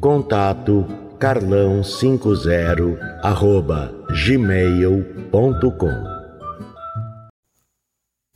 [0.00, 0.86] Contato
[1.18, 6.04] carlão50 arroba gmail.com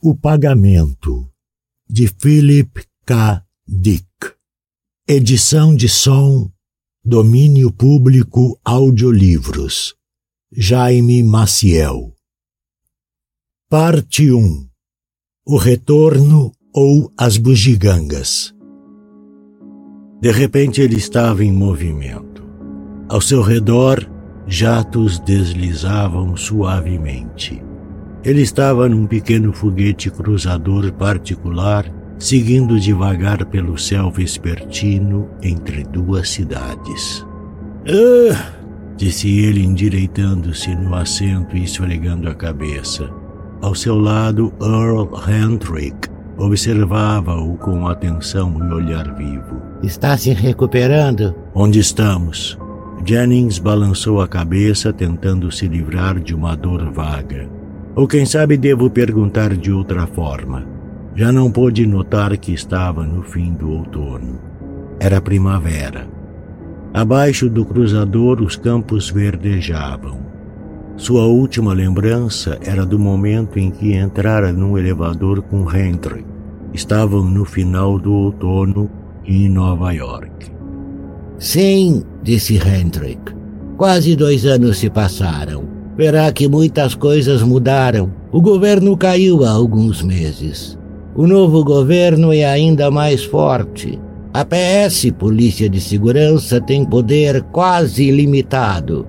[0.01, 1.31] O Pagamento
[1.89, 3.45] de Philip K.
[3.65, 4.05] Dick.
[5.07, 6.51] Edição de som
[7.01, 9.95] Domínio Público Audiolivros.
[10.51, 12.13] Jaime Maciel.
[13.69, 14.67] Parte 1
[15.45, 18.52] O Retorno ou as Bugigangas
[20.23, 22.45] de repente ele estava em movimento.
[23.09, 24.09] Ao seu redor,
[24.47, 27.61] jatos deslizavam suavemente.
[28.23, 31.85] Ele estava num pequeno foguete cruzador particular,
[32.17, 37.27] seguindo devagar pelo céu vespertino entre duas cidades.
[37.85, 38.53] Ah!
[38.95, 43.09] disse ele, endireitando-se no assento e esfregando a cabeça.
[43.61, 49.61] Ao seu lado, Earl Hendrick observava-o com atenção e olhar vivo.
[49.81, 51.35] Está se recuperando?
[51.53, 52.57] Onde estamos?
[53.05, 57.49] Jennings balançou a cabeça, tentando se livrar de uma dor vaga.
[57.95, 60.65] Ou quem sabe devo perguntar de outra forma.
[61.15, 64.39] Já não pôde notar que estava no fim do outono.
[64.99, 66.07] Era primavera.
[66.93, 70.19] Abaixo do cruzador, os campos verdejavam.
[70.95, 76.23] Sua última lembrança era do momento em que entrara num elevador com Hendry.
[76.73, 78.89] Estavam no final do outono
[79.25, 80.51] em Nova York.
[81.37, 83.33] Sim, disse Hendrick.
[83.77, 85.65] Quase dois anos se passaram.
[85.95, 88.11] Verá que muitas coisas mudaram.
[88.31, 90.77] O governo caiu há alguns meses.
[91.15, 93.99] O novo governo é ainda mais forte.
[94.33, 99.05] A PS, Polícia de Segurança, tem poder quase ilimitado.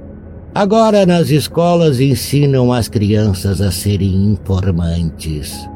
[0.55, 5.67] Agora nas escolas ensinam as crianças a serem informantes.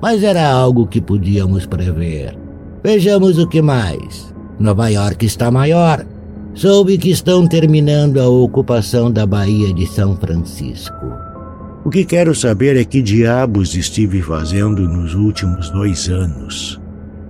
[0.00, 2.38] Mas era algo que podíamos prever.
[2.82, 4.32] Vejamos o que mais.
[4.58, 6.04] Nova York está maior.
[6.54, 10.94] Soube que estão terminando a ocupação da Baía de São Francisco.
[11.84, 16.80] O que quero saber é que diabos estive fazendo nos últimos dois anos.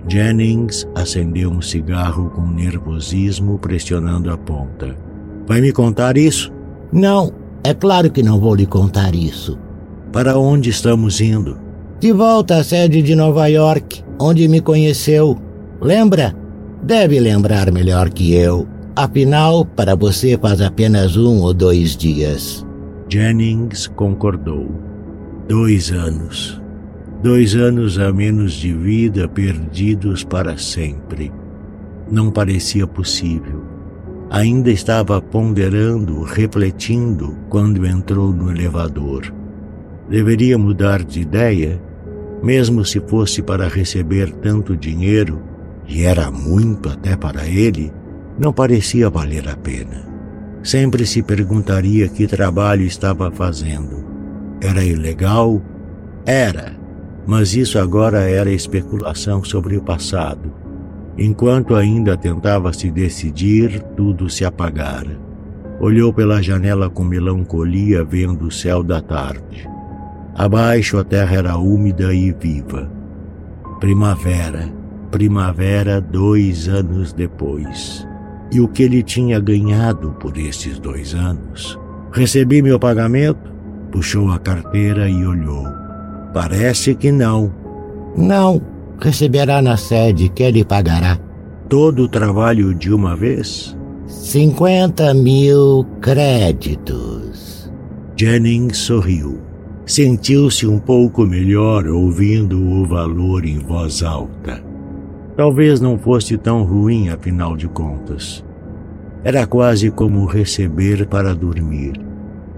[0.07, 4.95] Jennings acendeu um cigarro com nervosismo, pressionando a ponta.
[5.47, 6.51] Vai me contar isso?
[6.91, 7.31] Não,
[7.63, 9.57] é claro que não vou lhe contar isso.
[10.11, 11.68] Para onde estamos indo?
[11.99, 15.37] De volta à sede de Nova York, onde me conheceu.
[15.81, 16.33] Lembra?
[16.81, 18.65] Deve lembrar melhor que eu.
[18.95, 22.65] Afinal, para você faz apenas um ou dois dias.
[23.09, 24.71] Jennings concordou.
[25.49, 26.61] Dois anos.
[27.21, 31.33] Dois anos a menos de vida perdidos para sempre.
[32.09, 33.61] Não parecia possível.
[34.29, 39.33] Ainda estava ponderando, refletindo, quando entrou no elevador.
[40.09, 41.88] Deveria mudar de ideia?
[42.41, 45.41] Mesmo se fosse para receber tanto dinheiro,
[45.87, 47.91] e era muito até para ele,
[48.37, 50.07] não parecia valer a pena.
[50.63, 54.05] Sempre se perguntaria que trabalho estava fazendo.
[54.61, 55.61] Era ilegal?
[56.25, 56.73] Era,
[57.25, 60.53] mas isso agora era especulação sobre o passado.
[61.17, 65.19] Enquanto ainda tentava se decidir, tudo se apagara.
[65.79, 69.67] Olhou pela janela com melancolia, vendo o céu da tarde.
[70.39, 72.89] Abaixo a terra era úmida e viva.
[73.81, 74.69] Primavera,
[75.11, 78.07] primavera dois anos depois.
[78.49, 81.77] E o que ele tinha ganhado por esses dois anos?
[82.13, 83.51] Recebi meu pagamento?
[83.91, 85.65] Puxou a carteira e olhou.
[86.33, 87.53] Parece que não.
[88.15, 88.61] Não,
[88.97, 91.19] receberá na sede que ele pagará.
[91.67, 93.77] Todo o trabalho de uma vez?
[94.07, 97.69] Cinquenta mil créditos.
[98.15, 99.48] Jennings sorriu.
[99.89, 104.63] Sentiu-se um pouco melhor ouvindo o valor em voz alta.
[105.35, 108.45] Talvez não fosse tão ruim, afinal de contas.
[109.23, 111.93] Era quase como receber para dormir.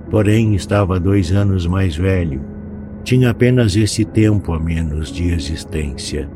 [0.09, 2.41] Porém, estava dois anos mais velho.
[3.01, 6.29] Tinha apenas esse tempo a menos de existência.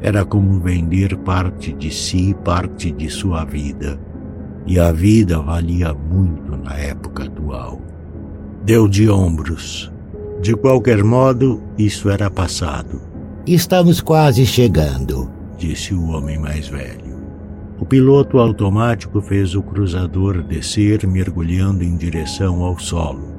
[0.00, 3.98] Era como vender parte de si, parte de sua vida.
[4.68, 7.80] E a vida valia muito na época atual.
[8.64, 9.92] Deu de ombros.
[10.40, 13.00] De qualquer modo, isso era passado.
[13.46, 17.18] Estamos quase chegando, disse o homem mais velho.
[17.80, 23.38] O piloto automático fez o cruzador descer, mergulhando em direção ao solo.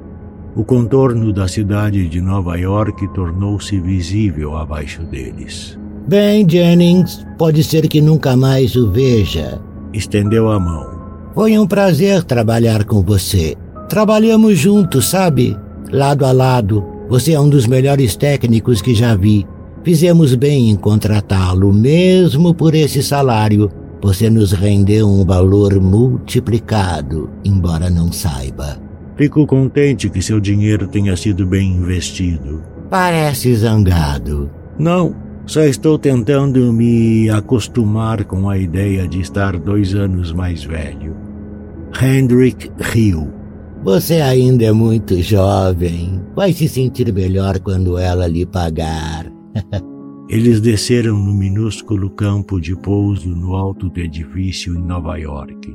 [0.56, 5.78] O contorno da cidade de Nova York tornou-se visível abaixo deles.
[6.08, 9.60] Bem, Jennings, pode ser que nunca mais o veja.
[9.92, 11.00] Estendeu a mão.
[11.34, 13.56] Foi um prazer trabalhar com você.
[13.88, 15.56] Trabalhamos juntos, sabe?
[15.92, 16.84] Lado a lado.
[17.10, 19.44] Você é um dos melhores técnicos que já vi.
[19.82, 23.68] Fizemos bem em contratá-lo, mesmo por esse salário.
[24.00, 28.78] Você nos rendeu um valor multiplicado, embora não saiba.
[29.16, 32.62] Fico contente que seu dinheiro tenha sido bem investido.
[32.88, 34.48] Parece zangado.
[34.78, 35.12] Não,
[35.44, 41.16] só estou tentando me acostumar com a ideia de estar dois anos mais velho.
[42.00, 43.39] Hendrik riu.
[43.82, 46.20] Você ainda é muito jovem.
[46.36, 49.32] Vai se sentir melhor quando ela lhe pagar.
[50.28, 55.74] Eles desceram no minúsculo campo de pouso no alto do edifício em Nova York.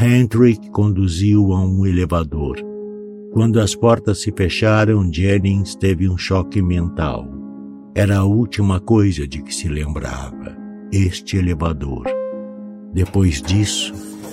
[0.00, 2.56] Hendrik conduziu a um elevador.
[3.32, 7.28] Quando as portas se fecharam, Jennings teve um choque mental.
[7.94, 10.56] Era a última coisa de que se lembrava.
[10.90, 12.06] Este elevador.
[12.92, 13.92] Depois disso,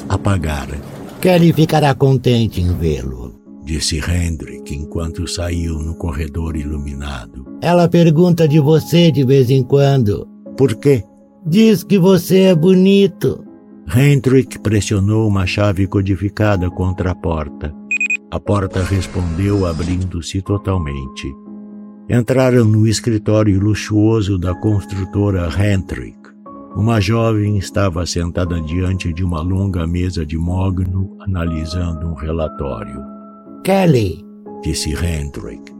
[0.10, 1.03] apagara.
[1.24, 7.46] Kelly ficará contente em vê-lo, disse Hendrik enquanto saiu no corredor iluminado.
[7.62, 10.28] Ela pergunta de você de vez em quando.
[10.58, 11.02] Por quê?
[11.48, 13.42] Diz que você é bonito.
[13.96, 17.74] Hendrik pressionou uma chave codificada contra a porta.
[18.30, 21.34] A porta respondeu abrindo-se totalmente.
[22.10, 26.23] Entraram no escritório luxuoso da construtora Hendrik.
[26.76, 33.00] Uma jovem estava sentada diante de uma longa mesa de mogno, analisando um relatório.
[33.64, 34.26] Kelly,
[34.64, 35.72] disse Hendrik.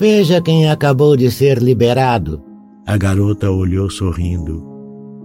[0.00, 2.42] Veja quem acabou de ser liberado.
[2.86, 4.64] A garota olhou sorrindo.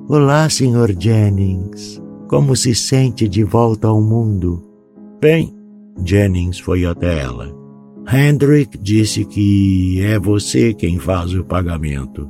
[0.09, 0.93] Olá, Sr.
[0.99, 2.01] Jennings.
[2.27, 4.61] Como se sente de volta ao mundo?
[5.21, 5.55] Bem,
[6.03, 7.55] Jennings foi até ela.
[8.11, 12.29] Hendrik disse que é você quem faz o pagamento.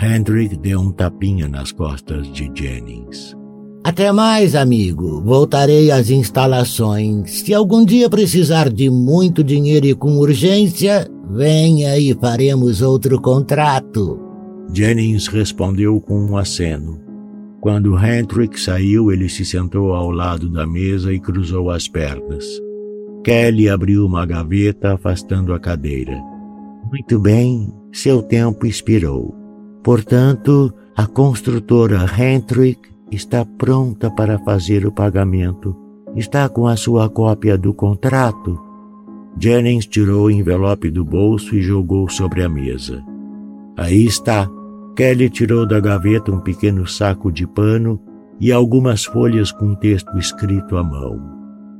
[0.00, 3.36] Hendrik deu um tapinha nas costas de Jennings.
[3.84, 5.20] Até mais, amigo.
[5.20, 7.30] Voltarei às instalações.
[7.30, 14.18] Se algum dia precisar de muito dinheiro e com urgência, venha e faremos outro contrato.
[14.72, 16.98] Jennings respondeu com um aceno.
[17.60, 22.44] Quando Hendrik saiu, ele se sentou ao lado da mesa e cruzou as pernas.
[23.22, 26.18] Kelly abriu uma gaveta, afastando a cadeira.
[26.90, 29.43] Muito bem, seu tempo expirou.
[29.84, 35.76] Portanto, a construtora Hendrik está pronta para fazer o pagamento.
[36.16, 38.58] Está com a sua cópia do contrato?
[39.38, 43.04] Jennings tirou o envelope do bolso e jogou sobre a mesa.
[43.76, 44.48] Aí está,
[44.96, 48.00] Kelly tirou da gaveta um pequeno saco de pano
[48.40, 51.20] e algumas folhas com texto escrito à mão.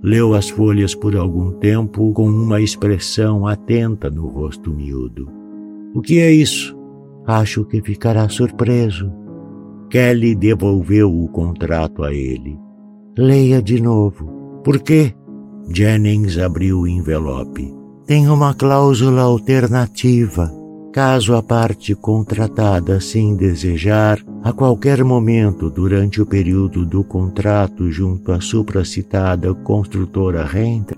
[0.03, 5.27] Leu as folhas por algum tempo com uma expressão atenta no rosto miúdo.
[5.95, 6.84] O que é isso?
[7.27, 9.13] Acho que ficará surpreso.
[9.91, 12.59] Kelly devolveu o contrato a ele.
[13.17, 14.61] Leia de novo.
[14.65, 15.15] Por quê?
[15.69, 17.73] Jennings abriu o envelope.
[18.07, 20.51] Tem uma cláusula alternativa
[20.95, 28.31] caso a parte contratada assim desejar, a qualquer momento durante o período do contrato junto
[28.31, 30.95] à supracitada construtora renta,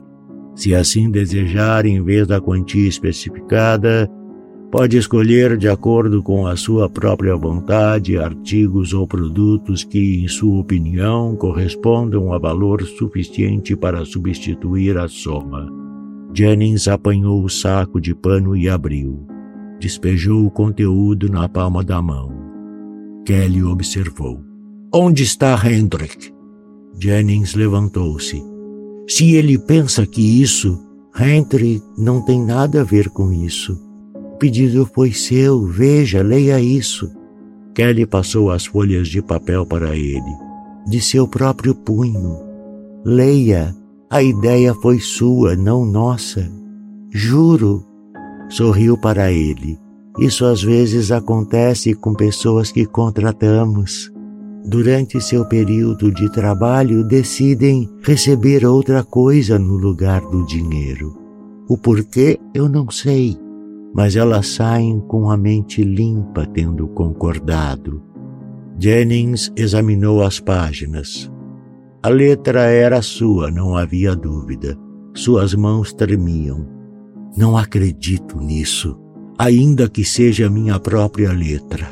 [0.55, 4.07] se assim desejar, em vez da quantia especificada,
[4.77, 10.61] pode escolher de acordo com a sua própria vontade artigos ou produtos que, em sua
[10.61, 15.67] opinião, correspondam a valor suficiente para substituir a soma.
[16.35, 19.27] Jennings apanhou o saco de pano e abriu.
[19.81, 22.31] Despejou o conteúdo na palma da mão.
[23.25, 24.43] Kelly observou.
[24.95, 26.35] Onde está Hendrik?
[27.01, 28.45] Jennings levantou-se.
[29.09, 30.79] Se ele pensa que isso,
[31.19, 33.86] Hendrik não tem nada a ver com isso.
[34.39, 37.11] Pedido foi seu, veja, leia isso.
[37.75, 40.37] Kelly passou as folhas de papel para ele.
[40.87, 42.39] De seu próprio punho.
[43.05, 43.75] Leia,
[44.11, 46.51] a ideia foi sua, não nossa.
[47.11, 47.85] Juro,
[48.49, 49.79] sorriu para ele.
[50.19, 54.13] Isso às vezes acontece com pessoas que contratamos.
[54.65, 61.17] Durante seu período de trabalho, decidem receber outra coisa no lugar do dinheiro.
[61.69, 63.37] O porquê eu não sei,
[63.97, 68.03] mas elas saem com a mente limpa, tendo concordado.
[68.79, 71.33] Jennings examinou as páginas.
[72.03, 74.79] A letra era sua, não havia dúvida.
[75.15, 76.69] Suas mãos tremiam.
[77.39, 79.01] Não acredito nisso,
[79.39, 81.89] ainda que seja minha própria letra.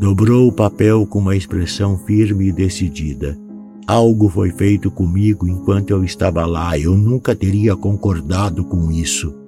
[0.00, 3.38] Dobrou o papel com uma expressão firme e decidida.
[3.86, 6.76] Algo foi feito comigo enquanto eu estava lá.
[6.76, 9.39] Eu nunca teria concordado com isso.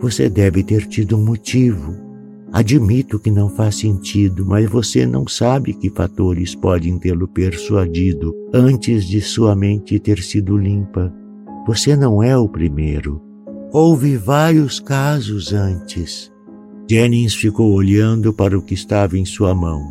[0.00, 1.94] Você deve ter tido um motivo.
[2.52, 9.04] Admito que não faz sentido, mas você não sabe que fatores podem tê-lo persuadido antes
[9.04, 11.12] de sua mente ter sido limpa.
[11.66, 13.20] Você não é o primeiro.
[13.72, 16.32] Houve vários casos antes.
[16.88, 19.82] Jennings ficou olhando para o que estava em sua mão.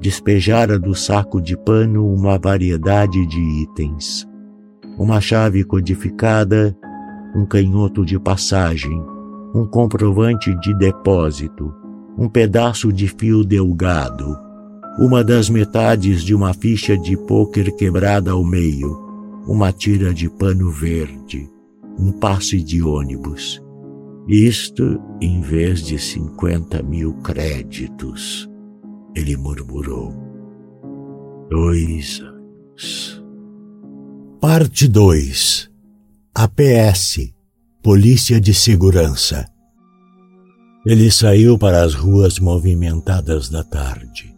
[0.00, 4.26] Despejara do saco de pano uma variedade de itens.
[4.96, 6.74] Uma chave codificada,
[7.36, 9.02] um canhoto de passagem,
[9.54, 11.72] um comprovante de depósito,
[12.18, 14.36] um pedaço de fio delgado,
[14.98, 19.00] uma das metades de uma ficha de pôquer quebrada ao meio,
[19.46, 21.48] uma tira de pano verde,
[21.98, 23.62] um passe de ônibus.
[24.26, 28.48] Isto em vez de cinquenta mil créditos,
[29.14, 30.12] ele murmurou.
[31.48, 33.22] Dois anos.
[34.40, 35.70] Parte 2
[36.34, 37.33] APS
[37.84, 39.46] Polícia de Segurança
[40.86, 44.34] Ele saiu para as ruas movimentadas da tarde.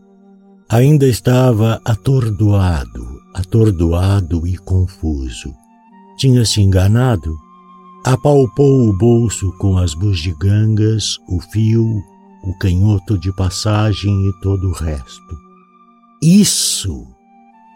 [0.69, 5.55] Ainda estava atordoado, atordoado e confuso.
[6.19, 7.33] Tinha se enganado
[8.05, 12.03] apalpou o bolso com as bugigangas, o fio,
[12.43, 15.39] o canhoto de passagem e todo o resto.
[16.21, 17.07] Isso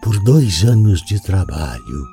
[0.02, 2.04] por dois anos de trabalho.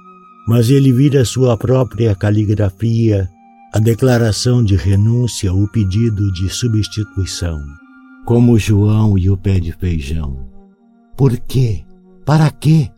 [0.47, 3.27] Mas ele vira sua própria caligrafia,
[3.73, 7.61] a declaração de renúncia, o pedido de substituição,
[8.25, 10.47] como João e o pé de feijão.
[11.17, 11.83] Por quê?
[12.25, 12.89] Para quê?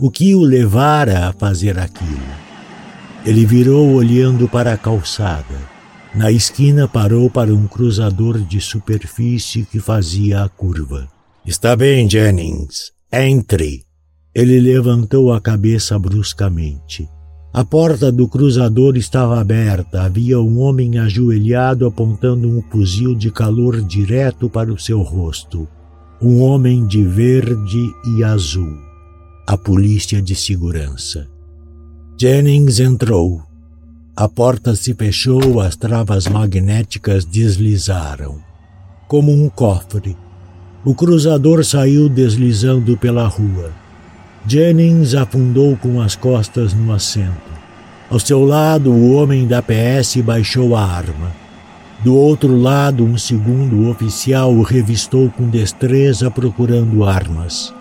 [0.00, 2.48] O que o levara a fazer aquilo?
[3.24, 5.54] Ele virou olhando para a calçada.
[6.14, 11.08] Na esquina parou para um cruzador de superfície que fazia a curva.
[11.44, 12.92] Está bem, Jennings.
[13.12, 13.84] Entre.
[14.34, 17.08] Ele levantou a cabeça bruscamente.
[17.52, 20.02] A porta do cruzador estava aberta.
[20.02, 25.66] Havia um homem ajoelhado apontando um fuzil de calor direto para o seu rosto.
[26.20, 28.76] Um homem de verde e azul.
[29.46, 31.26] A polícia de segurança.
[32.20, 33.42] Jennings entrou.
[34.14, 38.40] A porta se fechou, as travas magnéticas deslizaram.
[39.06, 40.16] Como um cofre.
[40.84, 43.72] O cruzador saiu deslizando pela rua.
[44.48, 47.52] Jennings afundou com as costas no assento.
[48.08, 51.30] Ao seu lado, o homem da PS baixou a arma.
[52.02, 57.74] Do outro lado, um segundo oficial o revistou com destreza procurando armas.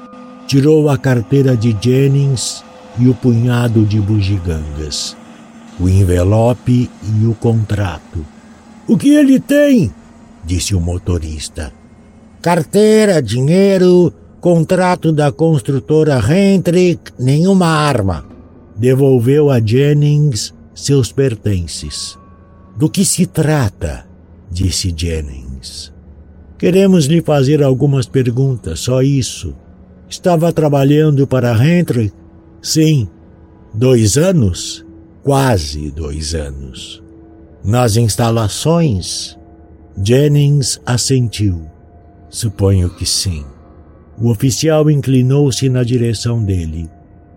[0.45, 2.65] Tirou a carteira de Jennings
[2.99, 5.15] e o punhado de bugigangas,
[5.79, 8.25] o envelope e o contrato.
[8.85, 9.93] O que ele tem?
[10.43, 11.71] disse o motorista.
[12.41, 18.25] Carteira, dinheiro, contrato da construtora Hendrick, nenhuma arma.
[18.75, 22.17] Devolveu a Jennings seus pertences.
[22.77, 24.05] Do que se trata?
[24.49, 25.93] disse Jennings.
[26.57, 29.53] Queremos lhe fazer algumas perguntas, só isso.
[30.09, 32.13] Estava trabalhando para Hendrick
[32.61, 33.07] Sim,
[33.73, 34.85] dois anos?
[35.23, 37.03] Quase dois anos.
[37.63, 39.37] Nas instalações?
[40.03, 41.65] Jennings assentiu.
[42.29, 43.45] Suponho que sim.
[44.19, 46.89] O oficial inclinou-se na direção dele.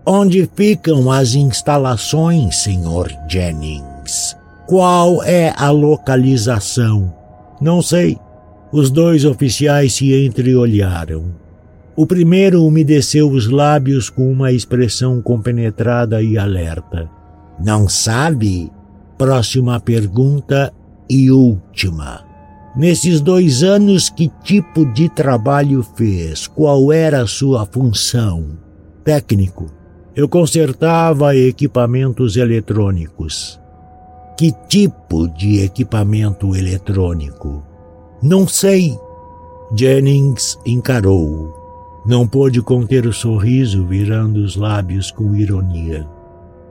[0.05, 4.35] Onde ficam as instalações, senhor Jennings?
[4.67, 7.13] Qual é a localização?
[7.61, 8.17] Não sei.
[8.71, 11.25] Os dois oficiais se entreolharam.
[11.95, 17.09] O primeiro umedeceu os lábios com uma expressão compenetrada e alerta.
[17.63, 18.71] Não sabe?
[19.17, 20.73] Próxima pergunta
[21.07, 22.30] e última.
[22.75, 26.47] Nesses dois anos, que tipo de trabalho fez?
[26.47, 28.57] Qual era a sua função?
[29.03, 29.65] Técnico.
[30.15, 33.59] Eu consertava equipamentos eletrônicos.
[34.37, 37.63] Que tipo de equipamento eletrônico?
[38.23, 38.97] Não sei.
[39.75, 41.53] Jennings encarou.
[42.05, 46.07] Não pôde conter o sorriso, virando os lábios com ironia.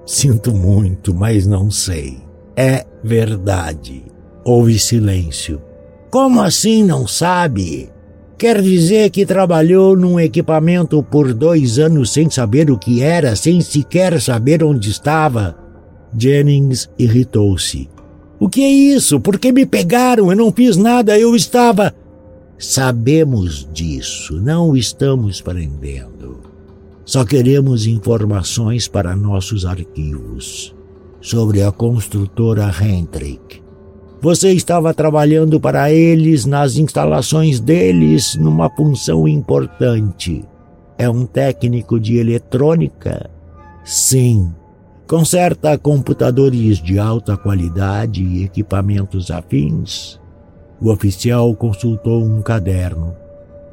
[0.07, 2.19] Sinto muito, mas não sei.
[2.57, 4.02] É verdade.
[4.45, 5.61] Houve silêncio.
[6.10, 7.88] Como assim não sabe?
[8.36, 13.60] Quer dizer que trabalhou num equipamento por dois anos sem saber o que era, sem
[13.60, 15.56] sequer saber onde estava?
[16.16, 17.88] Jennings irritou-se.
[18.40, 19.20] O que é isso?
[19.20, 20.30] Por que me pegaram?
[20.30, 21.94] Eu não fiz nada, eu estava.
[22.58, 26.40] Sabemos disso, não estamos prendendo.
[27.04, 30.74] Só queremos informações para nossos arquivos
[31.20, 33.62] sobre a construtora Hendrick.
[34.20, 40.44] Você estava trabalhando para eles nas instalações deles numa função importante.
[40.98, 43.30] É um técnico de eletrônica?
[43.82, 44.52] Sim,
[45.10, 50.20] Conserta computadores de alta qualidade e equipamentos afins.
[50.80, 53.12] O oficial consultou um caderno.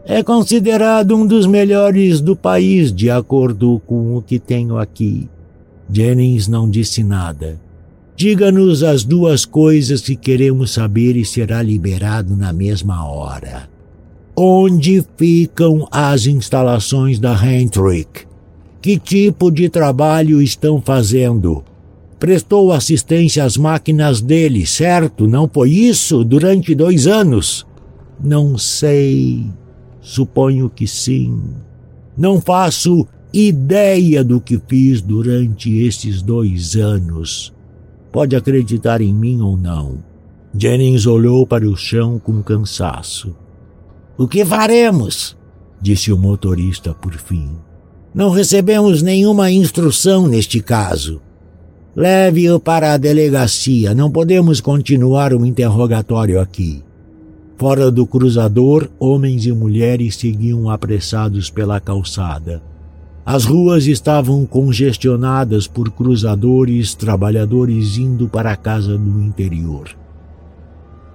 [0.04, 5.30] É considerado um dos melhores do país, de acordo com o que tenho aqui.
[5.88, 7.60] Jennings não disse nada.
[8.18, 13.70] Diga-nos as duas coisas que queremos saber e será liberado na mesma hora.
[14.36, 18.26] Onde ficam as instalações da Hendrick?
[18.82, 21.64] Que tipo de trabalho estão fazendo?
[22.18, 25.28] Prestou assistência às máquinas dele, certo?
[25.28, 27.68] Não foi isso durante dois anos?
[28.20, 29.46] Não sei.
[30.02, 31.40] Suponho que sim.
[32.18, 37.56] Não faço ideia do que fiz durante esses dois anos.
[38.18, 40.04] Pode acreditar em mim ou não.
[40.52, 43.36] Jennings olhou para o chão com cansaço.
[44.18, 45.38] O que faremos?
[45.80, 47.52] disse o motorista por fim.
[48.16, 51.22] Não recebemos nenhuma instrução neste caso.
[51.96, 53.94] Leve-o para a delegacia.
[53.94, 56.84] Não podemos continuar o interrogatório aqui.
[57.56, 62.64] Fora do cruzador, homens e mulheres seguiam apressados pela calçada.
[63.30, 69.90] As ruas estavam congestionadas por cruzadores, trabalhadores indo para a casa do interior.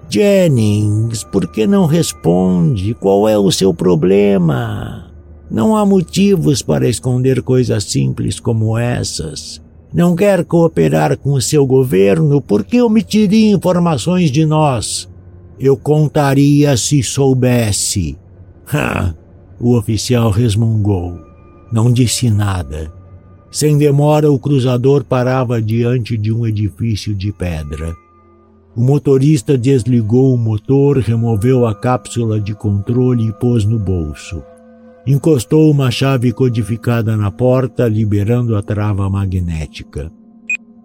[0.07, 2.93] Jennings, por que não responde?
[2.93, 5.11] Qual é o seu problema?
[5.49, 9.59] Não há motivos para esconder coisas simples como essas.
[9.91, 15.09] Não quer cooperar com o seu governo porque omitiria informações de nós.
[15.59, 18.15] Eu contaria se soubesse.
[18.71, 19.15] Ha!
[19.59, 21.32] O oficial resmungou.
[21.73, 22.93] Não disse nada.
[23.49, 27.95] Sem demora, o cruzador parava diante de um edifício de pedra.
[28.75, 34.43] O motorista desligou o motor, removeu a cápsula de controle e pôs no bolso.
[35.05, 40.11] Encostou uma chave codificada na porta, liberando a trava magnética.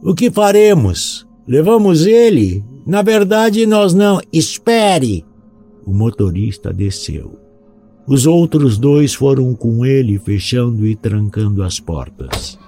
[0.03, 1.29] O que faremos?
[1.46, 2.64] Levamos ele?
[2.87, 4.22] Na verdade, nós não.
[4.33, 5.22] Espere!
[5.85, 7.38] O motorista desceu.
[8.09, 12.59] Os outros dois foram com ele, fechando e trancando as portas.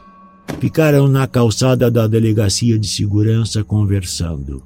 [0.58, 4.62] Ficaram na calçada da delegacia de segurança conversando.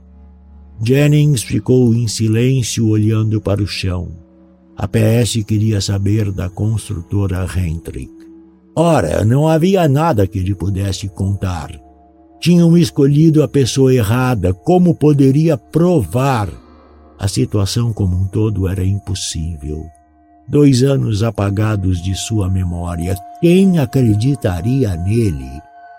[0.85, 4.09] Jennings ficou em silêncio olhando para o chão.
[4.77, 8.13] A PS queria saber da construtora Hendrick.
[8.75, 11.71] Ora, não havia nada que lhe pudesse contar.
[12.41, 14.53] Tinham escolhido a pessoa errada.
[14.53, 16.49] Como poderia provar?
[17.17, 19.85] A situação como um todo era impossível.
[20.49, 23.17] Dois anos apagados de sua memória.
[23.41, 25.51] Quem acreditaria nele?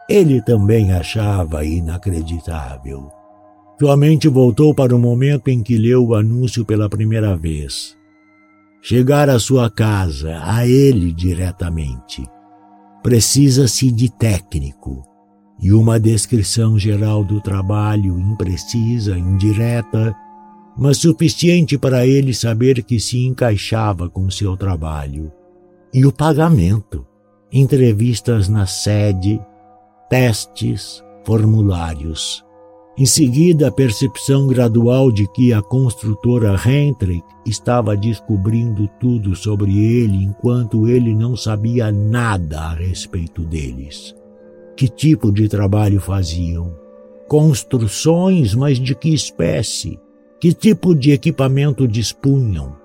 [0.07, 3.11] Ele também achava inacreditável.
[3.79, 7.95] Sua mente voltou para o momento em que leu o anúncio pela primeira vez
[8.87, 12.23] chegar à sua casa, a ele diretamente.
[13.01, 15.03] Precisa-se de técnico
[15.59, 20.15] e uma descrição geral do trabalho imprecisa, indireta,
[20.77, 25.31] mas suficiente para ele saber que se encaixava com seu trabalho.
[25.93, 27.05] E o pagamento,
[27.51, 29.39] entrevistas na sede,
[30.09, 32.43] testes, formulários.
[32.97, 40.23] Em seguida, a percepção gradual de que a construtora Hendrick estava descobrindo tudo sobre ele
[40.23, 44.15] enquanto ele não sabia nada a respeito deles.
[44.77, 46.73] Que tipo de trabalho faziam?
[47.27, 49.99] Construções, mas de que espécie?
[50.45, 52.75] Que tipo de equipamento dispunham?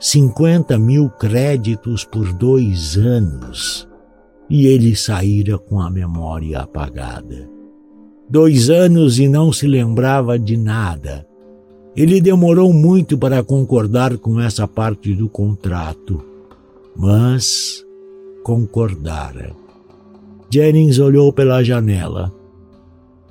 [0.00, 3.88] 50 mil créditos por dois anos.
[4.50, 7.48] E ele saíra com a memória apagada
[8.28, 11.24] dois anos e não se lembrava de nada.
[11.94, 16.20] Ele demorou muito para concordar com essa parte do contrato,
[16.96, 17.84] mas
[18.42, 19.52] concordara.
[20.50, 22.32] Jennings olhou pela janela.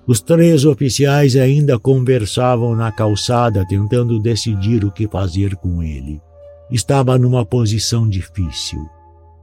[0.06, 6.22] Os três oficiais ainda conversavam na calçada, tentando decidir o que fazer com ele.
[6.70, 8.80] Estava numa posição difícil.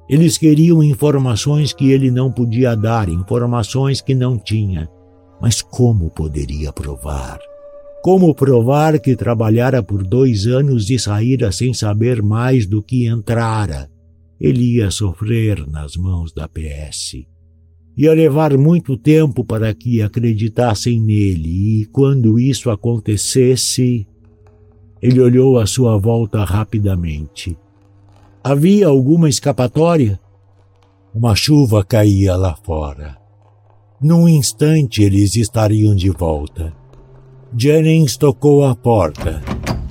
[0.09, 4.89] Eles queriam informações que ele não podia dar, informações que não tinha
[5.41, 7.39] mas como poderia provar?
[8.03, 13.89] Como provar que trabalhara por dois anos e saíra sem saber mais do que entrara?
[14.39, 17.30] Ele ia sofrer nas mãos da PS.
[18.01, 24.07] Ia levar muito tempo para que acreditassem nele, e quando isso acontecesse,
[25.03, 27.59] ele olhou à sua volta rapidamente.
[28.43, 30.19] Havia alguma escapatória?
[31.15, 33.19] Uma chuva caía lá fora.
[34.01, 36.73] Num instante eles estariam de volta.
[37.55, 39.43] Jennings tocou a porta,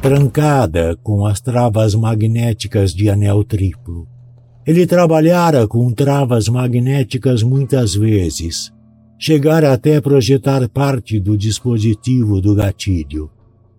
[0.02, 4.08] trancada com as travas magnéticas de anel triplo.
[4.66, 8.72] Ele trabalhara com travas magnéticas muitas vezes.
[9.18, 13.30] Chegara até projetar parte do dispositivo do gatilho.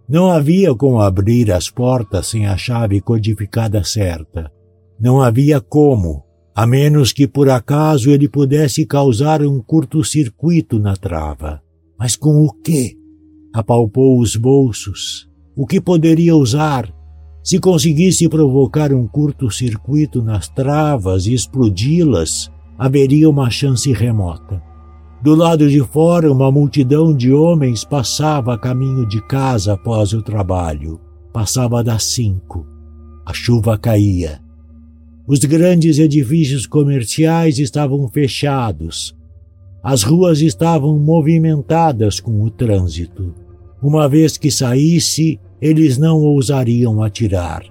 [0.09, 4.51] Não havia como abrir as portas sem a chave codificada certa.
[5.01, 11.63] Não havia como, a menos que por acaso ele pudesse causar um curto-circuito na trava.
[11.99, 12.97] Mas com o quê?
[13.55, 15.29] Apalpou os bolsos.
[15.57, 16.93] O que poderia usar?
[17.43, 24.63] Se conseguisse provocar um curto-circuito nas travas e explodi-las, haveria uma chance remota.
[25.23, 30.23] Do lado de fora, uma multidão de homens passava a caminho de casa após o
[30.23, 31.01] trabalho.
[31.33, 32.67] Passava das cinco.
[33.25, 34.41] A chuva caía.
[35.27, 39.15] Os grandes edifícios comerciais estavam fechados.
[39.83, 43.35] As ruas estavam movimentadas com o trânsito.
[43.83, 47.65] Uma vez que saísse, eles não ousariam atirar.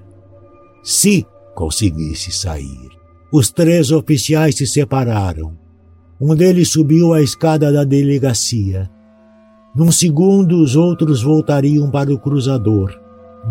[0.84, 1.25] Se
[1.56, 2.89] conseguisse sair.
[3.32, 5.58] Os três oficiais se separaram.
[6.19, 8.89] Um deles subiu a escada da delegacia.
[9.75, 12.99] Num segundo, os outros voltariam para o cruzador.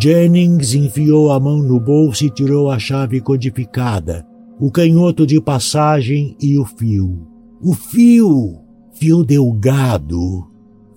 [0.00, 4.26] Jennings enfiou a mão no bolso e tirou a chave codificada,
[4.60, 7.26] o canhoto de passagem e o fio.
[7.62, 8.68] O fio!
[8.98, 10.44] Fio delgado,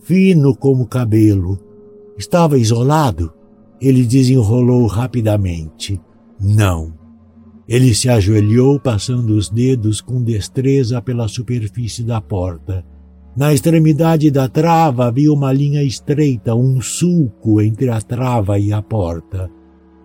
[0.02, 1.60] fino como cabelo.
[2.22, 3.34] Estava isolado?
[3.82, 6.00] Ele desenrolou rapidamente.
[6.40, 6.94] Não.
[7.68, 12.86] Ele se ajoelhou, passando os dedos com destreza pela superfície da porta.
[13.36, 18.84] Na extremidade da trava havia uma linha estreita, um sulco entre a trava e a
[18.84, 19.50] porta.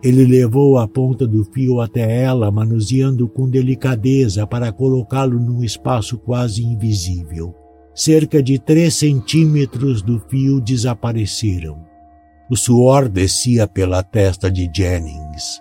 [0.03, 6.17] Ele levou a ponta do fio até ela, manuseando com delicadeza para colocá-lo num espaço
[6.17, 7.55] quase invisível.
[7.95, 11.85] Cerca de três centímetros do fio desapareceram.
[12.49, 15.61] O suor descia pela testa de Jennings.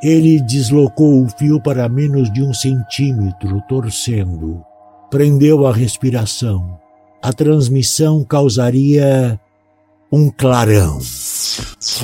[0.00, 4.62] Ele deslocou o fio para menos de um centímetro, torcendo.
[5.10, 6.78] Prendeu a respiração.
[7.20, 9.40] A transmissão causaria
[10.12, 11.00] um clarão.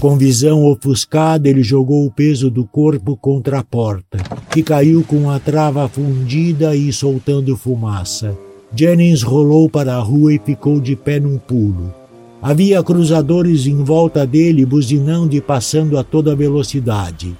[0.01, 4.19] Com visão ofuscada, ele jogou o peso do corpo contra a porta,
[4.51, 8.37] que caiu com a trava fundida e soltando fumaça.
[8.75, 12.00] Jennings rolou para a rua e ficou de pé num pulo.
[12.43, 17.37] Havia cruzadores em volta dele buzinando e passando a toda velocidade.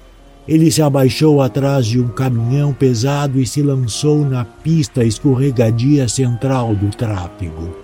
[0.47, 6.75] Ele se abaixou atrás de um caminhão pesado e se lançou na pista escorregadia central
[6.75, 7.75] do tráfego.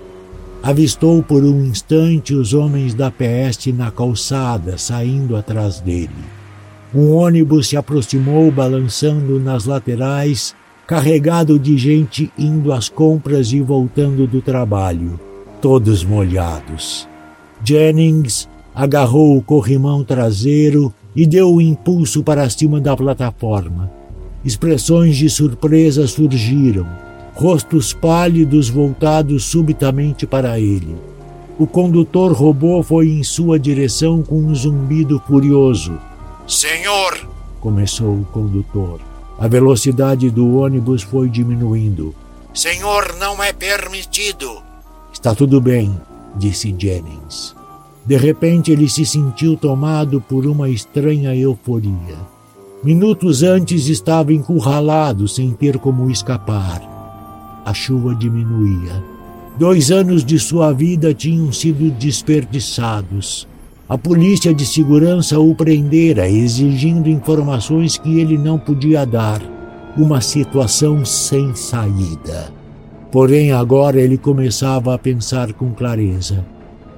[0.62, 6.10] Avistou por um instante os homens da PS na calçada saindo atrás dele.
[6.94, 14.26] Um ônibus se aproximou balançando nas laterais carregado de gente indo às compras e voltando
[14.26, 15.20] do trabalho,
[15.62, 17.08] todos molhados.
[17.64, 23.92] Jennings agarrou o corrimão traseiro e deu o um impulso para cima da plataforma.
[24.46, 26.88] Expressões de surpresa surgiram,
[27.34, 30.96] rostos pálidos voltados subitamente para ele.
[31.60, 35.98] O condutor robô foi em sua direção com um zumbido furioso.
[36.48, 37.28] Senhor!
[37.60, 39.02] começou o condutor.
[39.40, 42.16] A velocidade do ônibus foi diminuindo.
[42.54, 44.67] Senhor, não é permitido.
[45.18, 45.92] Está tudo bem,
[46.36, 47.56] disse Jennings.
[48.06, 52.16] De repente ele se sentiu tomado por uma estranha euforia.
[52.84, 56.84] Minutos antes estava encurralado sem ter como escapar.
[57.66, 59.04] A chuva diminuía.
[59.58, 63.48] Dois anos de sua vida tinham sido desperdiçados.
[63.90, 69.42] A polícia de segurança o prendera, exigindo informações que ele não podia dar.
[69.98, 72.56] Uma situação sem saída.
[73.12, 76.46] Porém, agora ele começava a pensar com clareza.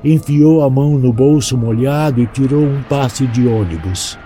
[0.03, 4.17] Enfiou a mão no bolso molhado e tirou um passe de ônibus.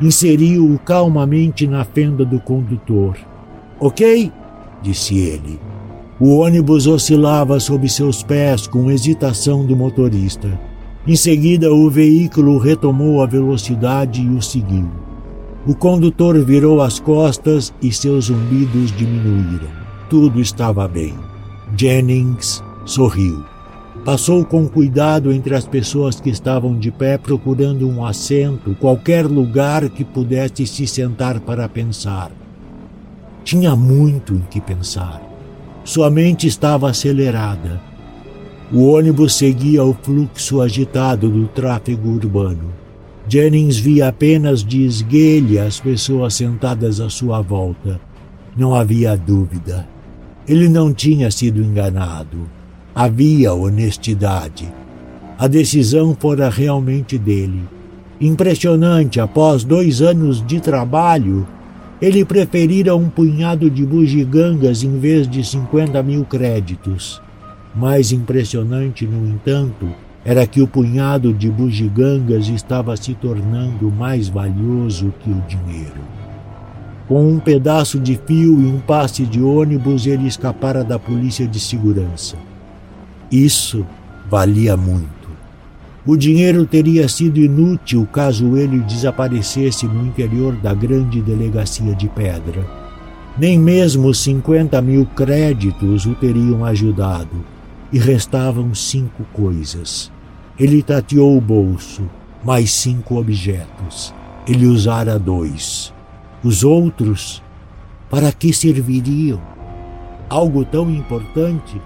[0.00, 3.16] Inseriu-o calmamente na fenda do condutor.
[3.78, 4.30] Ok?
[4.82, 5.58] disse ele.
[6.18, 10.60] O ônibus oscilava sob seus pés com hesitação do motorista.
[11.06, 14.90] Em seguida, o veículo retomou a velocidade e o seguiu.
[15.66, 19.68] O condutor virou as costas e seus zumbidos diminuíram.
[20.10, 21.14] Tudo estava bem.
[21.76, 23.44] Jennings sorriu.
[24.04, 29.88] Passou com cuidado entre as pessoas que estavam de pé procurando um assento, qualquer lugar
[29.90, 32.30] que pudesse se sentar para pensar.
[33.44, 35.22] Tinha muito em que pensar.
[35.84, 37.80] Sua mente estava acelerada.
[38.72, 42.72] O ônibus seguia o fluxo agitado do tráfego urbano.
[43.28, 48.00] Jennings via apenas de esguelha as pessoas sentadas à sua volta.
[48.56, 49.86] Não havia dúvida.
[50.50, 52.50] Ele não tinha sido enganado.
[52.92, 54.66] Havia honestidade.
[55.38, 57.62] A decisão fora realmente dele.
[58.20, 61.46] Impressionante, após dois anos de trabalho,
[62.02, 67.22] ele preferira um punhado de bugigangas em vez de 50 mil créditos.
[67.72, 69.86] Mais impressionante, no entanto,
[70.24, 76.19] era que o punhado de bugigangas estava se tornando mais valioso que o dinheiro.
[77.10, 81.58] Com um pedaço de fio e um passe de ônibus, ele escapara da polícia de
[81.58, 82.36] segurança.
[83.32, 83.84] Isso
[84.30, 85.28] valia muito.
[86.06, 92.64] O dinheiro teria sido inútil caso ele desaparecesse no interior da grande delegacia de pedra.
[93.36, 97.44] Nem mesmo 50 mil créditos o teriam ajudado
[97.92, 100.12] e restavam cinco coisas.
[100.56, 102.08] Ele tateou o bolso,
[102.44, 104.14] mais cinco objetos.
[104.46, 105.92] Ele usara dois.
[106.42, 107.42] Os outros,
[108.08, 109.40] para que serviriam?
[110.28, 111.80] Algo tão importante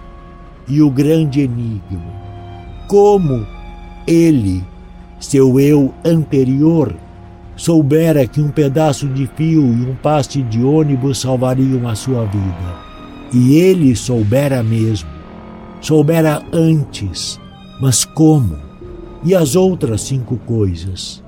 [0.68, 2.24] e o grande enigma.
[2.86, 3.46] Como
[4.06, 4.62] ele,
[5.18, 6.94] seu eu anterior,
[7.56, 12.84] soubera que um pedaço de fio e um passe de ônibus salvariam a sua vida.
[13.32, 15.14] E ele soubera mesmo
[15.84, 17.38] soubera antes,
[17.78, 18.56] mas como?
[19.22, 21.23] E as outras cinco coisas?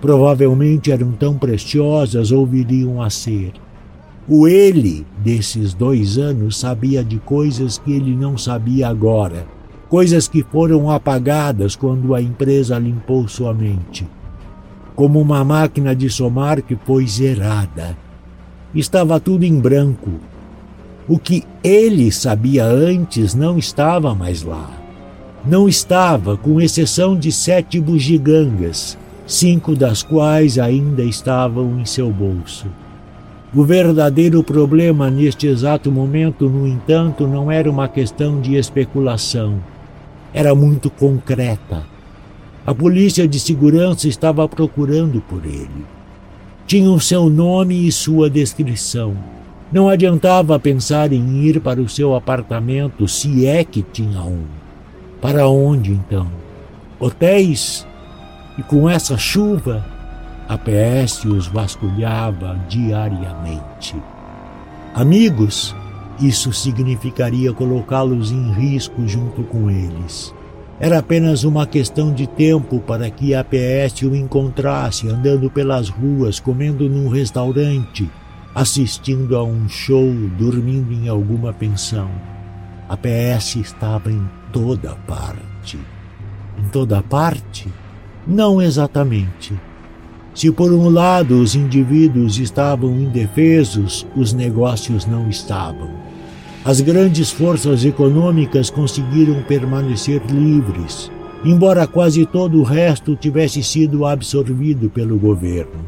[0.00, 3.52] Provavelmente eram tão preciosas ou viriam a ser.
[4.28, 9.46] O ele desses dois anos sabia de coisas que ele não sabia agora,
[9.88, 14.06] coisas que foram apagadas quando a empresa limpou sua mente.
[14.94, 17.96] Como uma máquina de somar que foi zerada.
[18.74, 20.10] Estava tudo em branco,
[21.08, 24.70] o que ele sabia antes não estava mais lá.
[25.46, 28.98] Não estava, com exceção de sete bugigangas,
[29.28, 32.66] cinco das quais ainda estavam em seu bolso.
[33.54, 39.58] O verdadeiro problema neste exato momento, no entanto, não era uma questão de especulação.
[40.32, 41.84] Era muito concreta.
[42.66, 45.86] A polícia de segurança estava procurando por ele.
[46.66, 49.14] Tinham seu nome e sua descrição.
[49.70, 54.44] Não adiantava pensar em ir para o seu apartamento, se é que tinha um.
[55.20, 56.28] Para onde então?
[56.98, 57.87] Hotéis?
[58.58, 59.86] E com essa chuva,
[60.48, 63.96] a PS os vasculhava diariamente.
[64.94, 65.74] Amigos?
[66.20, 70.34] Isso significaria colocá-los em risco junto com eles.
[70.80, 76.40] Era apenas uma questão de tempo para que a PS o encontrasse andando pelas ruas,
[76.40, 78.10] comendo num restaurante
[78.54, 82.10] assistindo a um show, dormindo em alguma pensão.
[82.88, 85.78] A PS estava em toda parte.
[86.58, 87.68] Em toda parte?
[88.28, 89.54] Não exatamente.
[90.34, 95.88] Se por um lado os indivíduos estavam indefesos, os negócios não estavam.
[96.62, 101.10] As grandes forças econômicas conseguiram permanecer livres,
[101.42, 105.86] embora quase todo o resto tivesse sido absorvido pelo governo.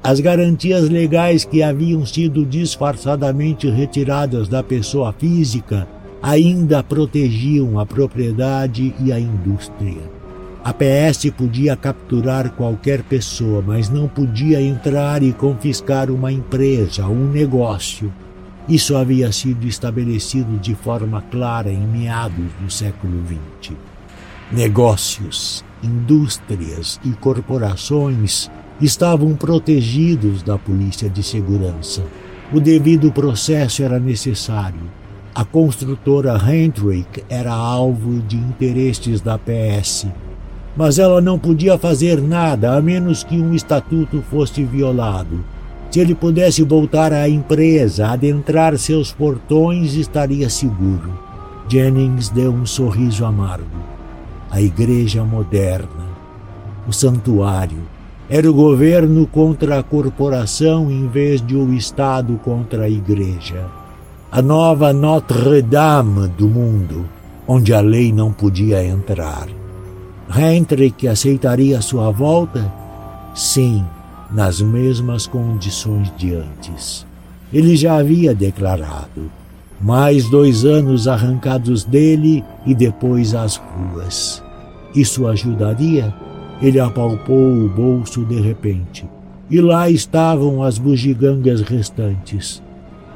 [0.00, 5.88] As garantias legais que haviam sido disfarçadamente retiradas da pessoa física
[6.22, 10.19] ainda protegiam a propriedade e a indústria.
[10.62, 17.30] A PS podia capturar qualquer pessoa, mas não podia entrar e confiscar uma empresa, um
[17.30, 18.12] negócio.
[18.68, 23.74] Isso havia sido estabelecido de forma clara em meados do século XX.
[24.52, 28.50] Negócios, indústrias e corporações
[28.82, 32.04] estavam protegidos da polícia de segurança.
[32.52, 34.90] O devido processo era necessário.
[35.34, 40.06] A construtora Hendrick era alvo de interesses da PS,
[40.80, 45.44] mas ela não podia fazer nada a menos que um estatuto fosse violado.
[45.90, 51.12] Se ele pudesse voltar à empresa, adentrar seus portões, estaria seguro.
[51.68, 53.66] Jennings deu um sorriso amargo.
[54.50, 56.08] A igreja moderna,
[56.88, 57.82] o santuário,
[58.26, 63.66] era o governo contra a corporação em vez de o Estado contra a igreja.
[64.32, 67.04] A nova Notre-Dame do mundo,
[67.46, 69.59] onde a lei não podia entrar.
[70.32, 72.72] Hendrik aceitaria sua volta?
[73.34, 73.84] Sim,
[74.30, 77.04] nas mesmas condições de antes.
[77.52, 79.30] Ele já havia declarado.
[79.80, 84.40] Mais dois anos arrancados dele e depois às ruas.
[84.94, 86.14] Isso ajudaria?
[86.62, 89.08] Ele apalpou o bolso de repente.
[89.50, 92.62] E lá estavam as bugigangas restantes.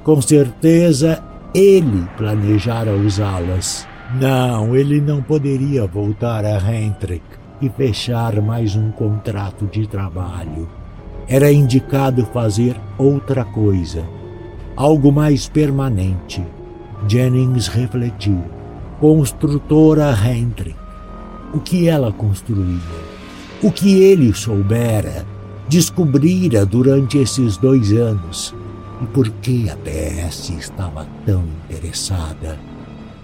[0.02, 1.22] Com certeza
[1.54, 3.86] Ele planejara usá-las.
[4.20, 7.24] Não, ele não poderia voltar a Hendrik
[7.60, 10.68] e fechar mais um contrato de trabalho.
[11.26, 14.04] Era indicado fazer outra coisa,
[14.76, 16.44] algo mais permanente.
[17.08, 18.40] Jennings refletiu.
[19.00, 20.76] Construtora Hendrik.
[21.52, 22.78] O que ela construía?
[23.60, 25.26] O que ele soubera,
[25.68, 28.54] descobrira durante esses dois anos?
[29.02, 32.73] E por que a PS estava tão interessada?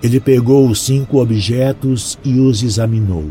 [0.02, 3.24] Ele pegou os cinco objetos e os examinou.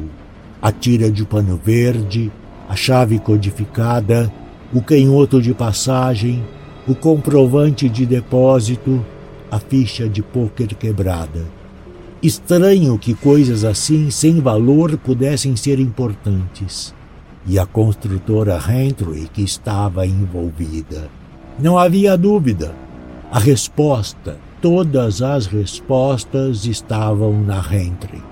[0.61, 2.31] A tira de pano verde,
[2.67, 4.31] a chave codificada,
[4.71, 6.43] o canhoto de passagem,
[6.87, 9.03] o comprovante de depósito,
[9.49, 11.45] a ficha de pôquer quebrada.
[12.21, 16.93] Estranho que coisas assim, sem valor, pudessem ser importantes.
[17.47, 21.09] E a construtora Hendrick estava envolvida.
[21.57, 22.75] Não havia dúvida.
[23.31, 28.23] A resposta, todas as respostas estavam na Hendrick.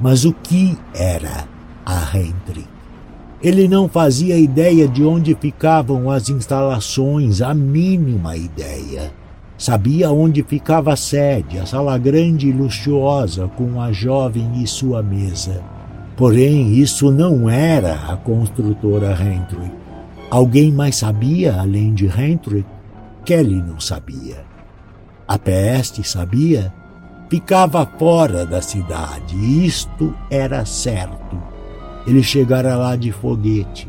[0.00, 1.48] Mas o que era
[1.84, 2.68] a Hendrick?
[3.42, 9.12] Ele não fazia ideia de onde ficavam as instalações, a mínima ideia.
[9.56, 15.02] Sabia onde ficava a sede, a sala grande e luxuosa, com a jovem e sua
[15.02, 15.62] mesa.
[16.16, 19.72] Porém, isso não era a construtora Hendrick.
[20.30, 22.68] Alguém mais sabia além de Hendrick?
[23.24, 24.49] Kelly não sabia.
[25.30, 26.74] A peste sabia?
[27.28, 31.40] Ficava fora da cidade, isto era certo.
[32.04, 33.86] Ele chegara lá de foguete.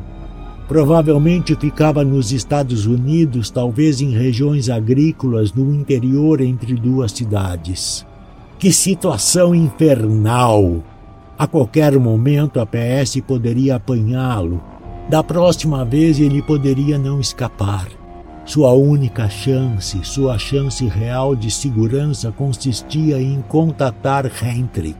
[0.67, 8.05] Provavelmente ficava nos Estados Unidos, talvez em regiões agrícolas no interior entre duas cidades.
[8.59, 10.83] Que situação infernal!
[11.39, 14.61] A qualquer momento a PS poderia apanhá-lo.
[15.09, 17.87] Da próxima vez ele poderia não escapar.
[18.51, 24.99] Sua única chance, sua chance real de segurança consistia em contatar Hendrik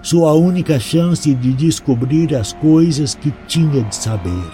[0.00, 4.52] sua única chance de descobrir as coisas que tinha de saber,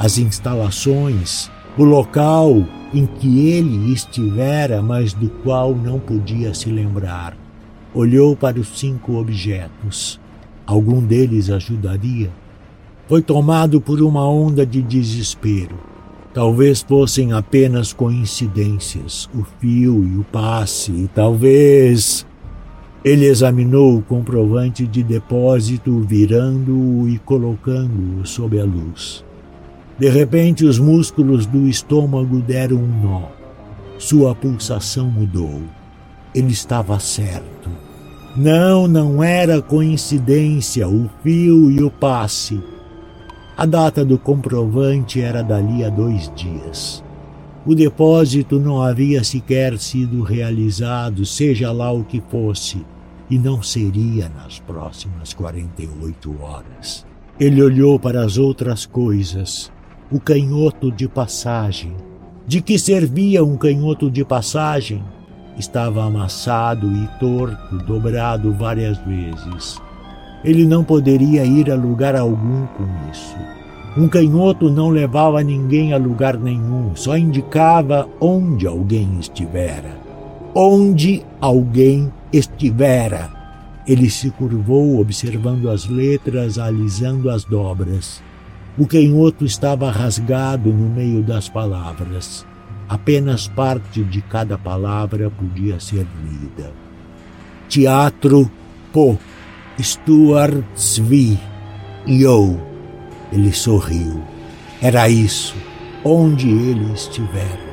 [0.00, 7.36] as instalações, o local em que ele estivera, mas do qual não podia se lembrar.
[7.94, 10.18] Olhou para os cinco objetos.
[10.66, 12.32] Algum deles ajudaria?
[13.06, 15.95] Foi tomado por uma onda de desespero.
[16.36, 22.26] Talvez fossem apenas coincidências, o fio e o passe, e talvez
[23.02, 29.24] ele examinou o comprovante de depósito, virando-o e colocando-o sob a luz.
[29.98, 33.22] De repente, os músculos do estômago deram um nó.
[33.96, 35.62] Sua pulsação mudou.
[36.34, 37.70] Ele estava certo.
[38.36, 42.60] Não, não era coincidência o fio e o passe.
[43.58, 47.02] A data do comprovante era dali a dois dias.
[47.64, 52.84] O depósito não havia sequer sido realizado, seja lá o que fosse
[53.30, 57.06] e não seria nas próximas 48 horas.
[57.40, 59.72] Ele olhou para as outras coisas.
[60.12, 61.96] O canhoto de passagem.
[62.46, 65.02] De que servia um canhoto de passagem?
[65.58, 69.80] Estava amassado e torto, dobrado várias vezes.
[70.46, 73.36] Ele não poderia ir a lugar algum com isso.
[73.96, 79.98] Um canhoto não levava ninguém a lugar nenhum, só indicava onde alguém estivera.
[80.54, 83.28] Onde alguém estivera.
[83.88, 88.22] Ele se curvou, observando as letras, alisando as dobras.
[88.78, 92.46] O canhoto estava rasgado no meio das palavras.
[92.88, 96.72] Apenas parte de cada palavra podia ser lida.
[97.68, 98.48] Teatro
[98.92, 99.18] Po,
[99.80, 100.64] Stuart
[102.06, 102.58] Yo.
[103.32, 104.22] Ele sorriu.
[104.80, 105.54] Era isso,
[106.04, 107.66] onde ele estivera.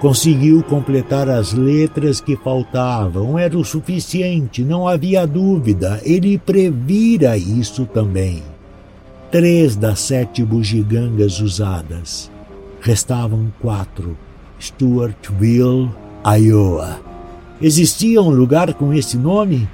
[0.00, 3.38] Conseguiu completar as letras que faltavam.
[3.38, 6.00] Era o suficiente, não havia dúvida.
[6.04, 8.42] Ele previra isso também.
[9.30, 12.30] Três das sete bugigangas usadas.
[12.80, 14.16] Restavam quatro.
[14.58, 15.90] Stuartville,
[16.24, 17.00] Iowa.
[17.60, 19.68] Existia um lugar com esse nome?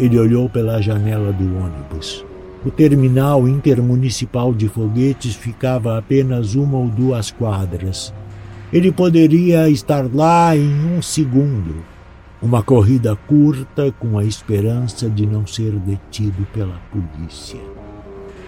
[0.00, 2.24] Ele olhou pela janela do ônibus.
[2.64, 8.10] O terminal intermunicipal de foguetes ficava a apenas uma ou duas quadras.
[8.72, 11.84] Ele poderia estar lá em um segundo.
[12.40, 17.60] Uma corrida curta com a esperança de não ser detido pela polícia.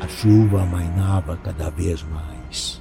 [0.01, 2.81] A chuva amainava cada vez mais.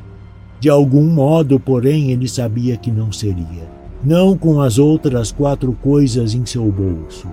[0.61, 3.69] De algum modo, porém, ele sabia que não seria.
[4.01, 7.28] Não com as outras quatro coisas em seu bolso.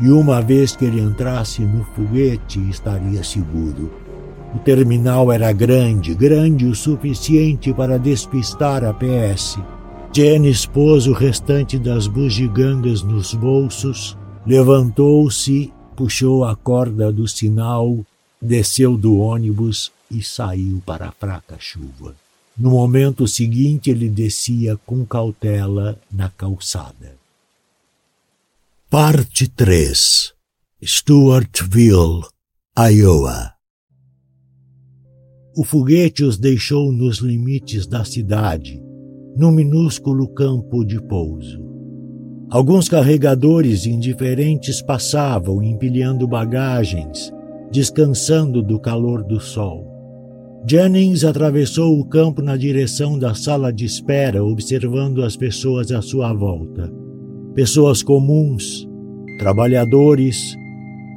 [0.00, 3.90] E uma vez que ele entrasse no foguete, estaria seguro.
[4.54, 9.58] O terminal era grande, grande o suficiente para despistar a PS.
[10.12, 17.98] Janice pôs o restante das bugigangas nos bolsos, levantou-se, puxou a corda do sinal,
[18.40, 22.14] desceu do ônibus e saiu para a fraca chuva.
[22.58, 27.19] No momento seguinte, ele descia com cautela na calçada.
[28.90, 30.32] Parte 3
[30.82, 32.22] Stuartville,
[32.76, 33.52] Iowa
[35.56, 38.82] O foguete os deixou nos limites da cidade,
[39.36, 41.64] num minúsculo campo de pouso.
[42.50, 47.32] Alguns carregadores indiferentes passavam empilhando bagagens,
[47.70, 49.86] descansando do calor do sol.
[50.68, 56.32] Jennings atravessou o campo na direção da sala de espera, observando as pessoas à sua
[56.32, 56.92] volta.
[57.60, 58.88] Pessoas comuns,
[59.38, 60.56] trabalhadores,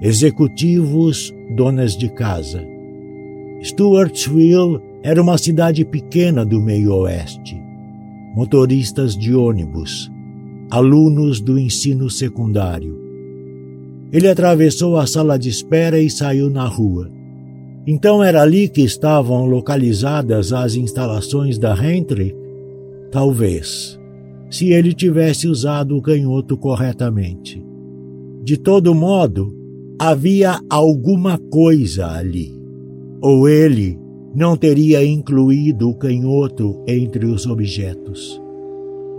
[0.02, 2.62] executivos, donas de casa.
[3.62, 7.56] Stuartsville era uma cidade pequena do meio-oeste.
[8.36, 10.12] Motoristas de ônibus,
[10.70, 13.00] alunos do ensino secundário.
[14.12, 17.10] Ele atravessou a sala de espera e saiu na rua.
[17.88, 22.36] Então era ali que estavam localizadas as instalações da Hendrick?
[23.14, 23.98] Talvez,
[24.54, 27.66] se ele tivesse usado o canhoto corretamente.
[28.43, 29.51] De todo modo,
[29.99, 32.54] havia alguma coisa ali.
[33.20, 33.97] Ou ele
[34.36, 38.39] não teria incluído o canhoto entre os objetos.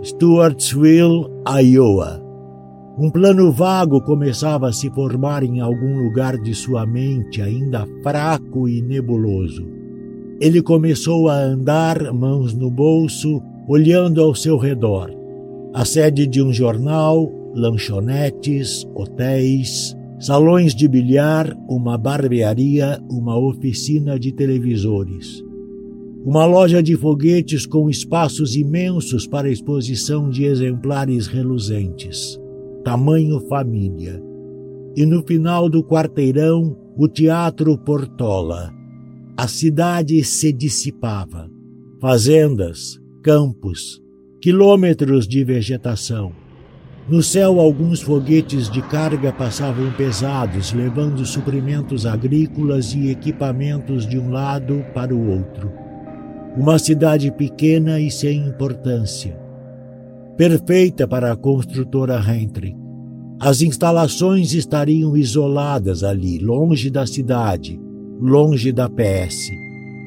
[0.01, 2.23] Stuartsville, Iowa.
[2.97, 8.69] Um plano vago começava a se formar em algum lugar de sua mente, ainda fraco
[8.69, 9.67] e nebuloso.
[10.39, 15.24] Ele começou a andar, mãos no bolso, olhando ao seu redor.
[15.75, 24.31] A sede de um jornal, lanchonetes, hotéis, salões de bilhar, uma barbearia, uma oficina de
[24.31, 25.43] televisores.
[26.25, 32.39] Uma loja de foguetes com espaços imensos para exposição de exemplares reluzentes
[32.85, 34.21] tamanho família.
[34.95, 38.71] E no final do quarteirão, o Teatro Portola.
[39.35, 41.49] A cidade se dissipava.
[41.99, 43.99] Fazendas, campos,
[44.45, 46.31] quilômetros de vegetação.
[47.09, 54.29] No céu, alguns foguetes de carga passavam pesados, levando suprimentos agrícolas e equipamentos de um
[54.29, 55.71] lado para o outro.
[56.55, 59.35] Uma cidade pequena e sem importância
[60.37, 62.77] perfeita para a construtora Hendrick.
[63.39, 67.81] As instalações estariam isoladas ali, longe da cidade,
[68.21, 69.49] longe da PS.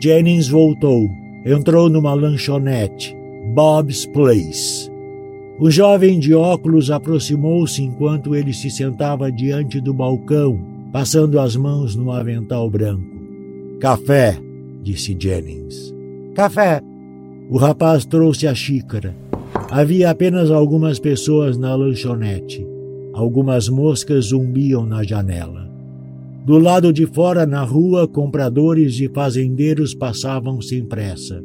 [0.00, 1.08] Jennings voltou,
[1.44, 3.17] entrou numa lanchonete,
[3.54, 4.90] Bob's Place.
[5.58, 10.60] O jovem de óculos aproximou-se enquanto ele se sentava diante do balcão,
[10.92, 13.16] passando as mãos no avental branco.
[13.80, 14.38] Café,
[14.82, 15.94] disse Jennings.
[16.34, 16.82] Café.
[17.48, 19.16] O rapaz trouxe a xícara.
[19.70, 22.64] Havia apenas algumas pessoas na lanchonete.
[23.14, 25.68] Algumas moscas zumbiam na janela.
[26.44, 31.42] Do lado de fora, na rua, compradores e fazendeiros passavam sem pressa.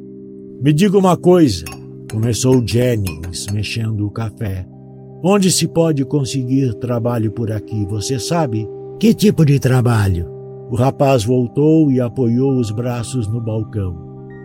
[0.62, 1.66] Me diga uma coisa,
[2.14, 4.68] começou Jennings, mexendo o café.
[5.24, 8.70] Onde se pode conseguir trabalho por aqui, você sabe?
[9.00, 10.30] Que tipo de trabalho?
[10.70, 13.98] O rapaz voltou e apoiou os braços no balcão.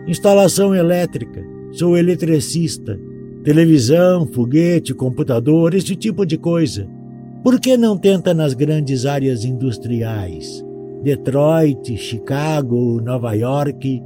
[0.07, 1.43] Instalação elétrica.
[1.71, 2.99] Sou eletricista.
[3.43, 6.89] Televisão, foguete, computador, esse tipo de coisa.
[7.43, 10.65] Por que não tenta nas grandes áreas industriais?
[11.03, 14.01] Detroit, Chicago, Nova York.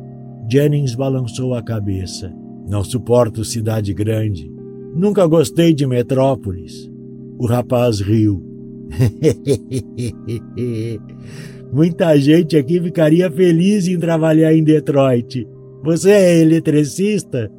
[0.52, 2.43] Jennings balançou a cabeça.
[2.68, 4.52] Não suporto cidade grande.
[4.96, 6.90] Nunca gostei de metrópolis.
[7.38, 8.42] O rapaz riu.
[11.74, 15.48] Muita gente aqui ficaria feliz em trabalhar em Detroit.
[15.84, 17.52] Você é eletricista?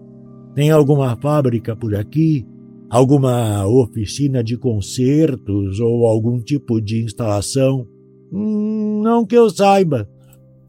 [0.55, 2.47] Tem alguma fábrica por aqui?
[2.89, 7.87] Alguma oficina de concertos ou algum tipo de instalação?
[8.33, 10.09] Hum, não que eu saiba.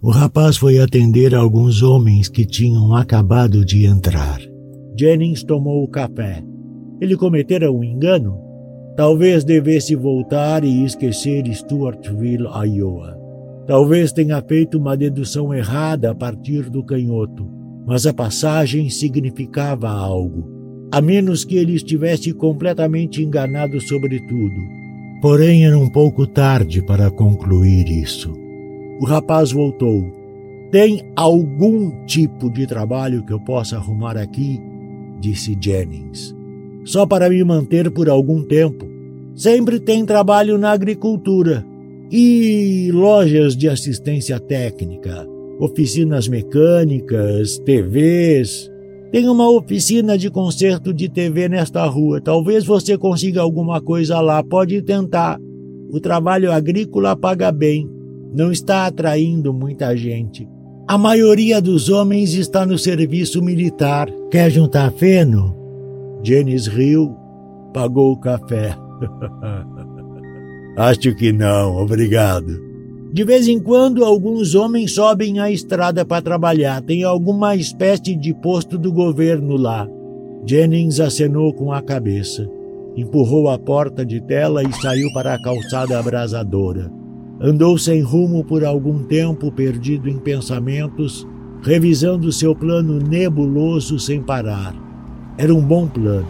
[0.01, 4.39] O rapaz foi atender alguns homens que tinham acabado de entrar.
[4.97, 6.43] Jennings tomou o café.
[7.01, 8.39] Ele cometera um engano?
[8.95, 13.17] Talvez devesse voltar e esquecer Stuartville, Iowa.
[13.67, 20.49] Talvez tenha feito uma dedução errada a partir do canhoto mas a passagem significava algo,
[20.91, 24.55] a menos que ele estivesse completamente enganado sobre tudo.
[25.21, 28.33] Porém, era um pouco tarde para concluir isso.
[28.99, 30.03] O rapaz voltou.
[30.71, 34.59] Tem algum tipo de trabalho que eu possa arrumar aqui?
[35.19, 36.35] disse Jennings.
[36.83, 38.85] Só para me manter por algum tempo.
[39.33, 41.65] Sempre tem trabalho na agricultura
[42.11, 48.71] e lojas de assistência técnica oficinas mecânicas, TVs.
[49.11, 52.19] Tem uma oficina de conserto de TV nesta rua.
[52.19, 54.43] Talvez você consiga alguma coisa lá.
[54.43, 55.39] Pode tentar.
[55.89, 57.89] O trabalho agrícola paga bem.
[58.35, 60.45] Não está atraindo muita gente.
[60.85, 64.09] A maioria dos homens está no serviço militar.
[64.29, 65.55] Quer juntar feno?
[66.21, 67.15] Janice riu,
[67.73, 68.75] pagou o café.
[70.75, 72.61] Acho que não, obrigado.
[73.13, 76.81] De vez em quando, alguns homens sobem a estrada para trabalhar.
[76.81, 79.87] Tem alguma espécie de posto do governo lá.
[80.45, 82.45] Jennings acenou com a cabeça.
[82.97, 87.04] Empurrou a porta de tela e saiu para a calçada abrasadora.
[87.39, 91.27] Andou sem rumo por algum tempo, perdido em pensamentos,
[91.61, 94.73] revisando seu plano nebuloso sem parar.
[95.37, 96.27] Era um bom plano.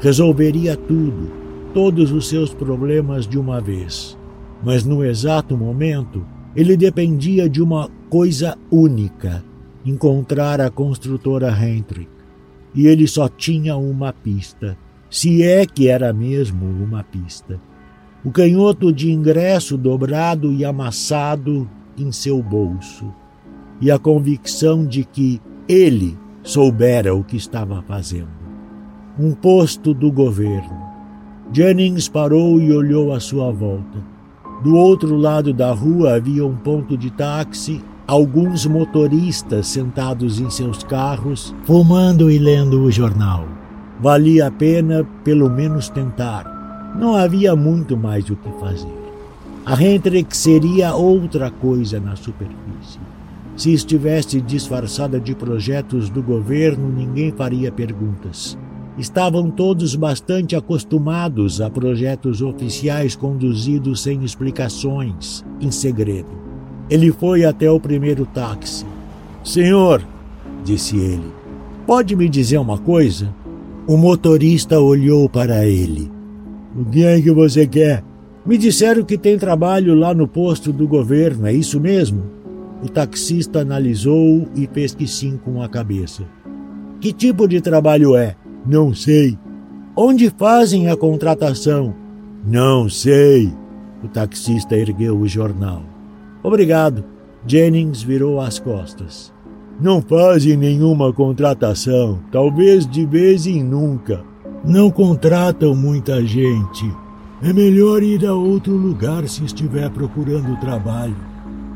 [0.00, 1.30] Resolveria tudo,
[1.72, 4.18] todos os seus problemas de uma vez
[4.62, 6.24] mas no exato momento
[6.54, 9.44] ele dependia de uma coisa única:
[9.84, 12.10] encontrar a construtora Hendrick.
[12.74, 14.76] E ele só tinha uma pista,
[15.08, 17.60] se é que era mesmo uma pista.
[18.22, 21.66] O canhoto de ingresso dobrado e amassado
[21.96, 23.06] em seu bolso,
[23.80, 28.28] e a convicção de que ele soubera o que estava fazendo.
[29.18, 30.78] Um posto do governo.
[31.50, 34.04] Jennings parou e olhou à sua volta.
[34.62, 40.82] Do outro lado da rua havia um ponto de táxi, alguns motoristas sentados em seus
[40.82, 43.48] carros, fumando e lendo o jornal.
[43.98, 46.59] Valia a pena pelo menos tentar.
[46.98, 49.00] Não havia muito mais o que fazer.
[49.64, 52.98] A Hendrick seria outra coisa na superfície.
[53.56, 58.56] Se estivesse disfarçada de projetos do governo, ninguém faria perguntas.
[58.96, 66.30] Estavam todos bastante acostumados a projetos oficiais conduzidos sem explicações, em segredo.
[66.88, 68.84] Ele foi até o primeiro táxi.
[69.44, 70.02] Senhor,
[70.64, 71.32] disse ele,
[71.86, 73.32] pode me dizer uma coisa?
[73.86, 76.10] O motorista olhou para ele.
[76.76, 78.04] O que é que você quer?
[78.46, 82.22] Me disseram que tem trabalho lá no posto do governo, é isso mesmo?
[82.82, 86.24] O taxista analisou e fez que sim com a cabeça.
[87.00, 88.36] Que tipo de trabalho é?
[88.64, 89.38] Não sei.
[89.96, 91.94] Onde fazem a contratação?
[92.46, 93.52] Não sei.
[94.02, 95.82] O taxista ergueu o jornal.
[96.42, 97.04] Obrigado.
[97.46, 99.32] Jennings virou as costas.
[99.80, 104.22] Não fazem nenhuma contratação, talvez de vez em nunca.
[104.64, 106.84] Não contratam muita gente.
[107.42, 111.16] É melhor ir a outro lugar se estiver procurando trabalho.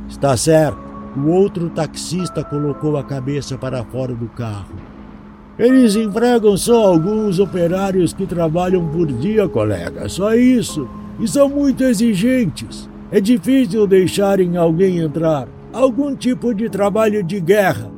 [0.06, 0.84] Está certo.
[1.16, 4.74] O outro taxista colocou a cabeça para fora do carro.
[5.58, 10.86] Eles empregam só alguns operários que trabalham por dia, colega, só isso.
[11.18, 12.90] E são muito exigentes.
[13.10, 15.48] É difícil deixarem alguém entrar.
[15.72, 17.90] Algum tipo de trabalho de guerra.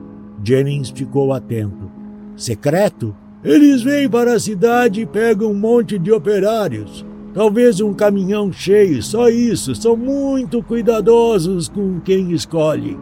[0.44, 1.90] Jennings ficou atento.
[2.36, 3.16] Secreto?
[3.46, 7.06] Eles vêm para a cidade e pegam um monte de operários.
[7.32, 9.72] Talvez um caminhão cheio, só isso.
[9.76, 12.98] São muito cuidadosos com quem escolhe.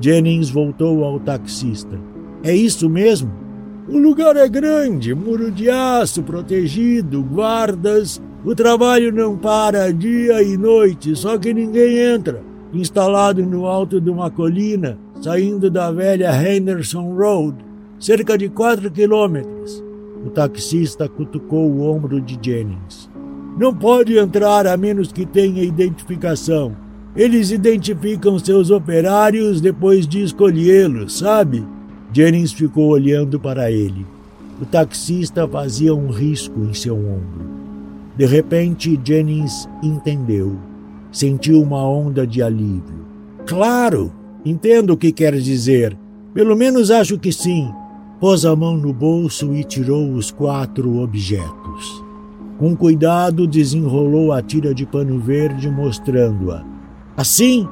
[0.00, 1.98] Jennings voltou ao taxista.
[2.44, 3.32] É isso mesmo?
[3.88, 8.22] O lugar é grande, muro de aço protegido, guardas.
[8.44, 12.40] O trabalho não para dia e noite, só que ninguém entra.
[12.72, 17.56] Instalado no alto de uma colina, saindo da velha Henderson Road,
[18.00, 19.84] cerca de quatro quilômetros.
[20.24, 23.10] O taxista cutucou o ombro de Jennings.
[23.58, 26.74] Não pode entrar a menos que tenha identificação.
[27.14, 31.62] Eles identificam seus operários depois de escolhê-los, sabe?
[32.12, 34.06] Jennings ficou olhando para ele.
[34.60, 37.50] O taxista fazia um risco em seu ombro.
[38.16, 40.56] De repente, Jennings entendeu.
[41.12, 43.04] Sentiu uma onda de alívio.
[43.46, 44.12] Claro,
[44.44, 45.96] entendo o que quer dizer.
[46.32, 47.70] Pelo menos acho que sim.
[48.20, 52.04] Pôs a mão no bolso e tirou os quatro objetos.
[52.58, 56.62] Com cuidado, desenrolou a tira de pano verde, mostrando-a.
[57.16, 57.66] Assim,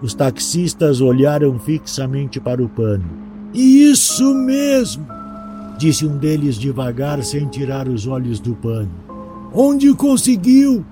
[0.00, 3.04] os taxistas olharam fixamente para o pano.
[3.52, 5.04] Isso mesmo,
[5.76, 8.92] disse um deles devagar, sem tirar os olhos do pano.
[9.52, 10.84] Onde conseguiu?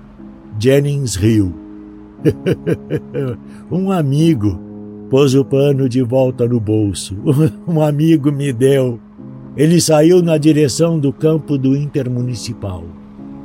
[0.59, 1.53] Jennings riu.
[3.71, 4.68] um amigo
[5.09, 7.15] pôs o pano de volta no bolso.
[7.67, 8.99] um amigo me deu.
[9.57, 12.83] Ele saiu na direção do campo do Intermunicipal.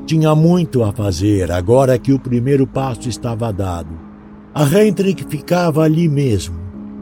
[0.06, 3.88] Tinha muito a fazer agora que o primeiro passo estava dado.
[4.54, 6.54] A Hendrick ficava ali mesmo,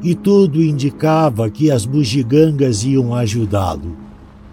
[0.02, 3.96] e tudo indicava que as bugigangas iam ajudá-lo.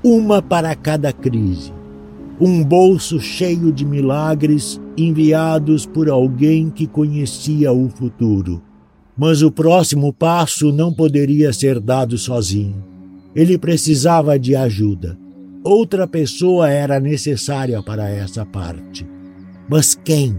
[0.03, 1.72] Uma para cada crise.
[2.41, 8.62] Um bolso cheio de milagres enviados por alguém que conhecia o futuro.
[9.20, 12.82] Mas o próximo passo não poderia ser dado sozinho.
[13.36, 15.20] Ele precisava de ajuda.
[15.61, 19.05] Outra pessoa era necessária para essa parte.
[19.70, 20.38] Mas quem?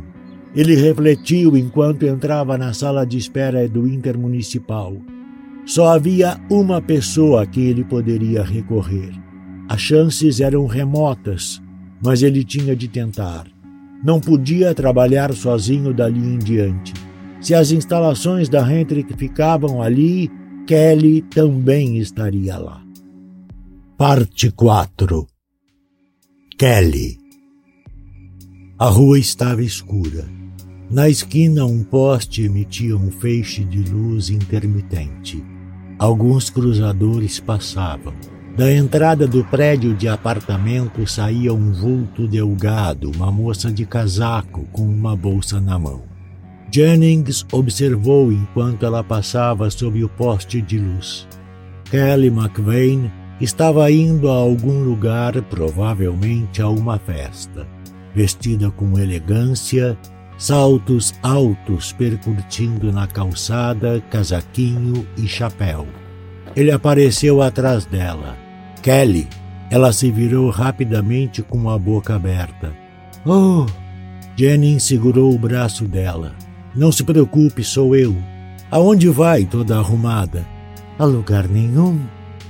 [0.57, 4.97] Ele refletiu enquanto entrava na sala de espera do Intermunicipal.
[5.67, 9.13] Só havia uma pessoa a que ele poderia recorrer.
[9.69, 11.61] As chances eram remotas,
[12.03, 13.47] mas ele tinha de tentar.
[14.03, 16.95] Não podia trabalhar sozinho dali em diante.
[17.41, 20.31] Se as instalações da Hendrick ficavam ali,
[20.67, 22.85] Kelly também estaria lá.
[23.97, 25.27] Parte 4
[26.59, 27.19] Kelly
[28.79, 30.29] A rua estava escura.
[30.91, 35.43] Na esquina, um poste emitia um feixe de luz intermitente.
[35.99, 38.13] Alguns cruzadores passavam.
[38.57, 44.83] Da entrada do prédio de apartamento saía um vulto delgado, uma moça de casaco com
[44.83, 46.10] uma bolsa na mão.
[46.73, 51.27] Jennings observou enquanto ela passava sob o poste de luz.
[51.91, 53.11] Kelly McVeigh
[53.41, 57.67] estava indo a algum lugar, provavelmente a uma festa.
[58.15, 59.99] Vestida com elegância,
[60.39, 65.87] saltos altos percutindo na calçada, casaquinho e chapéu.
[66.55, 68.37] Ele apareceu atrás dela.
[68.83, 69.29] Kelly.
[69.71, 72.73] Ela se virou rapidamente com a boca aberta.
[73.25, 73.67] Oh!
[74.37, 76.35] Jennings segurou o braço dela.
[76.75, 78.17] Não se preocupe, sou eu.
[78.71, 80.47] Aonde vai toda arrumada?
[80.99, 82.01] A lugar nenhum.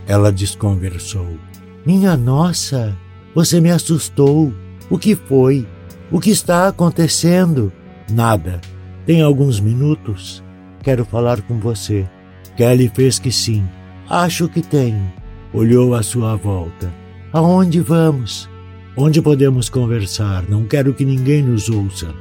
[0.07, 1.39] Ela desconversou.
[1.87, 2.97] Minha nossa,
[3.35, 4.53] você me assustou.
[4.91, 5.67] O que foi?
[6.11, 7.73] O que está acontecendo?
[8.11, 8.61] Nada.
[9.07, 10.43] Tem alguns minutos?
[10.83, 12.09] Quero falar com você.
[12.57, 13.65] Kelly fez que sim.
[14.09, 15.11] Acho que tenho.
[15.55, 16.93] Olhou à sua volta.
[17.33, 18.49] Aonde vamos?
[18.97, 20.45] Onde podemos conversar?
[20.49, 22.13] Não quero que ninguém nos ouça.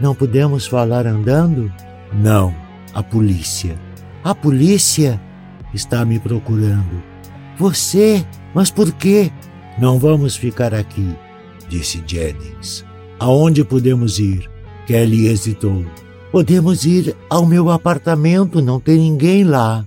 [0.00, 1.72] Não podemos falar andando?
[2.12, 2.54] Não.
[2.92, 3.78] A polícia.
[4.22, 5.20] A polícia
[5.72, 7.02] está me procurando.
[7.58, 8.24] Você?
[8.54, 9.30] Mas por quê?
[9.78, 11.14] Não vamos ficar aqui,
[11.68, 12.84] disse Jennings.
[13.18, 14.48] Aonde podemos ir?
[14.86, 15.84] Kelly hesitou.
[16.30, 19.84] Podemos ir ao meu apartamento, não tem ninguém lá.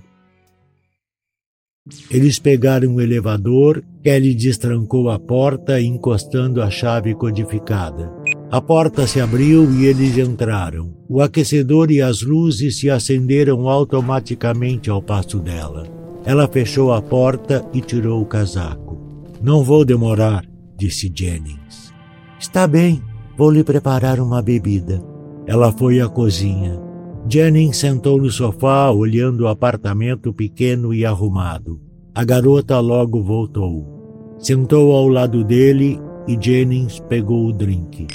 [2.10, 8.10] Eles pegaram o elevador, Kelly destrancou a porta, encostando a chave codificada.
[8.50, 10.94] A porta se abriu e eles entraram.
[11.06, 15.86] O aquecedor e as luzes se acenderam automaticamente ao passo dela.
[16.24, 18.98] Ela fechou a porta e tirou o casaco.
[19.42, 20.46] Não vou demorar,
[20.78, 21.92] disse Jennings.
[22.40, 23.02] Está bem,
[23.36, 25.02] vou lhe preparar uma bebida.
[25.46, 26.80] Ela foi à cozinha.
[27.28, 31.78] Jennings sentou no sofá, olhando o apartamento pequeno e arrumado.
[32.14, 34.36] A garota logo voltou.
[34.38, 38.06] Sentou ao lado dele e Jennings pegou o drink.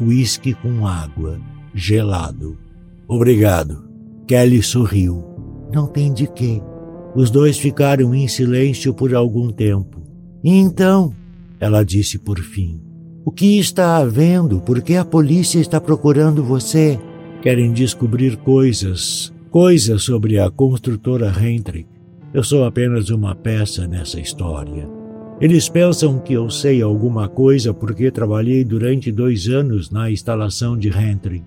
[0.00, 1.40] Whisky com água,
[1.74, 2.56] gelado.
[3.06, 3.88] Obrigado.
[4.26, 5.24] Kelly sorriu.
[5.72, 6.62] Não tem de quê.
[7.14, 10.02] Os dois ficaram em silêncio por algum tempo.
[10.44, 11.14] E então,
[11.58, 12.80] ela disse por fim,
[13.24, 14.60] o que está havendo?
[14.60, 16.98] Por que a polícia está procurando você?
[17.42, 21.88] Querem descobrir coisas, coisas sobre a construtora Hendrick.
[22.32, 24.97] Eu sou apenas uma peça nessa história.
[25.40, 30.88] Eles pensam que eu sei alguma coisa porque trabalhei durante dois anos na instalação de
[30.88, 31.44] Hendrick.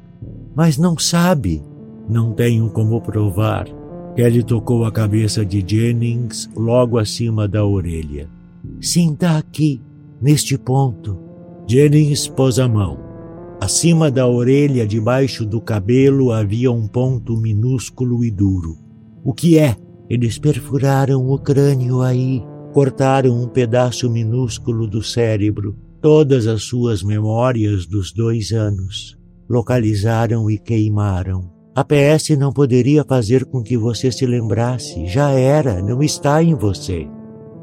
[0.55, 1.61] Mas não sabe.
[2.07, 3.67] Não tenho como provar.
[4.15, 8.29] Kelly tocou a cabeça de Jennings logo acima da orelha.
[8.79, 9.81] Sinta aqui,
[10.21, 11.17] neste ponto.
[11.67, 12.97] Jennings pôs a mão.
[13.59, 18.77] Acima da orelha, debaixo do cabelo, havia um ponto minúsculo e duro.
[19.23, 19.75] O que é?
[20.09, 27.86] Eles perfuraram o crânio aí, cortaram um pedaço minúsculo do cérebro, todas as suas memórias
[27.86, 29.17] dos dois anos.
[29.49, 31.51] Localizaram e queimaram.
[31.76, 35.05] A PS não poderia fazer com que você se lembrasse.
[35.05, 37.07] Já era, não está em você.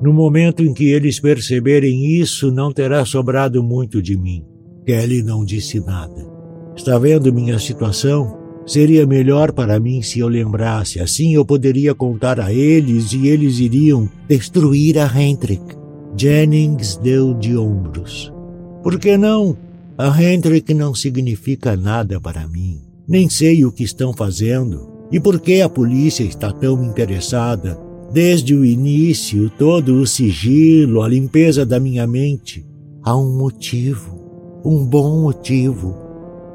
[0.01, 4.45] No momento em que eles perceberem isso, não terá sobrado muito de mim.
[4.87, 6.25] Kelly não disse nada.
[6.77, 8.38] Está vendo minha situação?
[8.69, 13.59] Seria melhor para mim se eu lembrasse, assim eu poderia contar a eles e eles
[13.59, 15.65] iriam destruir a Hendrick.
[16.17, 18.33] Jennings deu de ombros.
[18.83, 19.57] Por que não?
[19.97, 22.83] A Hendrick não significa nada para mim.
[23.09, 24.89] Nem sei o que estão fazendo.
[25.11, 27.81] E por que a polícia está tão interessada?
[28.13, 32.67] Desde o início, todo o sigilo, a limpeza da minha mente.
[33.03, 34.19] Há um motivo
[34.65, 35.97] um bom motivo.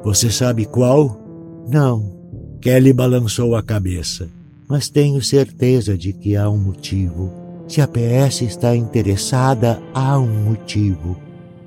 [0.04, 1.23] Você sabe qual?
[1.68, 2.12] Não.
[2.60, 4.28] Kelly balançou a cabeça.
[4.68, 7.30] Mas tenho certeza de que há um motivo.
[7.68, 11.16] Se a PS está interessada, há um motivo.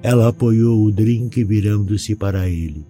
[0.01, 2.85] Ela apoiou o drink virando-se para ele.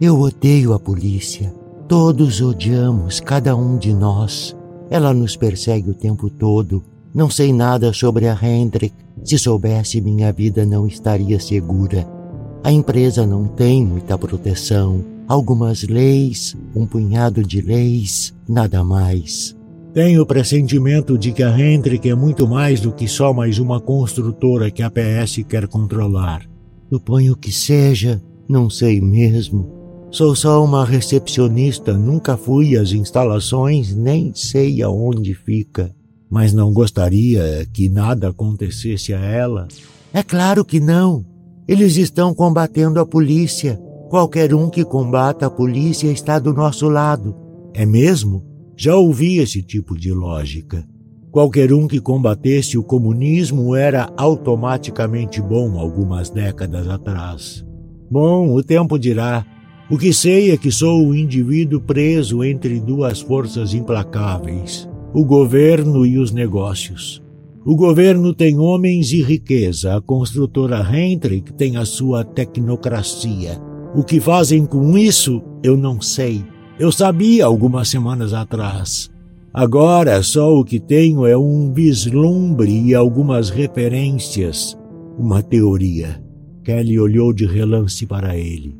[0.00, 1.52] Eu odeio a polícia.
[1.88, 4.56] Todos odiamos, cada um de nós.
[4.90, 6.82] Ela nos persegue o tempo todo.
[7.14, 8.94] Não sei nada sobre a Hendrik.
[9.24, 12.17] Se soubesse, minha vida não estaria segura.
[12.62, 15.04] A empresa não tem muita proteção.
[15.26, 19.56] Algumas leis, um punhado de leis, nada mais.
[19.94, 23.80] Tenho o pressentimento de que a Hendrik é muito mais do que só mais uma
[23.80, 26.46] construtora que a PS quer controlar.
[26.90, 29.78] Suponho que seja, não sei mesmo.
[30.10, 35.94] Sou só uma recepcionista, nunca fui às instalações, nem sei aonde fica.
[36.30, 39.68] Mas não gostaria que nada acontecesse a ela?
[40.12, 41.24] É claro que não.
[41.68, 43.78] Eles estão combatendo a polícia.
[44.08, 47.36] Qualquer um que combata a polícia está do nosso lado.
[47.74, 48.42] É mesmo?
[48.76, 50.82] Já ouvi esse tipo de lógica.
[51.30, 57.62] Qualquer um que combatesse o comunismo era automaticamente bom algumas décadas atrás.
[58.10, 59.44] Bom, o tempo dirá.
[59.90, 66.04] O que sei é que sou um indivíduo preso entre duas forças implacáveis o governo
[66.04, 67.22] e os negócios.
[67.68, 73.60] O governo tem homens e riqueza, a construtora Hendrik tem a sua tecnocracia.
[73.94, 76.42] O que fazem com isso, eu não sei.
[76.80, 79.10] Eu sabia algumas semanas atrás.
[79.52, 84.74] Agora só o que tenho é um vislumbre e algumas referências,
[85.18, 86.24] uma teoria.
[86.64, 88.78] Kelly olhou de relance para ele.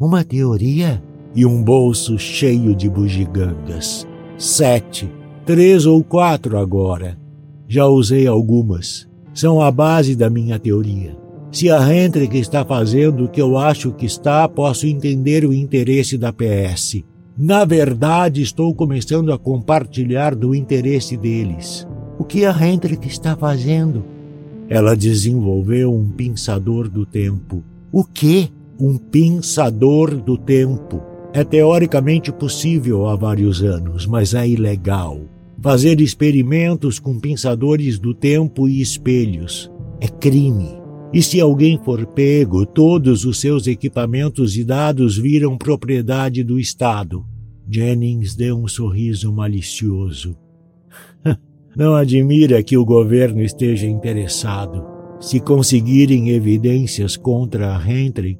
[0.00, 1.00] Uma teoria?
[1.36, 4.04] E um bolso cheio de bugigangas.
[4.36, 5.08] Sete
[5.46, 7.22] Três ou quatro agora.
[7.68, 9.08] Já usei algumas.
[9.32, 11.16] São a base da minha teoria.
[11.50, 16.18] Se a Hendrick está fazendo o que eu acho que está, posso entender o interesse
[16.18, 17.02] da PS.
[17.36, 21.86] Na verdade, estou começando a compartilhar do interesse deles.
[22.18, 24.04] O que a Hendrick está fazendo?
[24.68, 27.62] Ela desenvolveu um pinçador do tempo.
[27.92, 28.48] O quê?
[28.78, 31.02] Um pinçador do tempo.
[31.32, 35.20] É teoricamente possível há vários anos, mas é ilegal
[35.64, 39.72] fazer experimentos com pensadores do tempo e espelhos.
[39.98, 40.68] É crime.
[41.10, 47.24] E se alguém for pego, todos os seus equipamentos e dados viram propriedade do Estado.
[47.66, 50.36] Jennings deu um sorriso malicioso.
[51.74, 54.84] Não admira que o governo esteja interessado.
[55.18, 58.38] Se conseguirem evidências contra Hendrick,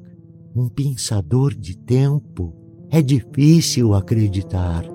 [0.55, 2.53] um pensador de tempo,
[2.91, 4.85] é difícil acreditar.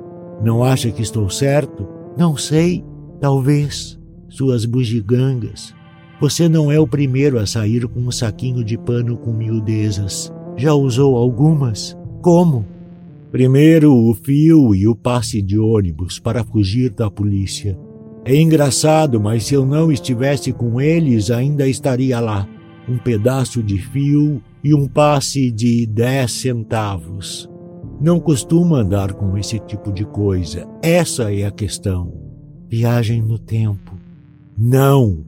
[0.45, 1.99] Não acha que estou certo?
[2.21, 2.85] Não sei,
[3.18, 3.99] talvez,
[4.29, 5.75] suas bugigangas.
[6.21, 10.31] Você não é o primeiro a sair com um saquinho de pano com miudezas.
[10.55, 11.97] Já usou algumas?
[12.21, 12.66] Como?
[13.33, 17.79] Primeiro o fio e o passe de ônibus para fugir da polícia.
[18.23, 22.47] É engraçado, mas se eu não estivesse com eles, ainda estaria lá.
[22.87, 27.49] Um pedaço de fio e um passe de dez centavos.
[28.01, 30.67] Não costumo andar com esse tipo de coisa.
[30.83, 32.11] Essa é a questão.
[32.67, 33.95] Viagem no tempo.
[34.57, 35.23] Não.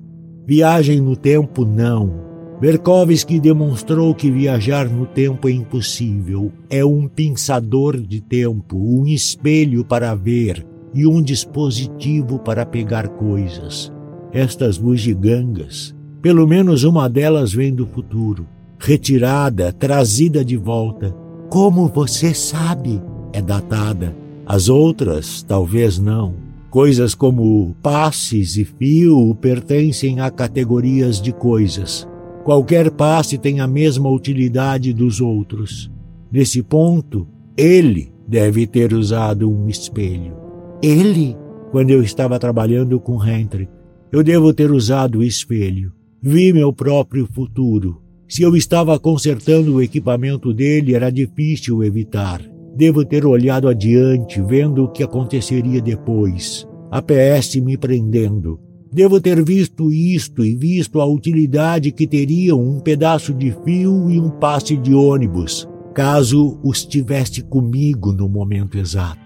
[0.47, 2.23] Viagem no tempo, não.
[2.59, 6.51] Berkovsky demonstrou que viajar no tempo é impossível.
[6.71, 13.93] É um pensador de tempo, um espelho para ver e um dispositivo para pegar coisas.
[14.33, 18.47] Estas bugigangas, pelo menos uma delas vem do futuro,
[18.79, 21.22] retirada, trazida de volta
[21.53, 22.99] como você sabe?
[23.31, 24.17] É datada.
[24.47, 26.33] As outras, talvez não.
[26.71, 32.09] Coisas como passes e fio pertencem a categorias de coisas.
[32.43, 35.91] Qualquer passe tem a mesma utilidade dos outros.
[36.33, 40.35] Nesse ponto, ele deve ter usado um espelho.
[40.83, 41.37] Ele?
[41.71, 43.71] Quando eu estava trabalhando com Hendrik,
[44.11, 45.93] eu devo ter usado o espelho.
[46.23, 48.02] Vi meu próprio futuro
[48.33, 52.41] se eu estava consertando o equipamento dele, era difícil evitar.
[52.75, 56.67] Devo ter olhado adiante, vendo o que aconteceria depois.
[56.91, 58.59] A PS me prendendo.
[58.91, 64.19] Devo ter visto isto e visto a utilidade que teriam um pedaço de fio e
[64.19, 69.21] um passe de ônibus, caso os tivesse comigo no momento exato.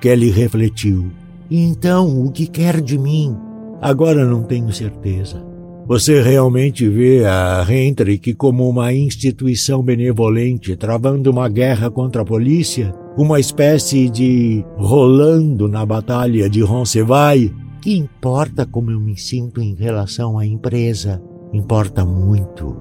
[0.00, 1.08] Kelly refletiu.
[1.48, 3.32] Então, o que quer de mim?
[3.80, 5.49] Agora não tenho certeza.
[5.90, 12.94] Você realmente vê a Hendrick como uma instituição benevolente travando uma guerra contra a polícia?
[13.18, 17.50] Uma espécie de Rolando na batalha de Roncesvalles?
[17.82, 21.20] Que importa como eu me sinto em relação à empresa?
[21.52, 22.76] Importa muito.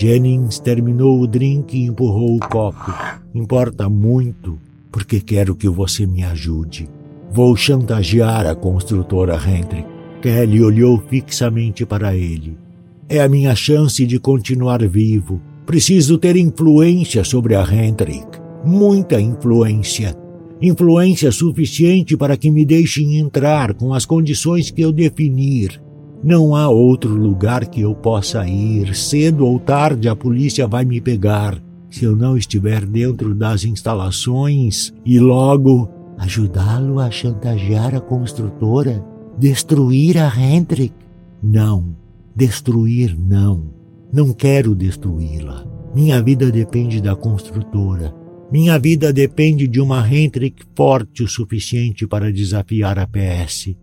[0.00, 2.94] Jennings terminou o drink e empurrou o copo.
[3.34, 4.56] Importa muito,
[4.92, 6.88] porque quero que você me ajude.
[7.32, 9.93] Vou chantagear a construtora Hendrick.
[10.24, 12.56] Kelly olhou fixamente para ele.
[13.10, 15.38] É a minha chance de continuar vivo.
[15.66, 18.26] Preciso ter influência sobre a Hendrik.
[18.64, 20.16] Muita influência.
[20.62, 25.78] Influência suficiente para que me deixem entrar com as condições que eu definir.
[26.22, 28.96] Não há outro lugar que eu possa ir.
[28.96, 31.62] Cedo ou tarde a polícia vai me pegar.
[31.90, 39.04] Se eu não estiver dentro das instalações e logo ajudá-lo a chantagear a construtora,
[39.38, 40.94] destruir a Hendrik.
[41.42, 41.96] Não,
[42.34, 43.72] destruir não.
[44.12, 45.66] Não quero destruí-la.
[45.94, 48.14] Minha vida depende da construtora.
[48.50, 53.74] Minha vida depende de uma Hendrik forte o suficiente para desafiar a PS.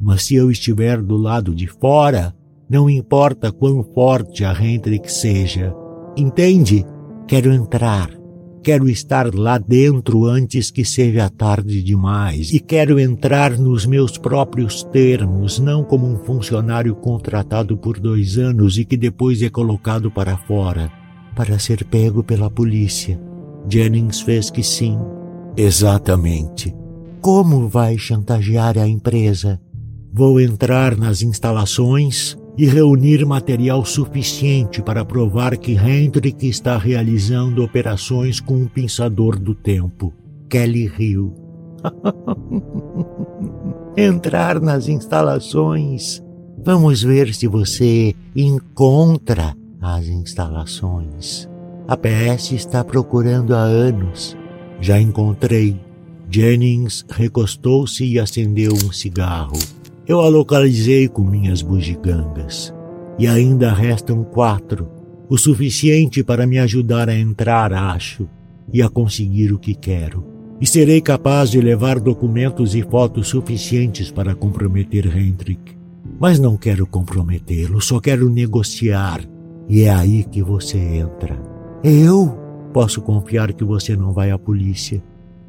[0.00, 2.34] Mas se eu estiver do lado de fora,
[2.68, 5.74] não importa quão forte a Hendrik seja.
[6.16, 6.84] Entende?
[7.26, 8.17] Quero entrar.
[8.62, 12.52] Quero estar lá dentro antes que seja tarde demais.
[12.52, 18.78] E quero entrar nos meus próprios termos, não como um funcionário contratado por dois anos
[18.78, 20.92] e que depois é colocado para fora,
[21.34, 23.20] para ser pego pela polícia.
[23.68, 24.98] Jennings fez que sim.
[25.56, 26.74] Exatamente.
[27.20, 29.60] Como vai chantagear a empresa?
[30.12, 38.40] Vou entrar nas instalações e reunir material suficiente para provar que Hendrik está realizando operações
[38.40, 40.12] com um pensador do tempo.
[40.50, 41.32] Kelly riu.
[43.96, 46.20] Entrar nas instalações.
[46.64, 51.48] Vamos ver se você encontra as instalações.
[51.86, 54.36] A PS está procurando há anos.
[54.80, 55.80] Já encontrei.
[56.28, 59.77] Jennings recostou-se e acendeu um cigarro.
[60.08, 62.74] Eu a localizei com minhas bugigangas.
[63.18, 64.88] E ainda restam quatro,
[65.28, 68.26] o suficiente para me ajudar a entrar, acho,
[68.72, 70.24] e a conseguir o que quero.
[70.58, 75.76] E serei capaz de levar documentos e fotos suficientes para comprometer Hendrik.
[76.18, 79.20] Mas não quero comprometê-lo, só quero negociar.
[79.68, 81.38] E é aí que você entra.
[81.84, 82.34] Eu?
[82.72, 85.02] Posso confiar que você não vai à polícia.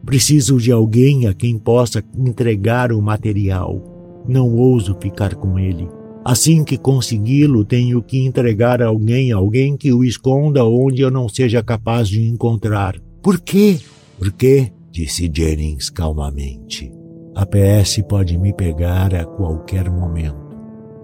[0.05, 3.88] Preciso de alguém a quem possa entregar o material
[4.29, 5.89] não ouso ficar com ele.
[6.23, 11.27] Assim que consegui-lo, tenho que entregar a alguém, alguém que o esconda onde eu não
[11.27, 12.99] seja capaz de encontrar.
[13.21, 13.79] Por quê?
[14.17, 14.71] Por quê?
[14.91, 16.91] disse Jennings calmamente.
[17.35, 20.37] A PS pode me pegar a qualquer momento.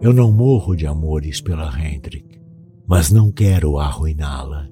[0.02, 2.40] Eu não morro de amores pela Hendrik,
[2.86, 4.68] mas não quero arruiná-la.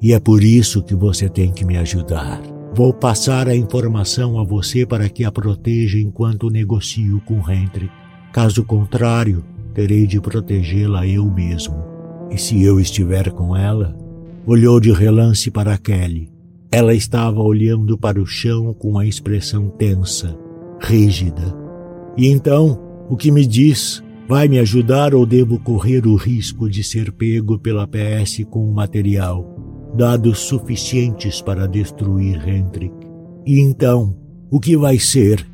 [0.00, 2.40] E é por isso que você tem que me ajudar.
[2.78, 7.90] Vou passar a informação a você para que a proteja enquanto negocio com Hendrik.
[8.32, 11.74] Caso contrário, terei de protegê-la eu mesmo.
[12.30, 13.98] E se eu estiver com ela?
[14.46, 16.30] Olhou de relance para Kelly.
[16.70, 20.38] Ela estava olhando para o chão com a expressão tensa,
[20.80, 21.52] rígida.
[22.16, 24.00] E então, o que me diz?
[24.28, 28.72] Vai me ajudar ou devo correr o risco de ser pego pela PS com o
[28.72, 29.57] material?
[29.94, 32.94] Dados suficientes para destruir Hendrik.
[33.46, 34.14] E então,
[34.50, 35.46] o que vai ser?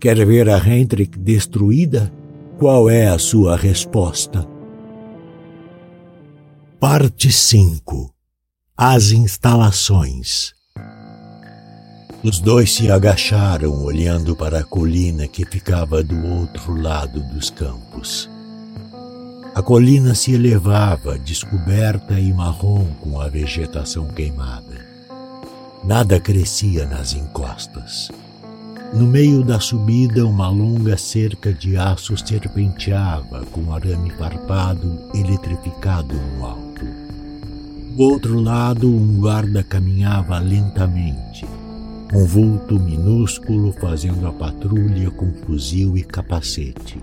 [0.00, 2.12] Quer ver a Hendrik destruída?
[2.58, 4.46] Qual é a sua resposta?
[6.80, 8.14] Parte 5
[8.76, 10.54] As instalações
[12.22, 18.30] Os dois se agacharam olhando para a colina que ficava do outro lado dos campos.
[19.58, 24.86] A colina se elevava, descoberta e marrom com a vegetação queimada.
[25.82, 28.08] Nada crescia nas encostas.
[28.94, 36.46] No meio da subida, uma longa cerca de aço serpenteava com arame farpado eletrificado no
[36.46, 36.84] alto.
[37.96, 41.44] Do outro lado, um guarda caminhava lentamente,
[42.14, 47.02] um vulto minúsculo fazendo a patrulha com fuzil e capacete.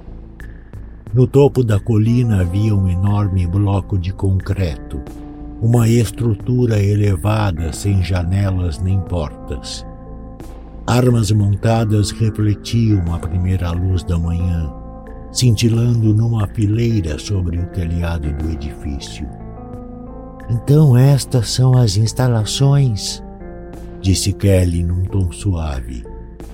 [1.15, 5.01] No topo da colina havia um enorme bloco de concreto,
[5.61, 9.85] uma estrutura elevada sem janelas nem portas.
[10.85, 14.69] Armas montadas refletiam a primeira luz da manhã,
[15.31, 19.25] cintilando numa fileira sobre o telhado do edifício.
[20.49, 23.23] Então estas são as instalações,
[24.01, 26.03] disse Kelly num tom suave.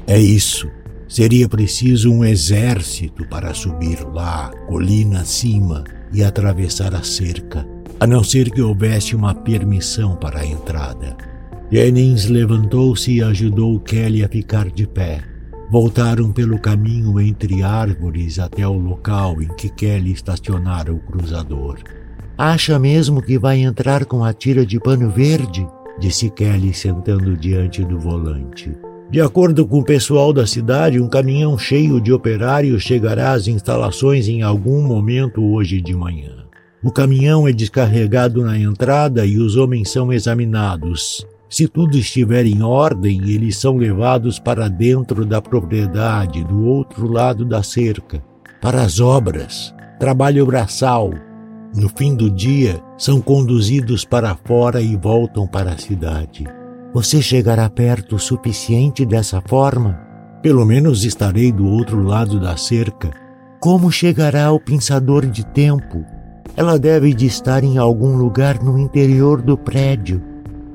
[0.06, 0.70] É isso.
[1.12, 5.84] Seria preciso um exército para subir lá, colina acima,
[6.14, 7.68] e atravessar a cerca,
[8.00, 11.18] a não ser que houvesse uma permissão para a entrada.
[11.70, 15.22] Jennings levantou-se e ajudou Kelly a ficar de pé.
[15.70, 21.80] Voltaram pelo caminho entre árvores até o local em que Kelly estacionara o cruzador.
[22.38, 25.68] Acha mesmo que vai entrar com a tira de pano verde?
[26.00, 28.72] disse Kelly sentando diante do volante.
[29.12, 34.30] De acordo com o pessoal da cidade, um caminhão cheio de operários chegará às instalações
[34.30, 36.46] em algum momento hoje de manhã.
[36.82, 41.28] O caminhão é descarregado na entrada e os homens são examinados.
[41.50, 47.44] Se tudo estiver em ordem, eles são levados para dentro da propriedade, do outro lado
[47.44, 48.24] da cerca,
[48.62, 49.76] para as obras.
[50.00, 51.12] trabalho braçal.
[51.76, 56.61] No fim do dia, são conduzidos para fora e voltam para a cidade.
[56.94, 59.94] Você chegará perto o suficiente dessa forma?
[60.42, 63.12] Pelo menos estarei do outro lado da cerca.
[63.62, 66.04] Como chegará ao pensador de tempo?
[66.58, 70.22] Ela deve de estar em algum lugar no interior do prédio.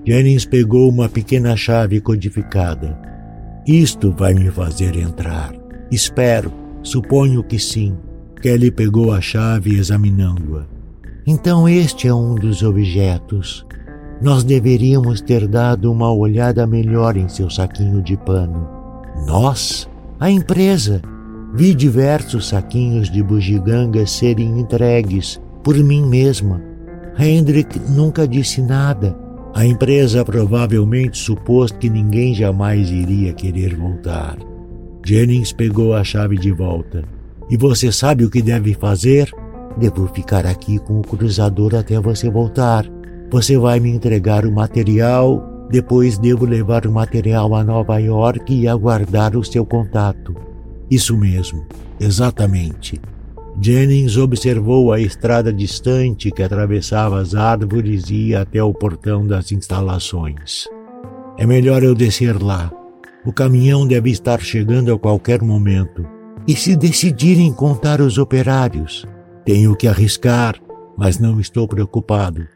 [0.07, 2.99] Jennings pegou uma pequena chave codificada.
[3.67, 5.53] Isto vai me fazer entrar.
[5.91, 6.51] Espero.
[6.83, 7.97] Suponho que sim.
[8.41, 10.65] Kelly pegou a chave examinando-a.
[11.27, 13.67] Então este é um dos objetos.
[14.21, 18.67] Nós deveríamos ter dado uma olhada melhor em seu saquinho de pano.
[19.27, 19.89] Nós?
[20.19, 21.03] A empresa.
[21.55, 26.63] Vi diversos saquinhos de bugigangas serem entregues por mim mesma.
[27.19, 29.17] Hendrik nunca disse nada.
[29.55, 34.37] A empresa provavelmente supôs que ninguém jamais iria querer voltar.
[35.05, 37.05] Jennings pegou a chave de volta.
[37.49, 39.31] E você sabe o que deve fazer?
[39.79, 42.96] Devo ficar aqui com o cruzador até você voltar.
[43.31, 48.69] Você vai me entregar o material, depois devo levar o material a Nova York e
[48.69, 50.35] aguardar o seu contato.
[50.91, 51.67] Isso mesmo,
[51.99, 53.01] exatamente.
[53.61, 59.51] Jennings observou a estrada distante que atravessava as árvores e ia até o portão das
[59.51, 60.69] instalações.
[61.37, 62.71] É melhor eu descer lá.
[63.25, 66.07] O caminhão deve estar chegando a qualquer momento.
[66.47, 69.05] E se decidirem contar os operários?
[69.45, 70.55] Tenho que arriscar,
[70.97, 72.47] mas não estou preocupado.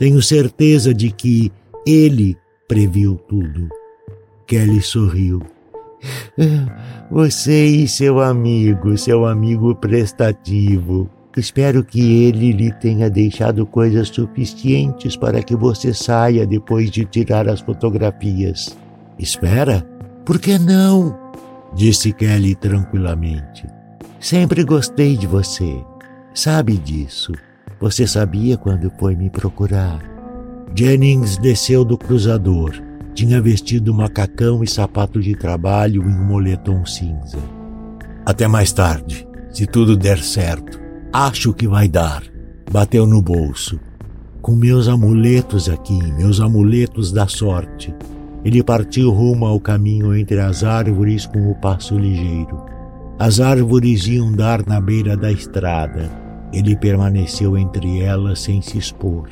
[0.00, 1.52] Tenho certeza de que
[1.86, 2.34] ele
[2.66, 3.68] previu tudo.
[4.46, 5.42] Kelly sorriu.
[7.10, 11.06] Você e seu amigo, seu amigo prestativo.
[11.36, 17.46] Espero que ele lhe tenha deixado coisas suficientes para que você saia depois de tirar
[17.46, 18.76] as fotografias.
[19.18, 19.86] Espera?
[20.24, 21.16] Por que não?
[21.74, 23.66] Disse Kelly tranquilamente.
[24.18, 25.84] Sempre gostei de você.
[26.34, 27.32] Sabe disso.
[27.80, 30.00] Você sabia quando foi me procurar.
[30.74, 37.38] Jennings desceu do cruzador tinha vestido macacão e sapato de trabalho em um moletom cinza.
[38.24, 40.80] Até mais tarde, se tudo der certo.
[41.12, 42.22] Acho que vai dar.
[42.70, 43.80] Bateu no bolso.
[44.40, 47.94] Com meus amuletos aqui, meus amuletos da sorte.
[48.44, 52.64] Ele partiu rumo ao caminho entre as árvores com o passo ligeiro.
[53.18, 56.19] As árvores iam dar na beira da estrada.
[56.52, 59.28] Ele permaneceu entre elas sem se expor.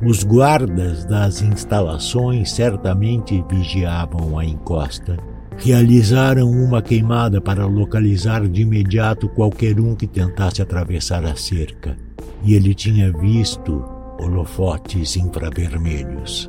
[0.00, 5.16] Os guardas das instalações certamente vigiavam a encosta.
[5.56, 11.96] Realizaram uma queimada para localizar de imediato qualquer um que tentasse atravessar a cerca,
[12.44, 13.84] e ele tinha visto
[14.20, 16.48] holofotes infravermelhos.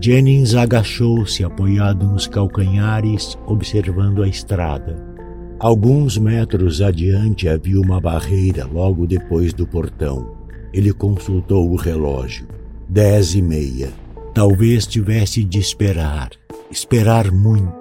[0.00, 5.15] Jennings agachou-se apoiado nos calcanhares, observando a estrada.
[5.58, 10.36] Alguns metros adiante havia uma barreira logo depois do portão.
[10.70, 12.46] Ele consultou o relógio.
[12.86, 13.88] Dez e meia.
[14.34, 16.28] Talvez tivesse de esperar.
[16.70, 17.72] Esperar muito.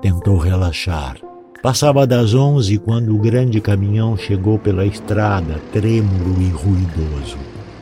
[0.00, 1.18] Tentou relaxar.
[1.62, 7.36] Passava das onze quando o grande caminhão chegou pela estrada, trêmulo e ruidoso.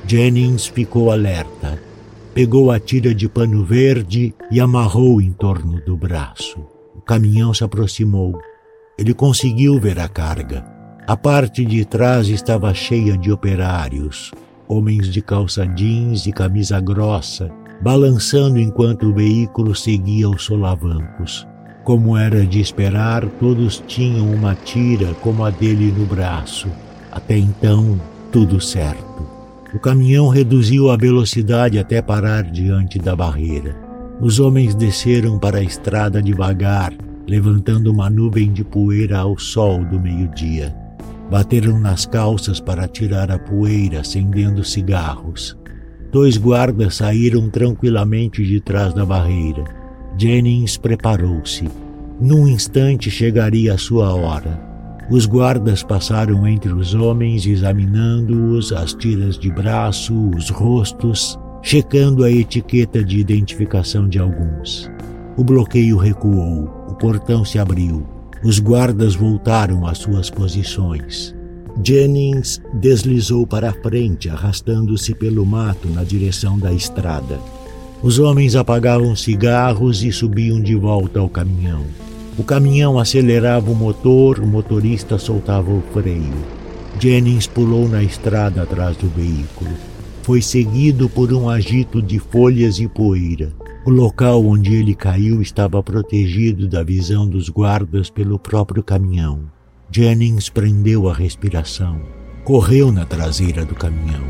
[0.08, 1.78] Jennings ficou alerta.
[2.34, 6.58] Pegou a tira de pano verde e amarrou em torno do braço.
[6.96, 8.36] O caminhão se aproximou.
[8.98, 10.64] Ele conseguiu ver a carga.
[11.06, 14.32] A parte de trás estava cheia de operários
[14.68, 21.46] homens de calça jeans e camisa grossa, balançando enquanto o veículo seguia os solavancos.
[21.84, 26.68] Como era de esperar, todos tinham uma tira como a dele no braço.
[27.12, 28.00] Até então,
[28.32, 29.24] tudo certo.
[29.72, 33.76] O caminhão reduziu a velocidade até parar diante da barreira.
[34.20, 36.92] Os homens desceram para a estrada devagar,
[37.26, 40.74] levantando uma nuvem de poeira ao sol do meio-dia.
[41.30, 45.56] Bateram nas calças para tirar a poeira, acendendo cigarros.
[46.12, 49.64] Dois guardas saíram tranquilamente de trás da barreira.
[50.16, 51.68] Jennings preparou-se.
[52.20, 54.64] Num instante chegaria a sua hora.
[55.10, 62.30] Os guardas passaram entre os homens, examinando-os, as tiras de braço, os rostos, checando a
[62.30, 64.90] etiqueta de identificação de alguns.
[65.36, 68.06] O bloqueio recuou, portão se abriu.
[68.44, 71.34] Os guardas voltaram às suas posições.
[71.82, 77.38] Jennings deslizou para a frente, arrastando-se pelo mato na direção da estrada.
[78.02, 81.84] Os homens apagavam cigarros e subiam de volta ao caminhão.
[82.38, 86.34] O caminhão acelerava o motor, o motorista soltava o freio.
[87.00, 89.70] Jennings pulou na estrada atrás do veículo.
[90.22, 93.52] Foi seguido por um agito de folhas e poeira.
[93.86, 99.42] O local onde ele caiu estava protegido da visão dos guardas pelo próprio caminhão.
[99.92, 102.00] Jennings prendeu a respiração.
[102.42, 104.24] correu na traseira do caminhão.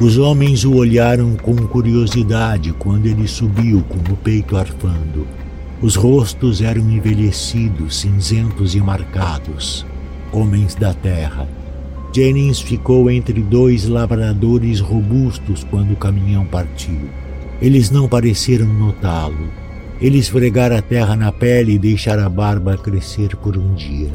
[0.00, 5.26] Os homens o olharam com curiosidade quando ele subiu com o peito arfando.
[5.82, 9.84] Os rostos eram envelhecidos, cinzentos e marcados.
[10.32, 11.48] Homens da terra.
[12.14, 17.25] Jennings ficou entre dois lavradores robustos quando o caminhão partiu.
[17.60, 19.48] Eles não pareceram notá-lo.
[20.00, 24.12] Ele esfregar a terra na pele e deixar a barba crescer por um dia.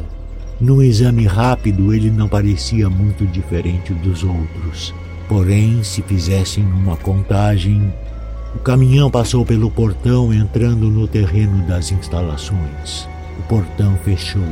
[0.60, 4.94] Num exame rápido, ele não parecia muito diferente dos outros.
[5.28, 7.92] Porém, se fizessem uma contagem,
[8.54, 13.08] o caminhão passou pelo portão entrando no terreno das instalações.
[13.40, 14.42] O portão fechou.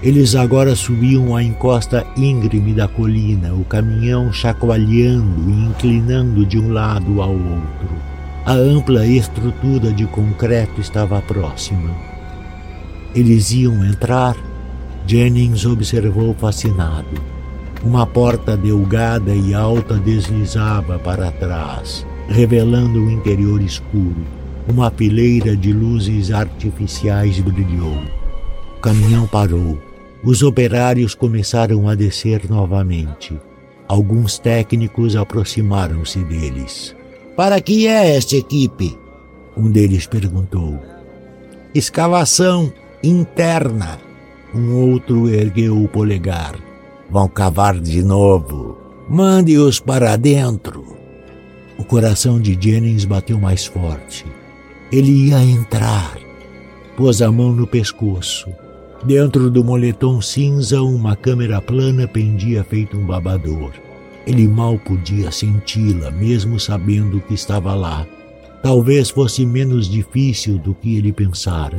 [0.00, 6.72] Eles agora subiam a encosta íngreme da colina, o caminhão chacoalhando e inclinando de um
[6.72, 8.17] lado ao outro.
[8.48, 11.94] A ampla estrutura de concreto estava próxima.
[13.14, 14.34] Eles iam entrar?
[15.06, 17.20] Jennings observou fascinado.
[17.84, 24.24] Uma porta delgada e alta deslizava para trás, revelando o interior escuro.
[24.66, 28.02] Uma fileira de luzes artificiais brilhou.
[28.78, 29.78] O caminhão parou.
[30.24, 33.38] Os operários começaram a descer novamente.
[33.86, 36.96] Alguns técnicos aproximaram-se deles.
[37.38, 38.98] Para que é esta equipe?
[39.56, 40.76] Um deles perguntou.
[41.72, 44.00] Escavação interna.
[44.52, 46.56] Um outro ergueu o polegar.
[47.08, 48.76] Vão cavar de novo.
[49.08, 50.84] Mande-os para dentro.
[51.78, 54.26] O coração de Jennings bateu mais forte.
[54.90, 56.18] Ele ia entrar.
[56.96, 58.48] Pôs a mão no pescoço.
[59.04, 63.70] Dentro do moletom cinza, uma câmera plana pendia feito um babador.
[64.28, 68.06] Ele mal podia senti-la, mesmo sabendo que estava lá.
[68.62, 71.78] Talvez fosse menos difícil do que ele pensara.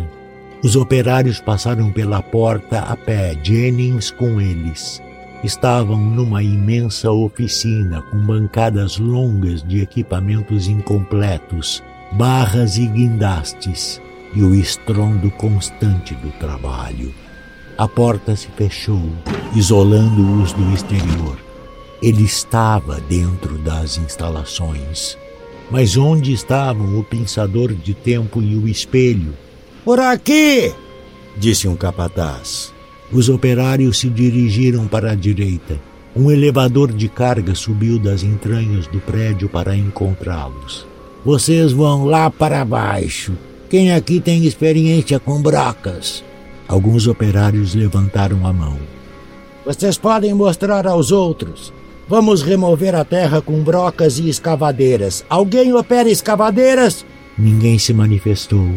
[0.63, 4.99] Os operários passaram pela porta a pé, Jennings com eles.
[5.43, 11.83] Estavam numa imensa oficina com bancadas longas de equipamentos incompletos,
[12.13, 14.01] barras e guindastes,
[14.33, 17.13] e o estrondo constante do trabalho.
[17.77, 19.03] A porta se fechou,
[19.55, 21.48] isolando-os do exterior.
[22.01, 25.17] Ele estava dentro das instalações.
[25.69, 29.33] Mas onde estavam o pensador de tempo e o espelho?
[29.83, 30.73] Por aqui!
[31.37, 32.73] disse um capataz.
[33.11, 35.79] Os operários se dirigiram para a direita.
[36.15, 40.85] Um elevador de carga subiu das entranhas do prédio para encontrá-los.
[41.23, 43.33] Vocês vão lá para baixo.
[43.69, 46.23] Quem aqui tem experiência com brocas?
[46.67, 48.77] Alguns operários levantaram a mão.
[49.65, 51.73] Vocês podem mostrar aos outros.
[52.09, 55.23] Vamos remover a terra com brocas e escavadeiras.
[55.29, 57.05] Alguém opera escavadeiras?
[57.37, 58.67] Ninguém se manifestou.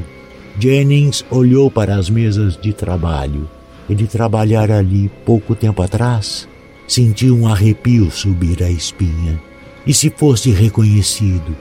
[0.58, 3.48] Jennings olhou para as mesas de trabalho.
[3.88, 6.46] Ele trabalhara ali pouco tempo atrás.
[6.86, 9.40] Sentiu um arrepio subir a espinha.
[9.86, 11.56] E se fosse reconhecido?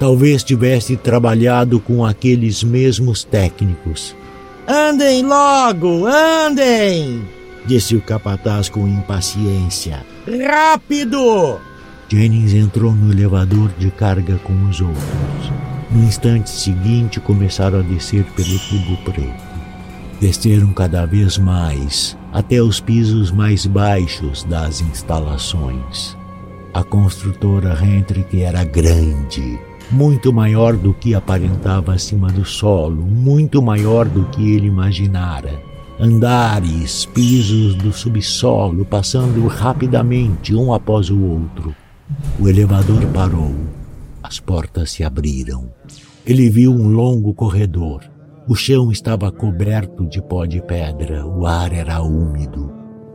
[0.00, 4.16] Talvez tivesse trabalhado com aqueles mesmos técnicos.
[4.66, 7.22] Andem logo, andem!
[7.66, 10.04] Disse o capataz com impaciência.
[10.26, 11.60] Rápido!
[12.08, 15.52] Jennings entrou no elevador de carga com os outros.
[15.90, 19.52] No instante seguinte, começaram a descer pelo tubo preto.
[20.20, 26.16] Desceram cada vez mais, até os pisos mais baixos das instalações.
[26.72, 29.58] A construtora Hendrick era grande,
[29.90, 35.71] muito maior do que aparentava acima do solo, muito maior do que ele imaginara
[36.02, 41.72] andares, pisos do subsolo passando rapidamente um após o outro.
[42.40, 43.54] O elevador parou.
[44.20, 45.70] As portas se abriram.
[46.26, 48.02] Ele viu um longo corredor.
[48.48, 52.72] O chão estava coberto de pó de pedra, o ar era úmido.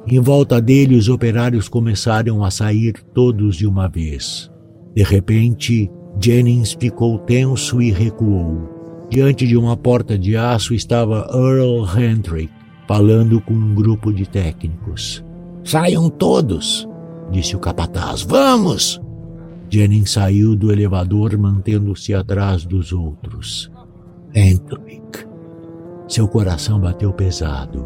[0.07, 4.49] Em volta dele, os operários começaram a sair todos de uma vez.
[4.95, 5.91] De repente,
[6.21, 9.07] Jennings ficou tenso e recuou.
[9.09, 12.56] Diante de uma porta de aço estava Earl Hendrick,
[12.87, 15.23] falando com um grupo de técnicos.
[15.63, 16.87] Saiam todos,
[17.29, 18.21] disse o capataz.
[18.21, 19.01] Vamos!
[19.69, 23.69] Jennings saiu do elevador mantendo-se atrás dos outros.
[24.33, 25.27] Hendrick.
[26.07, 27.85] Seu coração bateu pesado.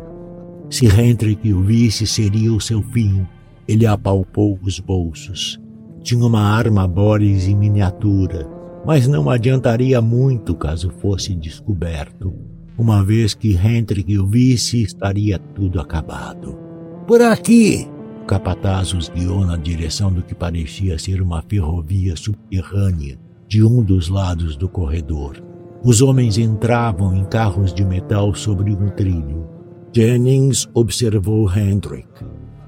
[0.69, 3.25] Se Hendrick o visse, seria o seu fim.
[3.67, 5.59] Ele apalpou os bolsos.
[6.03, 8.47] Tinha uma arma Boris em miniatura,
[8.85, 12.33] mas não adiantaria muito caso fosse descoberto.
[12.77, 16.57] Uma vez que Hendrik o visse, estaria tudo acabado.
[17.05, 17.87] Por aqui!
[18.23, 23.83] O capataz os guiou na direção do que parecia ser uma ferrovia subterrânea de um
[23.83, 25.43] dos lados do corredor.
[25.83, 29.47] Os homens entravam em carros de metal sobre um trilho.
[29.93, 32.07] Jennings observou Hendrik.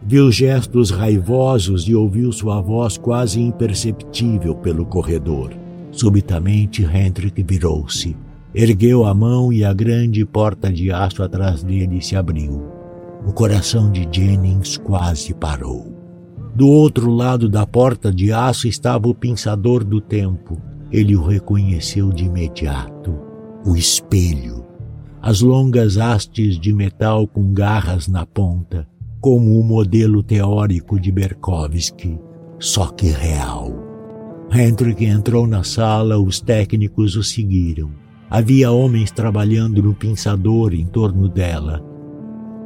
[0.05, 5.53] Viu gestos raivosos e ouviu sua voz quase imperceptível pelo corredor.
[5.91, 8.17] Subitamente, Hendrik virou-se.
[8.55, 12.61] Ergueu a mão e a grande porta de aço atrás dele se abriu.
[13.25, 15.91] O coração de Jennings quase parou.
[16.53, 20.61] Do outro lado da porta de aço estava o pensador do tempo.
[20.91, 23.17] Ele o reconheceu de imediato.
[23.65, 24.63] O espelho.
[25.19, 28.87] As longas hastes de metal com garras na ponta,
[29.19, 32.19] como o modelo teórico de Berkovsky,
[32.59, 33.73] só que real.
[34.51, 38.02] Hendrik entrou na sala, os técnicos o seguiram.
[38.33, 41.85] Havia homens trabalhando no pinçador em torno dela.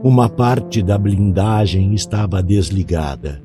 [0.02, 3.44] Uma parte da blindagem estava desligada.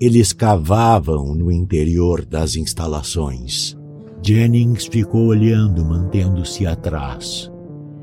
[0.00, 3.78] Eles cavavam no interior das instalações.
[4.20, 7.48] Jennings ficou olhando, mantendo-se atrás.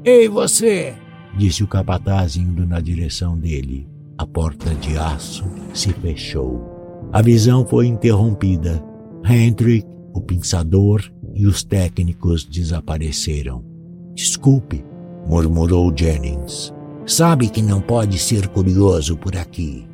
[0.06, 0.96] Ei, você!
[1.38, 3.86] disse o capataz indo na direção dele.
[4.18, 7.10] A porta de aço se fechou.
[7.12, 8.82] A visão foi interrompida.
[9.26, 11.04] Hendrik, o pinçador,
[11.38, 13.64] e os técnicos desapareceram.
[14.16, 14.84] Desculpe,
[15.28, 16.74] murmurou Jennings.
[17.06, 19.88] Sabe que não pode ser curioso por aqui.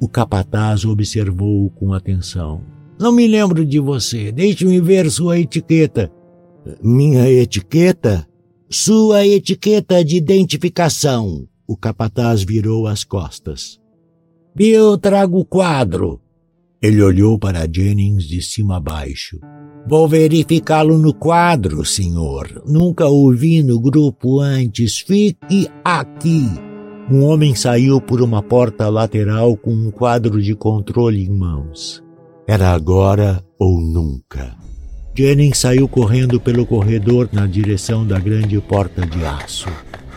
[0.00, 2.60] O capataz observou-o com atenção.
[2.98, 4.30] Não me lembro de você.
[4.30, 6.12] Deixe-me ver sua etiqueta.
[6.82, 8.28] Minha etiqueta?
[8.68, 11.48] Sua etiqueta de identificação.
[11.66, 13.80] O capataz virou as costas.
[14.56, 16.20] Eu trago o quadro.
[16.82, 19.38] Ele olhou para Jennings de cima a baixo.
[19.88, 22.60] Vou verificá-lo no quadro, senhor.
[22.66, 24.98] Nunca o vi no grupo antes.
[24.98, 26.44] Fique aqui.
[27.08, 32.02] Um homem saiu por uma porta lateral com um quadro de controle em mãos.
[32.48, 34.56] Era agora ou nunca.
[35.16, 39.68] Jennings saiu correndo pelo corredor na direção da grande porta de aço.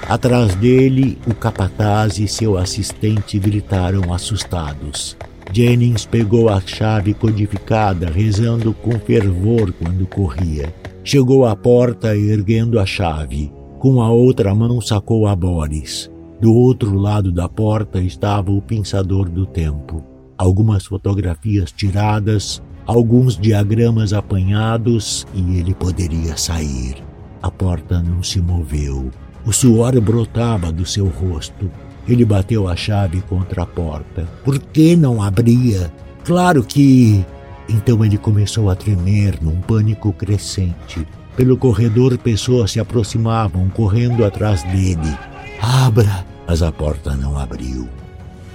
[0.08, 5.16] Atrás dele, o capataz e seu assistente gritaram assustados.
[5.52, 10.74] Jennings pegou a chave codificada, rezando com fervor quando corria.
[11.04, 13.52] Chegou à porta erguendo a chave.
[13.80, 16.10] Com a outra mão sacou a Boris.
[16.42, 20.04] Do outro lado da porta estava o pensador do tempo.
[20.38, 26.96] Algumas fotografias tiradas, alguns diagramas apanhados e ele poderia sair.
[27.42, 29.12] A porta não se moveu.
[29.46, 31.70] O suor brotava do seu rosto.
[32.08, 34.28] Ele bateu a chave contra a porta.
[34.44, 35.92] Por que não abria?
[36.24, 37.26] Claro que.
[37.68, 41.08] Então ele começou a tremer num pânico crescente.
[41.36, 45.18] Pelo corredor, pessoas se aproximavam, correndo atrás dele.
[45.62, 46.26] Abra!
[46.48, 47.90] Mas a porta não abriu.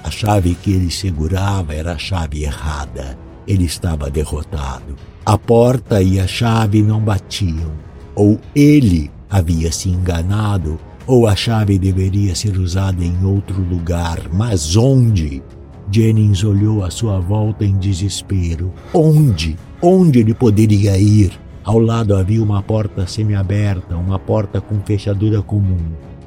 [0.04, 3.18] A chave que ele segurava era a chave errada.
[3.46, 4.94] Ele estava derrotado.
[5.26, 7.72] A porta e a chave não batiam.
[8.14, 10.78] Ou ele havia se enganado
[11.10, 15.42] ou a chave deveria ser usada em outro lugar, mas onde?
[15.90, 18.72] Jennings olhou à sua volta em desespero.
[18.94, 19.56] Onde?
[19.82, 21.32] Onde ele poderia ir?
[21.64, 25.80] Ao lado havia uma porta semiaberta, uma porta com fechadura comum.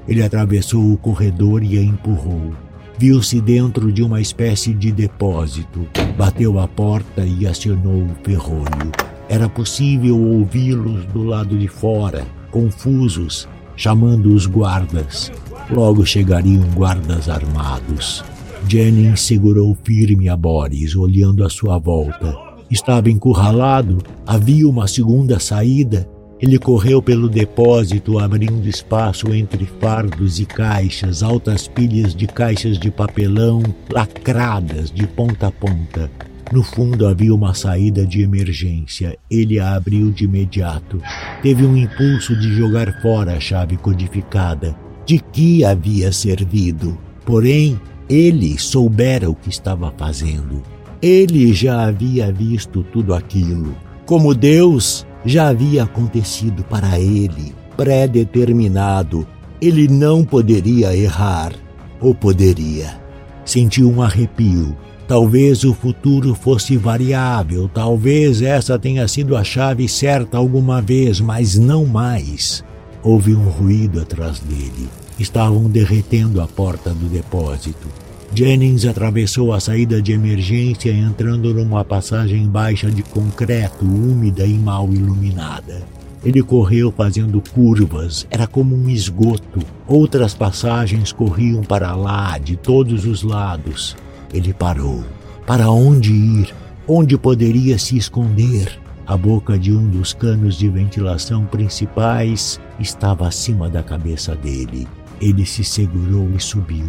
[0.05, 2.51] Ele atravessou o corredor e a empurrou.
[2.97, 5.87] Viu-se dentro de uma espécie de depósito.
[6.17, 8.91] Bateu a porta e acionou o ferrolho.
[9.29, 15.31] Era possível ouvi-los do lado de fora, confusos, chamando os guardas.
[15.69, 18.23] Logo chegariam guardas armados.
[18.67, 22.37] Jennings segurou firme a Boris, olhando à sua volta.
[22.69, 26.09] Estava encurralado, havia uma segunda saída.
[26.39, 32.91] Ele correu pelo depósito, abrindo espaço entre fardos e caixas, altas pilhas de caixas de
[32.91, 36.11] papelão lacradas de ponta a ponta.
[36.53, 39.17] No fundo havia uma saída de emergência.
[39.27, 41.01] Ele a abriu de imediato.
[41.41, 44.75] Teve um impulso de jogar fora a chave codificada.
[45.03, 46.95] De que havia servido?
[47.25, 50.61] Porém, ele soubera o que estava fazendo.
[51.01, 53.75] Ele já havia visto tudo aquilo.
[54.05, 59.25] Como Deus, já havia acontecido para ele, pré-determinado.
[59.59, 61.51] Ele não poderia errar.
[61.99, 63.01] Ou poderia?
[63.43, 64.77] Sentiu um arrepio
[65.07, 71.57] Talvez o futuro fosse variável, talvez essa tenha sido a chave certa alguma vez, mas
[71.59, 72.63] não mais.
[73.03, 74.87] Houve um ruído atrás dele.
[75.19, 77.87] Estavam derretendo a porta do depósito.
[78.33, 84.91] Jennings atravessou a saída de emergência entrando numa passagem baixa de concreto, úmida e mal
[84.91, 85.83] iluminada.
[86.25, 89.59] Ele correu fazendo curvas, era como um esgoto.
[89.85, 93.95] Outras passagens corriam para lá, de todos os lados.
[94.33, 95.03] Ele parou.
[95.45, 96.53] Para onde ir?
[96.87, 98.79] Onde poderia se esconder?
[99.05, 104.87] A boca de um dos canos de ventilação principais estava acima da cabeça dele.
[105.21, 106.87] Ele se segurou e subiu.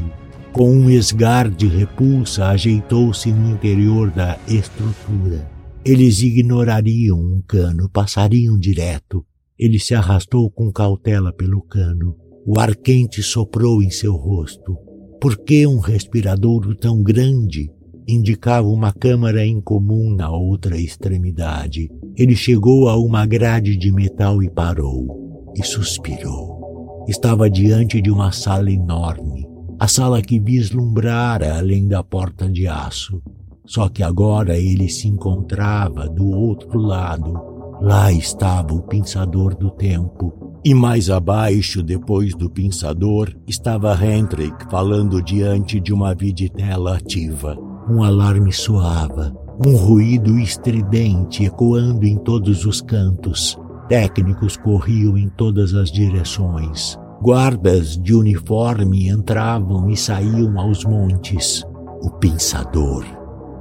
[0.53, 5.51] Com um esgar de repulsa, ajeitou-se no interior da estrutura.
[5.85, 9.27] Eles ignorariam um cano, passariam direto.
[9.59, 12.17] Ele se arrastou com cautela pelo cano.
[12.47, 14.77] O ar quente soprou em seu rosto.
[15.25, 17.73] Por que um respiradouro tão grande?
[18.07, 21.91] Indicava uma câmara incomum na outra extremidade.
[22.15, 25.51] Ele chegou a uma grade de metal e parou.
[25.57, 27.07] E suspirou.
[27.09, 29.49] Estava diante de uma sala enorme.
[29.81, 33.23] A sala que vislumbrara além da porta de aço.
[33.65, 37.54] Só que agora ele se encontrava do outro lado.
[37.81, 45.23] Lá estava o pensador do tempo, e mais abaixo, depois do pensador, estava Hendrik falando
[45.23, 47.55] diante de uma viditela ativa.
[47.87, 49.37] Um alarme soava,
[49.67, 53.59] um ruído estridente ecoando em todos os cantos.
[53.89, 56.99] Técnicos corriam em todas as direções.
[57.21, 61.63] Guardas de uniforme entravam e saíam aos montes.
[62.03, 63.05] O pensador.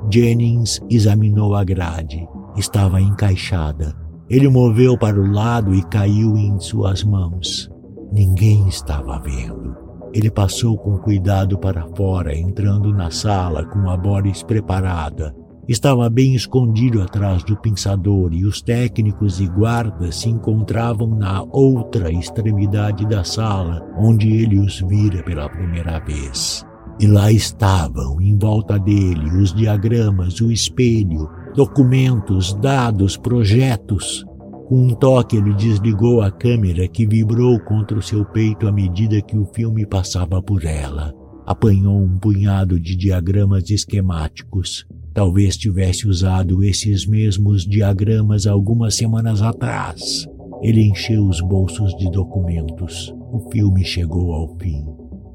[0.09, 2.25] Jennings examinou a grade.
[2.55, 4.02] Estava encaixada.
[4.29, 7.69] Ele moveu para o lado e caiu em suas mãos.
[8.11, 9.75] Ninguém estava vendo.
[10.13, 15.35] Ele passou com cuidado para fora, entrando na sala com a Boris preparada.
[15.67, 22.11] Estava bem escondido atrás do pensador e os técnicos e guardas se encontravam na outra
[22.11, 26.65] extremidade da sala, onde ele os vira pela primeira vez.
[26.99, 34.25] E lá estavam, em volta dele, os diagramas, o espelho, documentos, dados, projetos.
[34.67, 39.21] Com um toque, ele desligou a câmera que vibrou contra o seu peito à medida
[39.21, 41.13] que o filme passava por ela.
[41.45, 44.85] Apanhou um punhado de diagramas esquemáticos.
[45.13, 50.25] Talvez tivesse usado esses mesmos diagramas algumas semanas atrás.
[50.61, 53.13] Ele encheu os bolsos de documentos.
[53.31, 54.85] O filme chegou ao fim.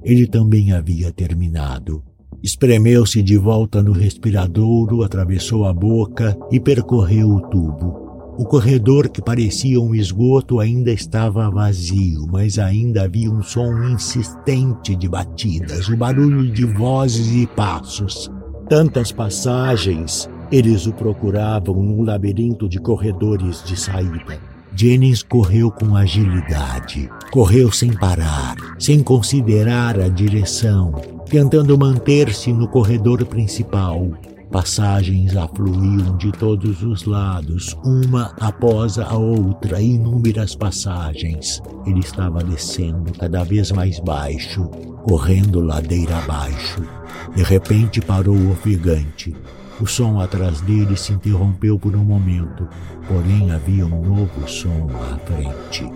[0.02, 2.02] Ele também havia terminado.
[2.42, 8.08] Espremeu-se de volta no respiradouro, atravessou a boca e percorreu o tubo.
[8.38, 14.94] O corredor, que parecia um esgoto, ainda estava vazio, mas ainda havia um som insistente
[14.94, 18.30] de batidas, o barulho de vozes e passos.
[18.68, 24.38] Tantas passagens, eles o procuravam num labirinto de corredores de saída.
[24.76, 33.24] Jennings correu com agilidade, correu sem parar, sem considerar a direção, tentando manter-se no corredor
[33.26, 34.08] principal.
[34.50, 41.60] Passagens afluíam de todos os lados, uma após a outra, inúmeras passagens.
[41.86, 44.64] Ele estava descendo cada vez mais baixo,
[45.02, 46.82] correndo ladeira abaixo.
[47.36, 49.36] De repente parou ofegante.
[49.80, 52.66] O som atrás dele se interrompeu por um momento,
[53.06, 55.86] porém havia um novo som à frente.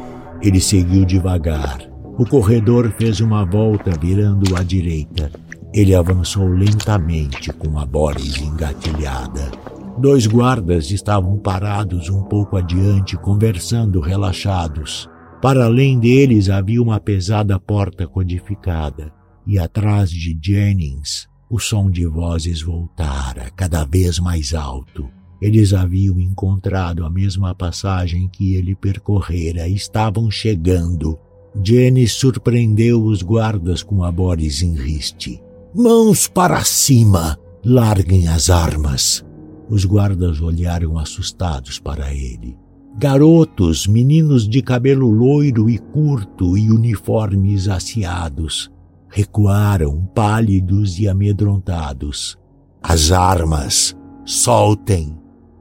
[0.42, 1.91] Ele seguiu devagar.
[2.18, 5.30] O corredor fez uma volta virando à direita.
[5.72, 9.51] Ele avançou lentamente com a Boris engatilhada.
[9.98, 15.09] Dois guardas estavam parados um pouco adiante, conversando relaxados.
[15.40, 19.12] Para além deles havia uma pesada porta codificada,
[19.47, 25.09] e atrás de Jennings o som de vozes voltara cada vez mais alto.
[25.40, 31.18] Eles haviam encontrado a mesma passagem que ele percorrera e estavam chegando.
[31.60, 35.42] Jenny surpreendeu os guardas com a Boris em riste.
[35.74, 37.38] Mãos para cima!
[37.64, 39.24] Larguem as armas!
[39.68, 42.56] Os guardas olharam assustados para ele.
[42.98, 48.70] Garotos, meninos de cabelo loiro e curto e uniformes aciados,
[49.08, 52.36] recuaram pálidos e amedrontados.
[52.82, 53.96] As armas!
[54.24, 55.18] Soltem!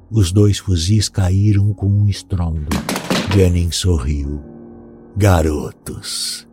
[0.09, 2.68] Os dois fuzis caíram com um estrondo.
[3.34, 4.51] Jennings sorriu.
[5.16, 6.48] Garotos!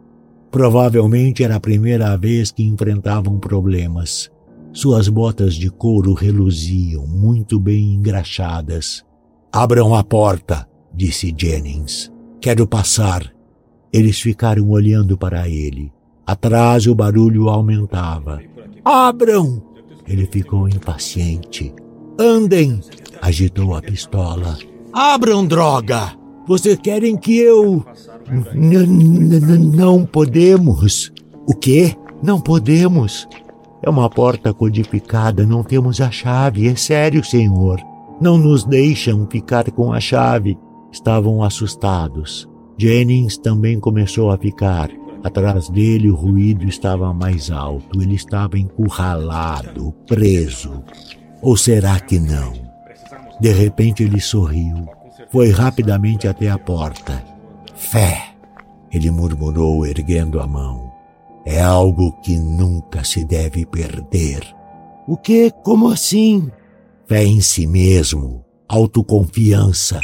[0.50, 4.30] Provavelmente era a primeira vez que enfrentavam problemas.
[4.72, 9.04] Suas botas de couro reluziam, muito bem engraxadas.
[9.52, 12.12] Abram a porta, disse Jennings.
[12.40, 13.32] Quero passar.
[13.92, 15.92] Eles ficaram olhando para ele.
[16.26, 18.40] Atrás o barulho aumentava.
[18.84, 19.62] Abram!
[20.06, 21.74] Ele ficou impaciente.
[22.18, 22.80] Andem!
[23.20, 24.58] Agitou a pistola.
[24.92, 26.16] Abram, droga!
[26.46, 27.84] Vocês querem que eu.
[29.74, 31.12] Não podemos.
[31.46, 31.94] O quê?
[32.22, 33.28] Não podemos.
[33.82, 36.68] É uma porta codificada, não temos a chave.
[36.68, 37.80] É sério, senhor.
[38.20, 40.58] Não nos deixam ficar com a chave.
[40.90, 42.48] Estavam assustados.
[42.76, 44.90] Jennings também começou a ficar.
[45.22, 48.00] Atrás dele o ruído estava mais alto.
[48.00, 50.82] Ele estava encurralado, preso.
[51.42, 52.52] Ou será que não?
[53.40, 54.86] De repente ele sorriu.
[55.30, 57.22] Foi rapidamente até a porta.
[57.78, 58.34] Fé!
[58.90, 60.92] Ele murmurou, erguendo a mão.
[61.46, 64.42] é algo que nunca se deve perder.
[65.06, 65.50] O que?
[65.62, 66.50] Como assim?
[67.06, 70.00] Fé em si mesmo, autoconfiança.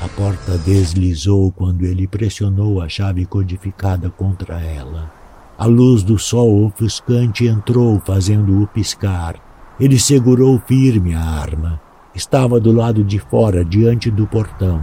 [0.00, 5.10] A porta deslizou quando ele pressionou a chave codificada contra ela.
[5.58, 9.34] A luz do sol ofuscante entrou, fazendo-o piscar.
[9.80, 11.80] Ele segurou firme a arma.
[12.14, 14.80] Estava do lado de fora, diante do portão.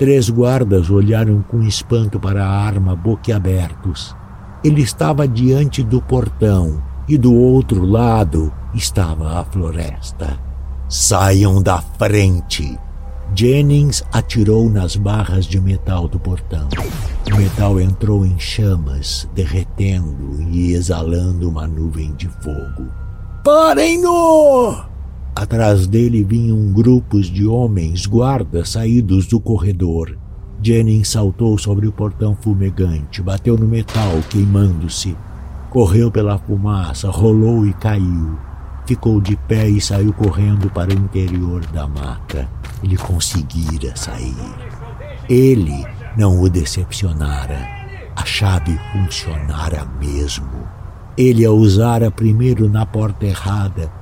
[0.00, 4.16] Três guardas olharam com espanto para a arma, boquiabertos.
[4.64, 10.40] Ele estava diante do portão e do outro lado estava a floresta.
[10.88, 12.78] Saiam da frente!
[13.34, 16.66] Jennings atirou nas barras de metal do portão.
[17.30, 22.88] O metal entrou em chamas, derretendo e exalando uma nuvem de fogo.
[23.44, 24.89] Parem-no!
[25.40, 30.18] Atrás dele vinham grupos de homens guardas saídos do corredor.
[30.62, 35.16] Jennings saltou sobre o portão fumegante, bateu no metal, queimando-se.
[35.70, 38.38] Correu pela fumaça, rolou e caiu.
[38.84, 42.46] Ficou de pé e saiu correndo para o interior da maca.
[42.82, 44.36] Ele conseguira sair.
[45.26, 45.86] Ele
[46.18, 47.66] não o decepcionara.
[48.14, 50.68] A chave funcionara mesmo.
[51.16, 53.99] Ele a usara primeiro na porta errada.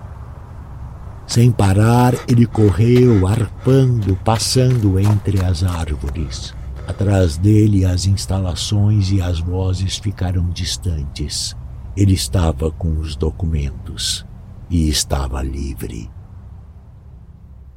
[1.28, 6.54] Sem parar, ele correu, arpando, passando entre as árvores.
[6.86, 11.54] Atrás dele, as instalações e as vozes ficaram distantes.
[11.94, 14.24] Ele estava com os documentos
[14.70, 16.10] e estava livre.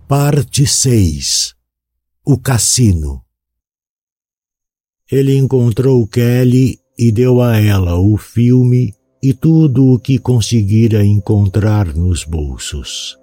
[0.08, 1.54] Parte 6
[2.26, 3.22] O Cassino
[5.12, 11.94] Ele encontrou Kelly e deu a ela o filme e tudo o que conseguira encontrar
[11.94, 13.21] nos bolsos.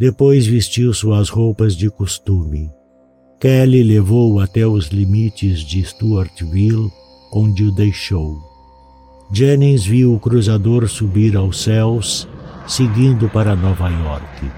[0.00, 2.70] Depois vestiu suas roupas de costume.
[3.38, 6.90] Kelly levou até os limites de Stuartville,
[7.30, 8.38] onde o deixou.
[9.30, 12.26] Jennings viu o cruzador subir aos céus,
[12.66, 14.50] seguindo para Nova York.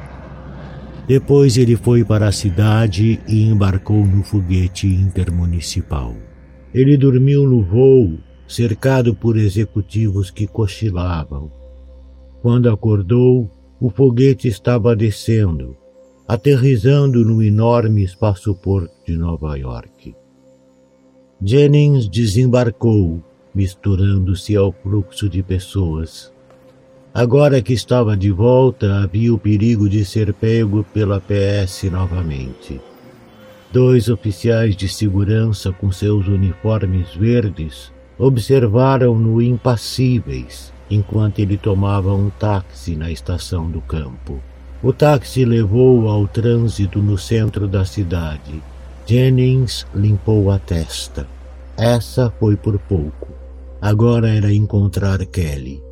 [1.09, 6.15] Depois ele foi para a cidade e embarcou no foguete intermunicipal.
[6.73, 8.17] Ele dormiu no voo,
[8.47, 11.51] cercado por executivos que cochilavam.
[12.41, 13.51] Quando acordou,
[13.83, 15.77] o foguete estava descendo,
[16.29, 20.15] aterrizando no enorme espaço-porto de Nova York.
[21.43, 23.21] Jennings desembarcou,
[23.53, 26.33] misturando-se ao fluxo de pessoas.
[27.13, 32.81] Agora que estava de volta, havia o perigo de ser pego pela PS novamente.
[33.73, 42.95] Dois oficiais de segurança com seus uniformes verdes observaram-no impassíveis enquanto ele tomava um táxi
[42.95, 44.41] na estação do campo.
[44.83, 48.63] O táxi levou-o ao trânsito no centro da cidade.
[49.07, 51.27] Jennings limpou a testa.
[51.77, 53.29] Essa foi por pouco.
[53.81, 55.83] Agora era encontrar Kelly.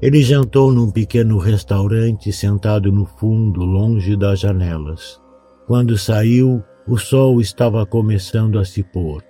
[0.00, 5.20] Ele jantou num pequeno restaurante sentado no fundo, longe das janelas.
[5.66, 9.22] Quando saiu, o sol estava começando a se pôr.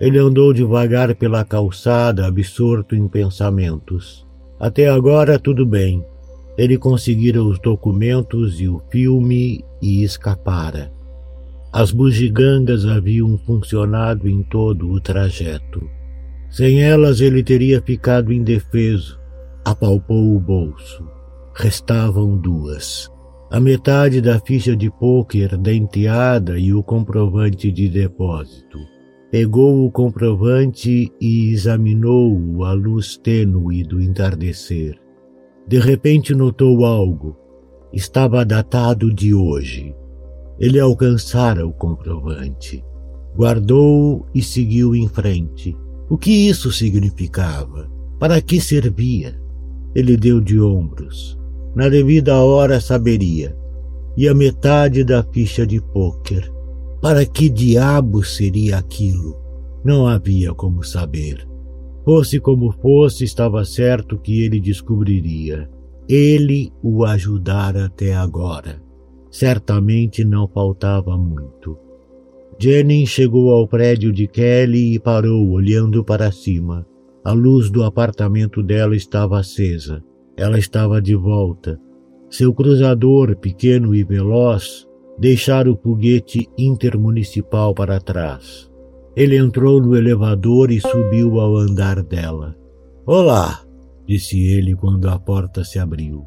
[0.00, 4.25] Ele andou devagar pela calçada, absorto em pensamentos.
[4.58, 6.04] Até agora tudo bem.
[6.56, 10.92] Ele conseguira os documentos e o filme e escapara.
[11.72, 15.86] As bugigangas haviam funcionado em todo o trajeto.
[16.48, 19.18] Sem elas ele teria ficado indefeso
[19.66, 21.04] apalpou o bolso.
[21.52, 23.10] Restavam duas.
[23.50, 28.78] A metade da ficha de pôquer denteada e o comprovante de depósito.
[29.38, 34.98] Pegou o comprovante e examinou-o à luz tênue do entardecer.
[35.68, 37.36] De repente notou algo.
[37.92, 39.94] Estava datado de hoje.
[40.58, 42.82] Ele alcançara o comprovante.
[43.36, 45.76] Guardou-o e seguiu em frente.
[46.08, 47.90] O que isso significava?
[48.18, 49.38] Para que servia?
[49.94, 51.38] Ele deu de ombros.
[51.74, 53.54] Na devida hora saberia.
[54.16, 56.55] E a metade da ficha de pôquer.
[57.00, 59.36] Para que diabo seria aquilo?
[59.84, 61.46] Não havia como saber.
[62.04, 65.68] Fosse como fosse, estava certo que ele descobriria.
[66.08, 68.80] Ele o ajudara até agora.
[69.30, 71.76] Certamente não faltava muito.
[72.58, 76.86] Jennings chegou ao prédio de Kelly e parou, olhando para cima.
[77.24, 80.02] A luz do apartamento dela estava acesa.
[80.36, 81.78] Ela estava de volta.
[82.30, 84.85] Seu cruzador, pequeno e veloz,
[85.18, 88.70] deixara o foguete intermunicipal para trás.
[89.16, 92.54] Ele entrou no elevador e subiu ao andar dela.
[93.06, 93.62] Olá,
[94.06, 96.26] disse ele quando a porta se abriu.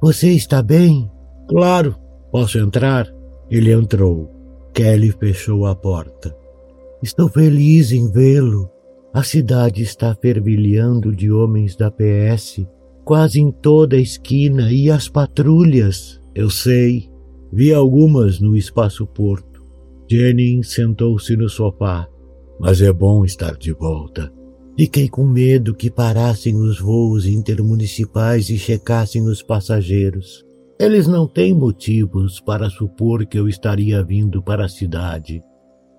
[0.00, 1.10] Você está bem?
[1.48, 1.96] Claro.
[2.30, 3.12] Posso entrar?
[3.50, 4.30] Ele entrou.
[4.72, 6.36] Kelly fechou a porta.
[7.02, 8.70] Estou feliz em vê-lo.
[9.12, 12.64] A cidade está fervilhando de homens da PS,
[13.04, 16.20] quase em toda a esquina, e as patrulhas.
[16.34, 17.10] Eu sei.
[17.52, 19.62] Vi algumas no espaço Porto.
[20.10, 22.08] Jennings sentou-se no sofá.
[22.60, 24.32] Mas é bom estar de volta.
[24.76, 30.44] Fiquei com medo que parassem os voos intermunicipais e checassem os passageiros.
[30.78, 35.42] Eles não têm motivos para supor que eu estaria vindo para a cidade.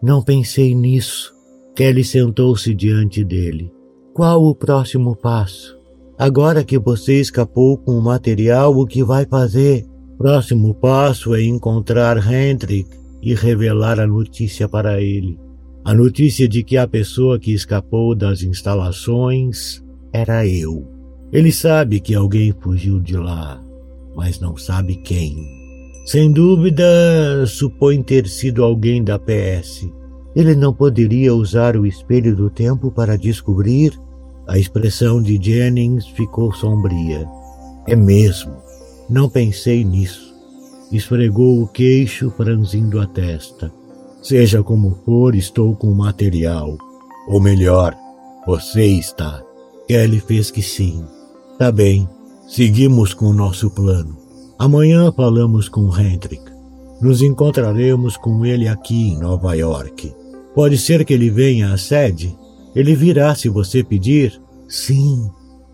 [0.02, 1.34] Não pensei nisso.
[1.76, 3.72] Kelly sentou-se diante dele.
[4.14, 5.78] Qual o próximo passo?
[6.18, 9.86] Agora que você escapou com o material, o que vai fazer?
[10.20, 12.90] Próximo passo é encontrar Hendrik
[13.22, 15.40] e revelar a notícia para ele.
[15.86, 19.82] A notícia de que a pessoa que escapou das instalações
[20.12, 20.86] era eu.
[21.32, 23.64] Ele sabe que alguém fugiu de lá,
[24.14, 25.38] mas não sabe quem.
[26.06, 26.84] Sem dúvida,
[27.48, 29.88] supõe ter sido alguém da PS.
[30.36, 33.98] Ele não poderia usar o espelho do tempo para descobrir?
[34.46, 37.26] A expressão de Jennings ficou sombria.
[37.88, 38.69] É mesmo.
[39.10, 40.36] Não pensei nisso.
[40.92, 43.72] Esfregou o queixo, franzindo a testa.
[44.22, 46.78] Seja como for, estou com material.
[47.28, 47.96] Ou melhor,
[48.46, 49.44] você está.
[49.88, 51.04] Kelly fez que sim.
[51.58, 52.08] Tá bem,
[52.48, 54.18] seguimos com o nosso plano.
[54.58, 56.44] Amanhã falamos com Hendrik.
[57.02, 60.14] Nos encontraremos com ele aqui em Nova York.
[60.54, 62.38] Pode ser que ele venha à sede?
[62.76, 64.40] Ele virá se você pedir?
[64.68, 65.30] Sim,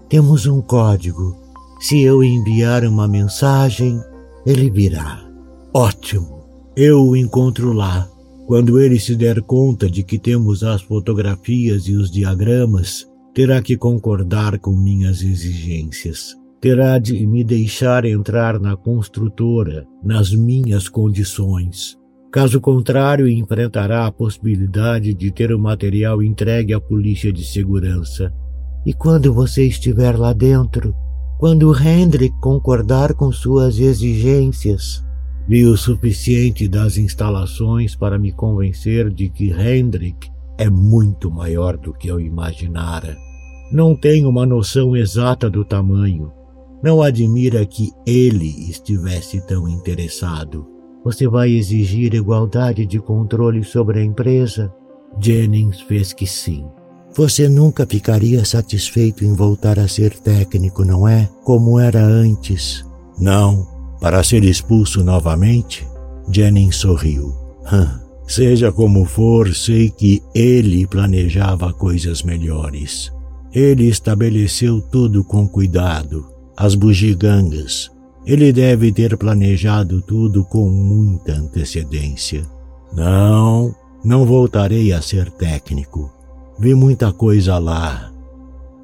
[0.08, 1.45] temos um código.
[1.80, 4.00] Se eu enviar uma mensagem,
[4.46, 5.24] ele virá.
[5.74, 6.46] Ótimo.
[6.76, 8.08] Eu o encontro lá.
[8.48, 13.76] Quando ele se der conta de que temos as fotografias e os diagramas, terá que
[13.76, 16.36] concordar com minhas exigências.
[16.62, 21.98] Terá de me deixar entrar na construtora nas minhas condições.
[22.32, 28.34] Caso contrário, enfrentará a possibilidade de ter o material entregue à polícia de segurança.
[28.86, 30.96] E quando você estiver lá dentro,
[31.38, 35.04] quando Hendrik concordar com suas exigências.
[35.48, 41.94] Vi o suficiente das instalações para me convencer de que Hendrik é muito maior do
[41.94, 43.16] que eu imaginara.
[43.72, 46.32] Não tenho uma noção exata do tamanho.
[46.82, 50.66] Não admira que ele estivesse tão interessado.
[51.04, 54.74] Você vai exigir igualdade de controle sobre a empresa?
[55.20, 56.66] Jennings fez que sim.
[57.16, 61.30] Você nunca ficaria satisfeito em voltar a ser técnico, não é?
[61.44, 62.86] Como era antes.
[63.18, 63.66] Não,
[64.02, 65.88] para ser expulso novamente?
[66.30, 67.34] Jennings sorriu.
[68.28, 73.14] Seja como for, sei que ele planejava coisas melhores.
[73.54, 76.26] Ele estabeleceu tudo com cuidado,
[76.58, 77.90] as bugigangas.
[78.26, 82.44] Ele deve ter planejado tudo com muita antecedência.
[82.92, 83.74] Não,
[84.04, 86.12] não voltarei a ser técnico.
[86.58, 88.12] Vi muita coisa lá.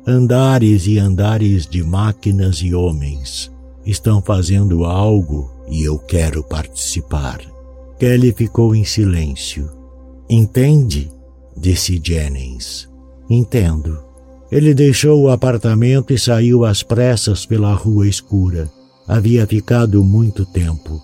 [0.06, 3.52] Andares e andares de máquinas e homens
[3.86, 7.40] estão fazendo algo e eu quero participar.
[7.98, 9.70] Kelly ficou em silêncio.
[10.30, 11.10] Entende?
[11.56, 12.90] disse Jennings.
[13.30, 14.04] Entendo.
[14.52, 18.70] Ele deixou o apartamento e saiu às pressas pela rua escura.
[19.08, 21.02] Havia ficado muito tempo.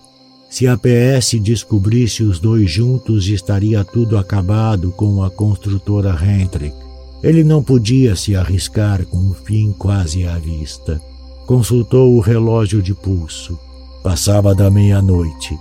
[0.50, 6.74] Se a PS descobrisse os dois juntos, estaria tudo acabado com a construtora Hendrick.
[7.22, 11.00] Ele não podia se arriscar com o fim quase à vista.
[11.46, 13.58] Consultou o relógio de pulso.
[14.02, 15.58] Passava da meia-noite.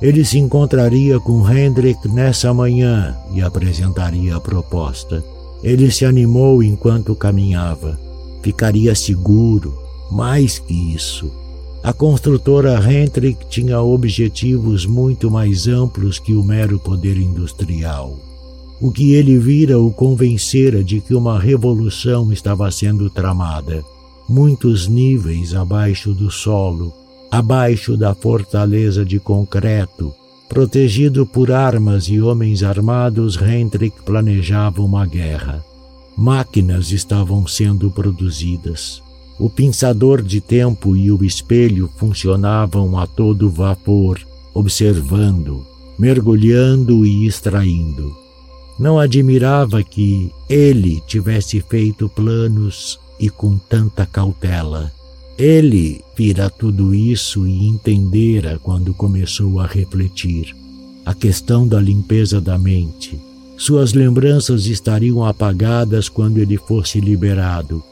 [0.00, 5.22] Ele se encontraria com Hendrick nessa manhã e apresentaria a proposta.
[5.62, 8.00] Ele se animou enquanto caminhava.
[8.42, 9.78] Ficaria seguro,
[10.10, 11.41] mais que isso
[11.82, 18.16] a construtora Hendrick tinha objetivos muito mais amplos que o mero poder industrial.
[18.80, 23.84] O que ele vira o convencera de que uma revolução estava sendo tramada,
[24.28, 26.92] muitos níveis abaixo do solo,
[27.30, 30.14] abaixo da fortaleza de concreto,
[30.48, 35.64] protegido por armas e homens armados, Hendrick planejava uma guerra.
[36.16, 39.02] Máquinas estavam sendo produzidas.
[39.42, 44.20] O pinçador de tempo e o espelho funcionavam a todo vapor,
[44.54, 45.66] observando,
[45.98, 48.16] mergulhando e extraindo.
[48.78, 54.92] Não admirava que ele tivesse feito planos e com tanta cautela.
[55.36, 60.54] Ele vira tudo isso e entendera quando começou a refletir.
[61.04, 63.18] A questão da limpeza da mente.
[63.56, 67.82] Suas lembranças estariam apagadas quando ele fosse liberado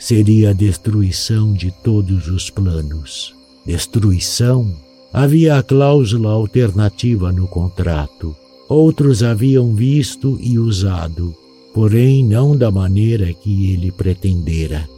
[0.00, 3.34] seria a destruição de todos os planos.
[3.64, 4.74] Destruição?
[5.12, 8.34] Havia a cláusula alternativa no contrato.
[8.68, 11.34] Outros haviam visto e usado.
[11.72, 14.88] porém não da maneira que ele pretendera.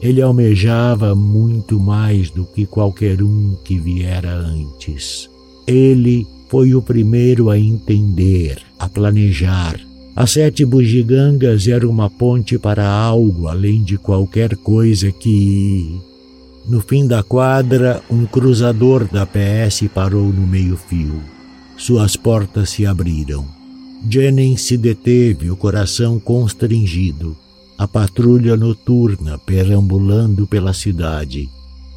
[0.00, 5.30] Ele almejava muito mais do que qualquer um que viera antes.
[5.66, 9.80] Ele foi o primeiro a entender, a planejar.
[10.16, 16.00] As sete bugigangas eram uma ponte para algo além de qualquer coisa que.
[16.66, 21.20] No fim da quadra, um cruzador da PS parou no meio-fio.
[21.76, 23.46] Suas portas se abriram.
[24.08, 27.36] Jennings se deteve, o coração constrangido.
[27.76, 31.50] A patrulha noturna perambulando pela cidade.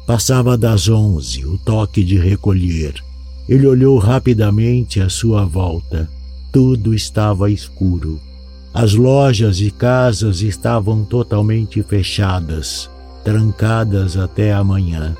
[0.06, 3.02] Passava das onze, o toque de recolher.
[3.48, 6.19] Ele olhou rapidamente à sua volta.
[6.52, 8.20] Tudo estava escuro.
[8.74, 12.90] As lojas e casas estavam totalmente fechadas,
[13.24, 15.16] trancadas até amanhã.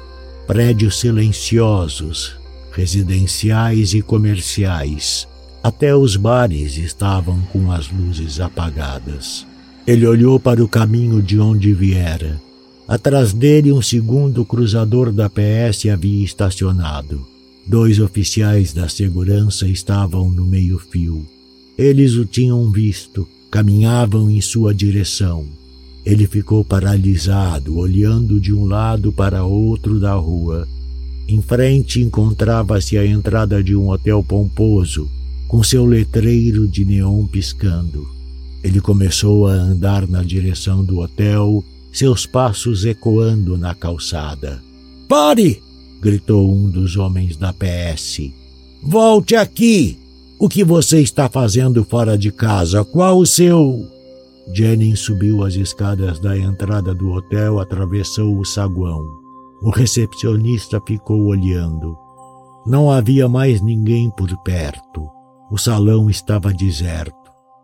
[0.47, 2.37] Prédios silenciosos,
[2.73, 5.29] residenciais e comerciais.
[5.63, 9.47] Até os bares estavam com as luzes apagadas.
[9.87, 12.41] Ele olhou para o caminho de onde viera.
[12.89, 17.25] Atrás dele, um segundo cruzador da PS havia estacionado.
[17.67, 21.27] Dois oficiais da segurança estavam no meio-fio.
[21.79, 25.47] Eles o tinham visto, caminhavam em sua direção.
[26.05, 30.67] Ele ficou paralisado, olhando de um lado para outro da rua.
[31.29, 35.09] Em frente encontrava-se a entrada de um hotel pomposo,
[35.47, 38.09] com seu letreiro de neon piscando.
[38.63, 44.63] Ele começou a andar na direção do hotel, seus passos ecoando na calçada.
[45.09, 45.70] Pare!
[46.01, 48.33] Gritou um dos homens da PS.
[48.83, 49.99] Volte aqui!
[50.39, 52.83] O que você está fazendo fora de casa?
[52.83, 53.87] Qual o seu.
[54.55, 59.05] Jennings subiu as escadas da entrada do hotel, atravessou o saguão.
[59.63, 61.95] O recepcionista ficou olhando.
[62.67, 65.07] Não havia mais ninguém por perto.
[65.51, 67.15] O salão estava deserto.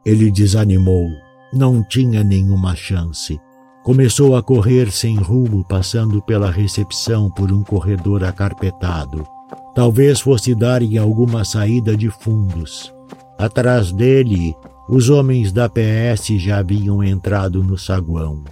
[0.05, 1.09] Ele desanimou.
[1.55, 3.41] Não tinha nenhuma chance.
[3.87, 9.25] Começou a correr sem rumo, passando pela recepção por um corredor acarpetado.
[9.77, 12.93] Talvez fosse dar em alguma saída de fundos.
[13.39, 14.57] Atrás dele,
[14.89, 18.43] os homens da PS já haviam entrado no saguão.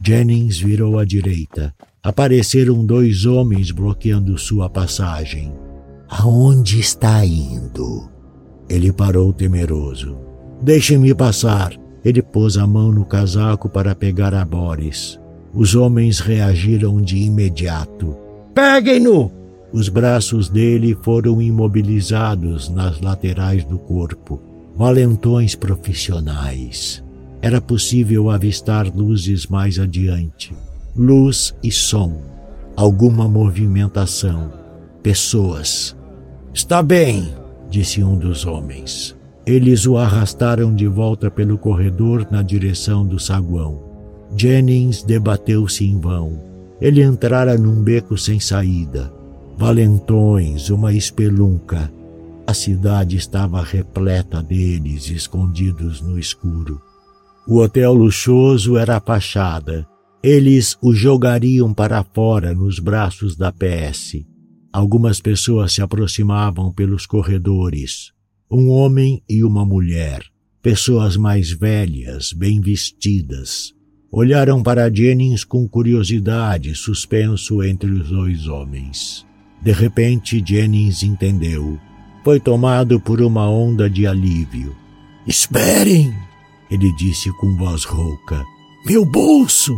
[0.00, 1.74] Jennings virou à direita.
[2.00, 5.52] Apareceram dois homens bloqueando sua passagem.
[6.08, 8.08] Aonde está indo?
[8.68, 10.16] Ele parou temeroso.
[10.62, 11.72] Deixe-me passar.
[12.06, 15.18] Ele pôs a mão no casaco para pegar a Boris.
[15.52, 18.16] Os homens reagiram de imediato.
[18.54, 19.32] Peguem-no!
[19.72, 24.40] Os braços dele foram imobilizados nas laterais do corpo.
[24.76, 27.02] Valentões profissionais.
[27.42, 30.54] Era possível avistar luzes mais adiante.
[30.94, 32.20] Luz e som.
[32.76, 34.52] Alguma movimentação.
[35.02, 35.96] Pessoas.
[36.54, 37.34] Está bem,
[37.68, 39.15] disse um dos homens.
[39.46, 43.80] Eles o arrastaram de volta pelo corredor na direção do saguão.
[44.36, 46.42] Jennings debateu-se em vão.
[46.80, 49.14] Ele entrara num beco sem saída.
[49.56, 51.92] Valentões, uma espelunca.
[52.44, 56.82] A cidade estava repleta deles, escondidos no escuro.
[57.46, 59.86] O hotel luxuoso era a fachada.
[60.24, 64.24] Eles o jogariam para fora nos braços da PS.
[64.72, 68.15] Algumas pessoas se aproximavam pelos corredores
[68.50, 70.24] um homem e uma mulher,
[70.62, 73.74] pessoas mais velhas, bem vestidas.
[74.10, 79.26] Olharam para Jennings com curiosidade, suspenso entre os dois homens.
[79.62, 81.78] De repente, Jennings entendeu.
[82.22, 84.74] Foi tomado por uma onda de alívio.
[85.26, 86.14] Esperem!
[86.70, 88.44] Ele disse com voz rouca.
[88.86, 89.76] Meu bolso!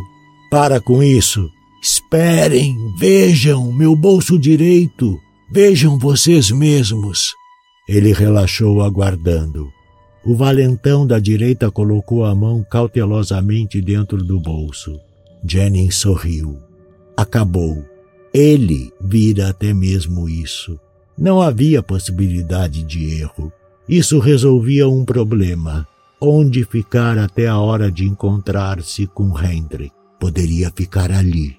[0.50, 1.50] Para com isso!
[1.82, 2.76] Esperem!
[2.96, 3.72] Vejam!
[3.72, 5.18] Meu bolso direito!
[5.50, 7.37] Vejam vocês mesmos!
[7.88, 9.72] Ele relaxou aguardando.
[10.24, 15.00] O valentão da direita colocou a mão cautelosamente dentro do bolso.
[15.42, 16.58] Jennings sorriu.
[17.16, 17.82] Acabou.
[18.34, 20.78] Ele vira até mesmo isso.
[21.16, 23.50] Não havia possibilidade de erro.
[23.88, 25.88] Isso resolvia um problema.
[26.20, 29.92] Onde ficar até a hora de encontrar-se com Hendrik?
[30.20, 31.56] Poderia ficar ali.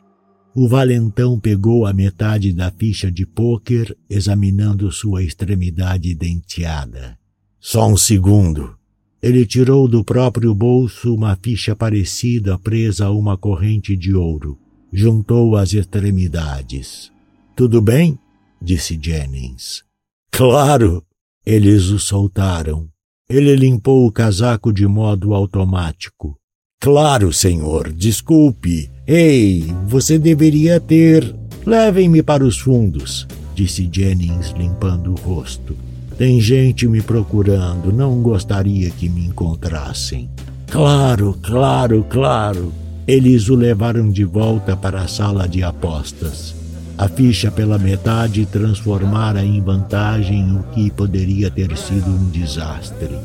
[0.61, 7.17] O valentão pegou a metade da ficha de pôquer, examinando sua extremidade denteada.
[7.61, 8.75] Só um segundo.
[9.23, 14.59] Ele tirou do próprio bolso uma ficha parecida presa a uma corrente de ouro.
[14.91, 17.09] Juntou as extremidades.
[17.55, 18.19] Tudo bem?
[18.61, 19.85] disse Jennings.
[20.29, 21.01] Claro!
[21.45, 22.89] Eles o soltaram.
[23.29, 26.37] Ele limpou o casaco de modo automático.
[26.81, 28.89] Claro, senhor, desculpe.
[29.05, 31.35] Ei, você deveria ter.
[31.65, 35.75] Levem-me para os fundos, disse Jennings, limpando o rosto.
[36.17, 40.29] Tem gente me procurando, não gostaria que me encontrassem.
[40.67, 42.71] Claro, claro, claro.
[43.05, 46.55] Eles o levaram de volta para a sala de apostas.
[46.97, 53.17] A ficha pela metade transformara em vantagem o que poderia ter sido um desastre.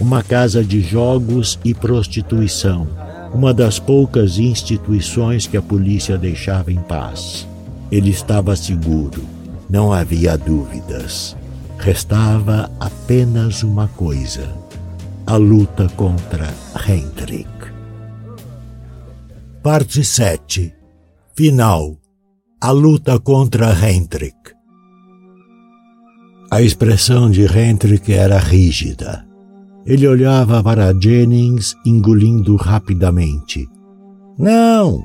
[0.00, 2.86] Uma casa de jogos e prostituição,
[3.34, 7.46] uma das poucas instituições que a polícia deixava em paz.
[7.90, 9.24] Ele estava seguro,
[9.68, 11.36] não havia dúvidas.
[11.78, 14.48] Restava apenas uma coisa:
[15.26, 16.48] a luta contra
[16.86, 17.48] Hendrik.
[19.62, 20.74] Parte 7
[21.34, 21.98] Final
[22.60, 24.34] a luta contra Hendrik.
[26.50, 29.27] A expressão de Hendrik era rígida.
[29.88, 33.66] Ele olhava para Jennings, engolindo rapidamente.
[34.38, 35.02] Não,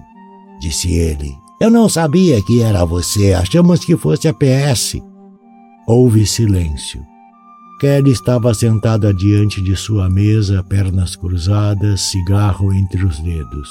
[0.59, 1.31] disse ele.
[1.61, 3.33] Eu não sabia que era você.
[3.33, 4.97] Achamos que fosse a PS.
[5.87, 7.01] Houve silêncio.
[7.79, 13.69] Kelly estava sentada diante de sua mesa, pernas cruzadas, cigarro entre os dedos.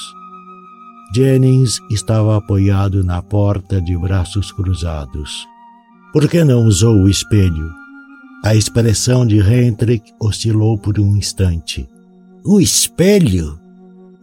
[1.14, 5.47] Jennings estava apoiado na porta de braços cruzados.
[6.10, 7.82] Por que não usou o espelho?
[8.44, 11.89] A expressão de Hendrik oscilou por um instante.
[12.44, 13.56] O espelho?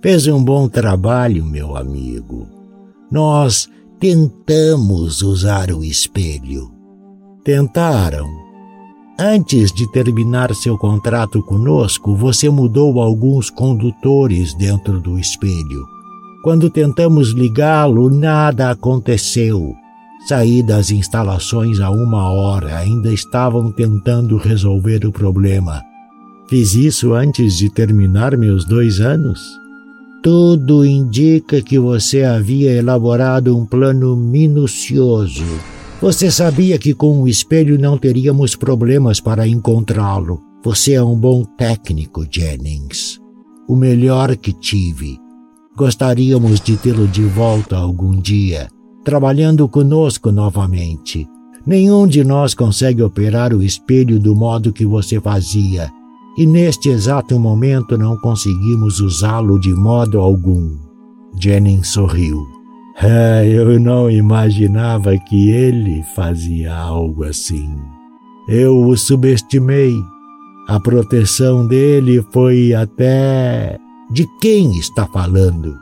[0.02, 2.46] Fez um bom trabalho, meu amigo.
[3.10, 6.70] Nós tentamos usar o espelho.
[7.46, 8.28] Tentaram.
[9.18, 15.86] Antes de terminar seu contrato conosco, você mudou alguns condutores dentro do espelho.
[16.44, 19.74] Quando tentamos ligá-lo, nada aconteceu.
[20.28, 25.82] Saí das instalações há uma hora, ainda estavam tentando resolver o problema.
[26.50, 29.40] Fiz isso antes de terminar meus dois anos?
[30.22, 35.46] Tudo indica que você havia elaborado um plano minucioso.
[36.02, 40.42] Você sabia que com o espelho não teríamos problemas para encontrá-lo.
[40.64, 43.20] Você é um bom técnico, Jennings.
[43.68, 45.18] O melhor que tive.
[45.78, 48.68] Gostaríamos de tê-lo de volta algum dia,
[49.04, 51.28] trabalhando conosco novamente.
[51.66, 55.92] Nenhum de nós consegue operar o espelho do modo que você fazia,
[56.38, 60.78] e neste exato momento não conseguimos usá-lo de modo algum.
[61.38, 62.60] Jennings sorriu.
[63.02, 67.70] É, eu não imaginava que ele fazia algo assim.
[68.48, 69.94] Eu o subestimei.
[70.68, 73.78] A proteção dele foi até
[74.12, 75.78] de quem está falando?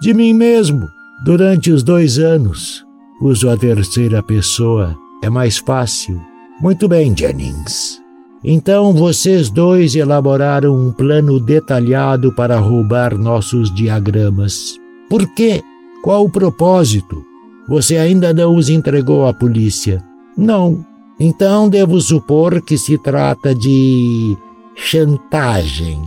[0.00, 0.86] De mim mesmo.
[1.22, 2.82] Durante os dois anos,
[3.20, 4.96] uso a terceira pessoa.
[5.22, 6.18] É mais fácil.
[6.62, 8.00] Muito bem, Jennings.
[8.42, 14.76] Então vocês dois elaboraram um plano detalhado para roubar nossos diagramas.
[15.10, 15.62] Por quê?
[16.02, 17.22] Qual o propósito?
[17.68, 20.02] Você ainda não os entregou à polícia?
[20.38, 20.82] Não.
[21.18, 24.34] Então devo supor que se trata de
[24.74, 26.00] chantagem.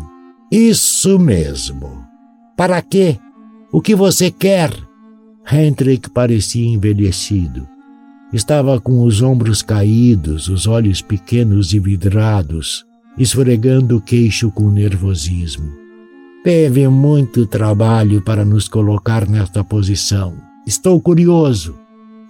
[0.52, 2.04] Isso mesmo.
[2.58, 3.20] Para quê?
[3.72, 4.72] O que você quer?
[5.52, 7.68] Hendrik parecia envelhecido.
[8.32, 12.86] Estava com os ombros caídos, os olhos pequenos e vidrados,
[13.18, 15.72] esfregando o queixo com nervosismo.
[16.44, 20.34] Teve muito trabalho para nos colocar nesta posição.
[20.66, 21.78] Estou curioso.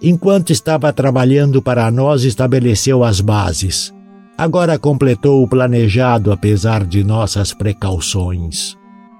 [0.02, 3.94] Enquanto estava trabalhando para nós, estabeleceu as bases.
[4.36, 8.76] Agora completou o planejado apesar de nossas precauções.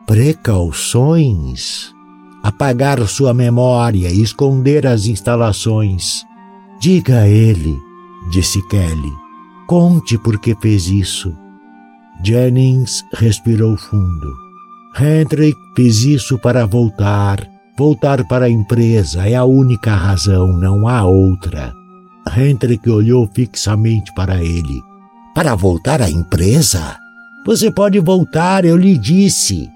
[0.07, 1.94] Precauções?
[2.45, 6.27] Apagar sua memória e esconder as instalações.
[6.79, 7.75] Diga a ele,
[8.31, 9.13] disse Kelly.
[9.67, 11.35] Conte por que fez isso.
[12.23, 14.31] Jennings respirou fundo.
[15.01, 17.49] Hendrik fez isso para voltar.
[17.79, 21.73] Voltar para a empresa é a única razão, não há outra.
[22.37, 24.83] Hendrik olhou fixamente para ele.
[25.35, 26.99] Para voltar à empresa?
[27.47, 29.69] Você pode voltar, eu lhe disse.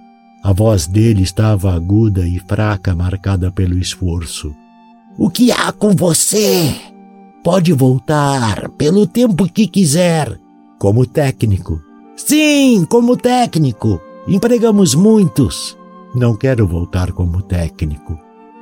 [0.43, 4.55] A voz dele estava aguda e fraca, marcada pelo esforço.
[5.19, 6.75] O que há com você?
[7.43, 10.39] Pode voltar pelo tempo que quiser.
[10.79, 11.83] Como técnico.
[12.17, 14.01] Sim, como técnico.
[14.29, 15.77] Empregamos muitos.
[16.15, 18.19] Não quero voltar como técnico.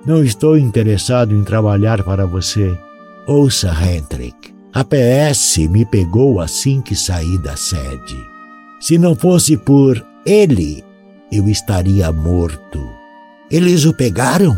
[0.07, 2.79] Não estou interessado em trabalhar para você.
[3.27, 4.55] Ouça, Hendrik.
[4.73, 8.17] A PS me pegou assim que saí da sede.
[8.79, 10.85] Se não fosse por ele,
[11.31, 12.81] eu estaria morto.
[13.51, 14.57] Eles o pegaram?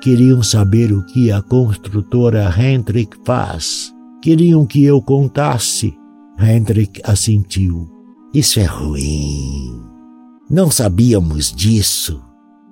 [0.00, 3.92] Queriam saber o que a construtora Hendrik faz.
[4.22, 5.94] Queriam que eu contasse.
[6.38, 7.88] Hendrik assentiu.
[8.32, 9.82] Isso é ruim.
[10.48, 12.22] Não sabíamos disso.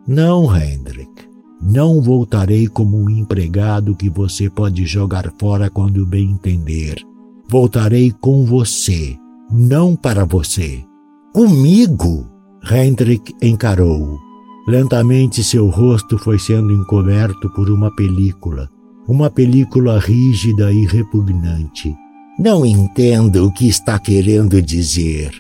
[0.06, 1.28] Não, Hendrik.
[1.60, 7.04] Não voltarei como um empregado que você pode jogar fora quando bem entender.
[7.48, 9.16] Voltarei com você,
[9.50, 10.84] não para você.
[11.32, 12.37] Comigo?
[12.62, 14.18] Hendrik encarou-o.
[14.66, 18.68] Lentamente seu rosto foi sendo encoberto por uma película,
[19.06, 21.94] uma película rígida e repugnante.
[22.38, 25.32] Não entendo o que está querendo dizer.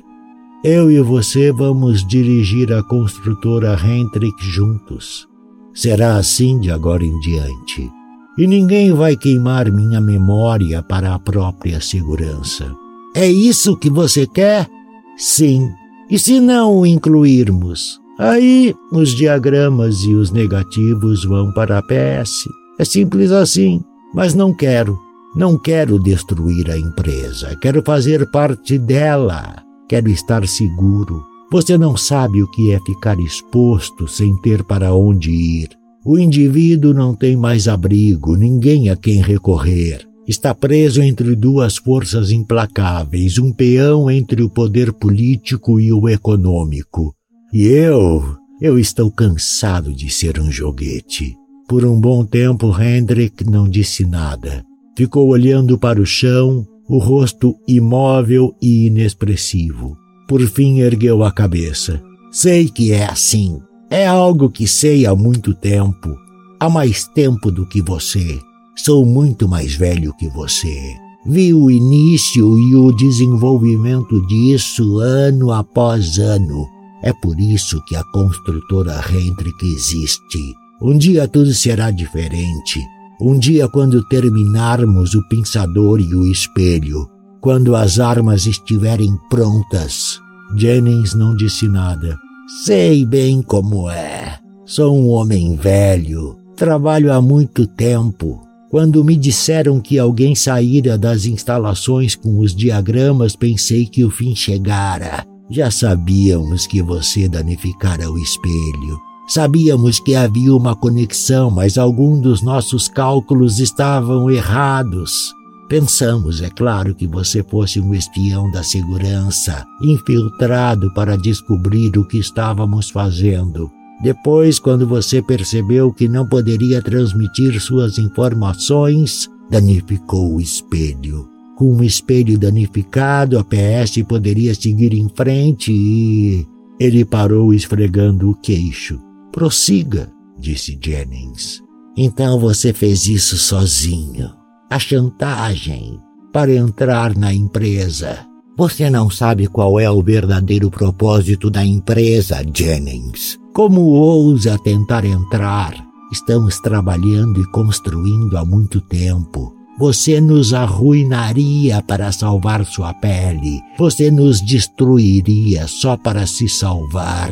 [0.64, 5.28] Eu e você vamos dirigir a construtora Hendrik juntos.
[5.72, 7.88] Será assim de agora em diante.
[8.36, 12.74] E ninguém vai queimar minha memória para a própria segurança.
[13.14, 14.68] É isso que você quer?
[15.16, 15.70] Sim.
[16.10, 18.00] E se não o incluirmos?
[18.18, 22.48] Aí os diagramas e os negativos vão para a PS.
[22.78, 23.82] É simples assim.
[24.14, 24.98] Mas não quero.
[25.36, 27.54] Não quero destruir a empresa.
[27.60, 29.62] Quero fazer parte dela.
[29.88, 31.22] Quero estar seguro.
[31.52, 35.68] Você não sabe o que é ficar exposto sem ter para onde ir.
[36.04, 40.07] O indivíduo não tem mais abrigo, ninguém a quem recorrer.
[40.28, 47.14] Está preso entre duas forças implacáveis, um peão entre o poder político e o econômico.
[47.50, 51.34] E eu, eu estou cansado de ser um joguete.
[51.66, 54.62] Por um bom tempo, Hendrik não disse nada.
[54.94, 59.96] Ficou olhando para o chão, o rosto imóvel e inexpressivo.
[60.28, 62.02] Por fim, ergueu a cabeça.
[62.30, 63.58] Sei que é assim.
[63.88, 66.14] É algo que sei há muito tempo.
[66.60, 68.38] Há mais tempo do que você.
[68.84, 70.96] Sou muito mais velho que você.
[71.26, 78.02] Vi o início e o desenvolvimento disso ano após ano é por isso que a
[78.12, 80.54] construtora Hendrick existe.
[80.82, 82.80] Um dia tudo será diferente.
[83.20, 87.08] Um dia, quando terminarmos o pensador e o espelho,
[87.40, 90.20] quando as armas estiverem prontas.
[90.56, 92.16] Jennings não disse nada.
[92.64, 94.38] Sei bem como é.
[94.64, 96.36] Sou um homem velho.
[96.56, 98.40] Trabalho há muito tempo.
[98.70, 104.36] Quando me disseram que alguém saíra das instalações com os diagramas, pensei que o fim
[104.36, 105.24] chegara.
[105.50, 108.98] Já sabíamos que você danificara o espelho.
[109.26, 115.32] Sabíamos que havia uma conexão, mas alguns dos nossos cálculos estavam errados.
[115.66, 122.18] Pensamos, é claro, que você fosse um espião da segurança, infiltrado para descobrir o que
[122.18, 123.70] estávamos fazendo.
[124.00, 131.28] Depois, quando você percebeu que não poderia transmitir suas informações, danificou o espelho.
[131.56, 136.46] Com um espelho danificado, a PS poderia seguir em frente e.
[136.78, 139.00] Ele parou esfregando o queixo.
[139.32, 140.08] Prossiga,
[140.38, 141.60] disse Jennings.
[141.96, 144.30] Então você fez isso sozinho.
[144.70, 145.98] A chantagem
[146.32, 148.24] para entrar na empresa.
[148.58, 153.38] Você não sabe qual é o verdadeiro propósito da empresa, Jennings.
[153.52, 155.72] Como ousa tentar entrar?
[156.10, 159.54] Estamos trabalhando e construindo há muito tempo.
[159.78, 163.60] Você nos arruinaria para salvar sua pele.
[163.78, 167.30] Você nos destruiria só para se salvar.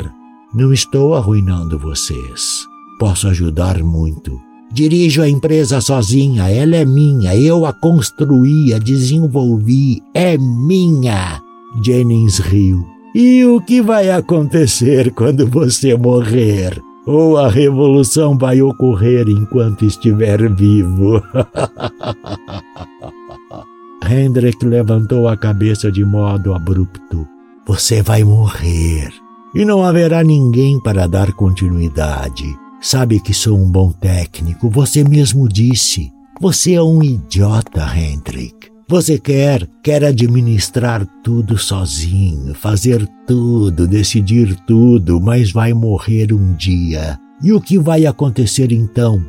[0.54, 2.64] Não estou arruinando vocês.
[3.00, 4.45] Posso ajudar muito.
[4.72, 11.40] Dirijo a empresa sozinha, ela é minha, eu a construí, a desenvolvi, é minha.
[11.82, 12.84] Jennings riu.
[13.14, 16.82] E o que vai acontecer quando você morrer?
[17.06, 21.22] ou a revolução vai ocorrer enquanto estiver vivo.
[24.04, 27.26] Hendrik levantou a cabeça de modo abrupto.
[27.66, 29.12] Você vai morrer.
[29.54, 32.58] E não haverá ninguém para dar continuidade.
[32.86, 36.12] Sabe que sou um bom técnico, você mesmo disse.
[36.40, 38.68] Você é um idiota, Hendrik.
[38.88, 47.18] Você quer, quer administrar tudo sozinho, fazer tudo, decidir tudo, mas vai morrer um dia.
[47.42, 49.20] E o que vai acontecer então?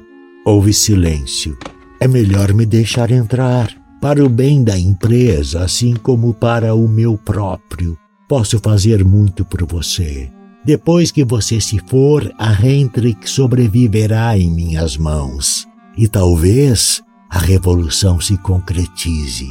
[0.46, 1.58] Houve silêncio.
[2.00, 3.76] É melhor me deixar entrar.
[4.00, 7.98] Para o bem da empresa, assim como para o meu próprio.
[8.30, 10.30] Posso fazer muito por você.
[10.68, 15.66] Depois que você se for, a Hendrik sobreviverá em minhas mãos.
[15.98, 19.48] E talvez a revolução se concretize.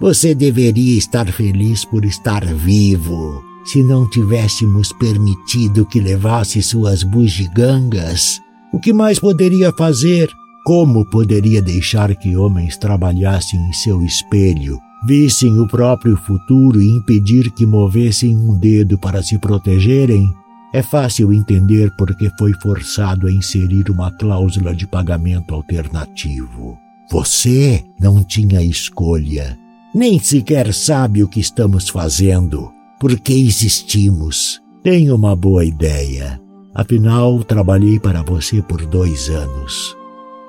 [0.00, 3.42] Você deveria estar feliz por estar vivo.
[3.64, 8.38] Se não tivéssemos permitido que levasse suas bugigangas,
[8.72, 10.30] o que mais poderia fazer?
[10.64, 17.50] Como poderia deixar que homens trabalhassem em seu espelho, vissem o próprio futuro e impedir
[17.50, 20.32] que movessem um dedo para se protegerem?
[20.74, 26.76] É fácil entender porque foi forçado a inserir uma cláusula de pagamento alternativo.
[27.12, 29.56] Você não tinha escolha.
[29.94, 34.60] Nem sequer sabe o que estamos fazendo, porque existimos.
[34.82, 36.40] Tenho uma boa ideia.
[36.74, 39.96] Afinal, trabalhei para você por dois anos.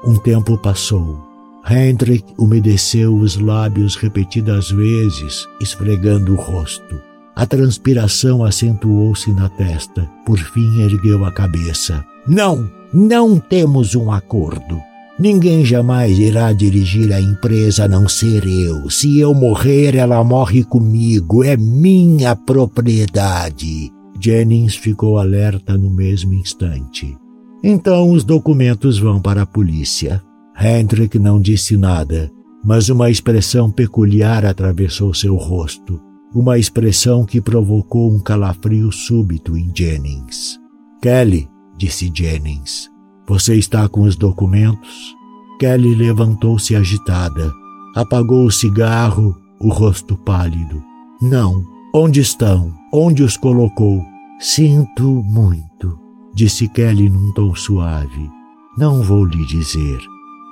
[0.04, 1.24] Um tempo passou.
[1.70, 7.15] Hendrik umedeceu os lábios repetidas vezes, esfregando o rosto.
[7.36, 10.10] A transpiração acentuou-se na testa.
[10.26, 12.06] Por fim ergueu a cabeça.
[12.26, 14.80] Não, não temos um acordo.
[15.20, 18.90] Ninguém jamais irá dirigir a empresa a não ser eu.
[18.90, 21.44] Se eu morrer, ela morre comigo.
[21.44, 23.92] É minha propriedade.
[24.20, 27.18] Jennings ficou alerta no mesmo instante.
[27.64, 30.22] Então os documentos vão para a polícia.
[30.60, 32.32] Hendrik não disse nada,
[32.64, 36.00] mas uma expressão peculiar atravessou seu rosto.
[36.36, 40.60] Uma expressão que provocou um calafrio súbito em Jennings.
[41.02, 42.92] Kelly, disse Jennings,
[43.26, 45.16] você está com os documentos?
[45.60, 47.50] Kelly levantou-se agitada.
[47.96, 50.84] Apagou o cigarro, o rosto pálido.
[51.22, 51.64] Não.
[51.94, 52.74] Onde estão?
[52.94, 54.04] Onde os colocou?
[54.38, 55.98] Sinto muito,
[56.34, 58.30] disse Kelly num tom suave.
[58.78, 60.00] Não vou lhe dizer.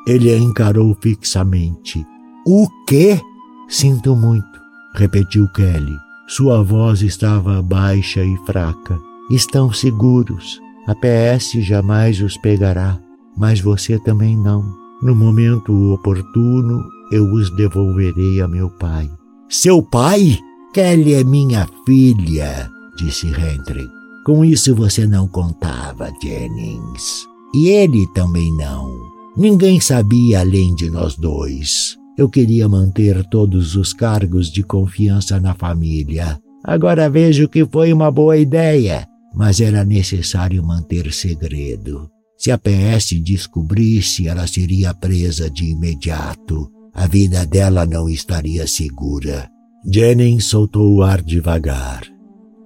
[0.07, 2.05] Ele a encarou fixamente.
[2.47, 3.19] O quê?
[3.67, 4.52] Sinto muito,
[4.93, 5.97] repetiu Kelly.
[6.27, 8.99] Sua voz estava baixa e fraca.
[9.29, 10.59] Estão seguros.
[10.87, 12.99] A PS jamais os pegará,
[13.37, 14.63] mas você também não.
[15.01, 19.09] No momento oportuno, eu os devolverei a meu pai.
[19.49, 20.39] Seu pai?
[20.73, 23.89] Kelly é minha filha, disse Hendrik.
[24.25, 27.27] Com isso você não contava, Jennings.
[27.53, 28.89] E ele também não.
[29.37, 31.97] Ninguém sabia além de nós dois.
[32.17, 36.39] Eu queria manter todos os cargos de confiança na família.
[36.63, 42.09] Agora vejo que foi uma boa ideia mas era necessário manter segredo.
[42.37, 46.69] Se a PS descobrisse, ela seria presa de imediato.
[46.93, 49.49] A vida dela não estaria segura.
[49.85, 52.03] Jennings soltou o ar devagar.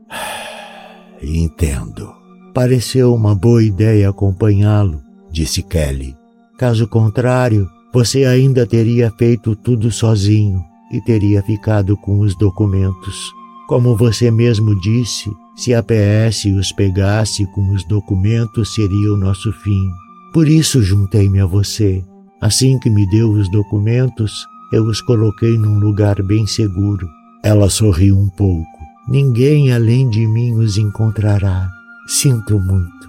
[1.24, 2.12] Entendo.
[2.54, 5.02] Pareceu uma boa ideia acompanhá-lo,
[5.32, 6.16] disse Kelly.
[6.58, 13.32] Caso contrário, você ainda teria feito tudo sozinho e teria ficado com os documentos.
[13.68, 19.52] Como você mesmo disse, se a PS os pegasse com os documentos, seria o nosso
[19.52, 19.90] fim.
[20.34, 22.04] Por isso juntei-me a você.
[22.40, 27.08] Assim que me deu os documentos, eu os coloquei num lugar bem seguro.
[27.44, 28.78] Ela sorriu um pouco.
[29.08, 31.70] Ninguém além de mim os encontrará.
[32.08, 33.08] Sinto muito.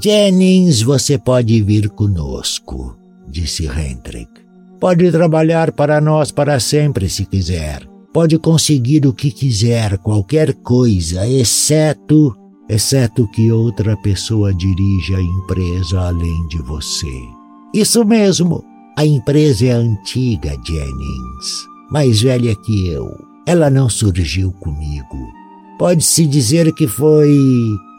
[0.00, 2.96] Jennings, você pode vir conosco,
[3.34, 4.30] disse Hendrik.
[4.80, 11.28] Pode trabalhar para nós para sempre se quiser pode conseguir o que quiser, qualquer coisa,
[11.28, 12.32] exceto,
[12.68, 17.12] exceto que outra pessoa dirija a empresa além de você.
[17.74, 18.64] Isso mesmo.
[18.96, 23.10] A empresa é antiga, Jennings, mais velha que eu.
[23.44, 25.18] Ela não surgiu comigo.
[25.76, 27.36] Pode-se dizer que foi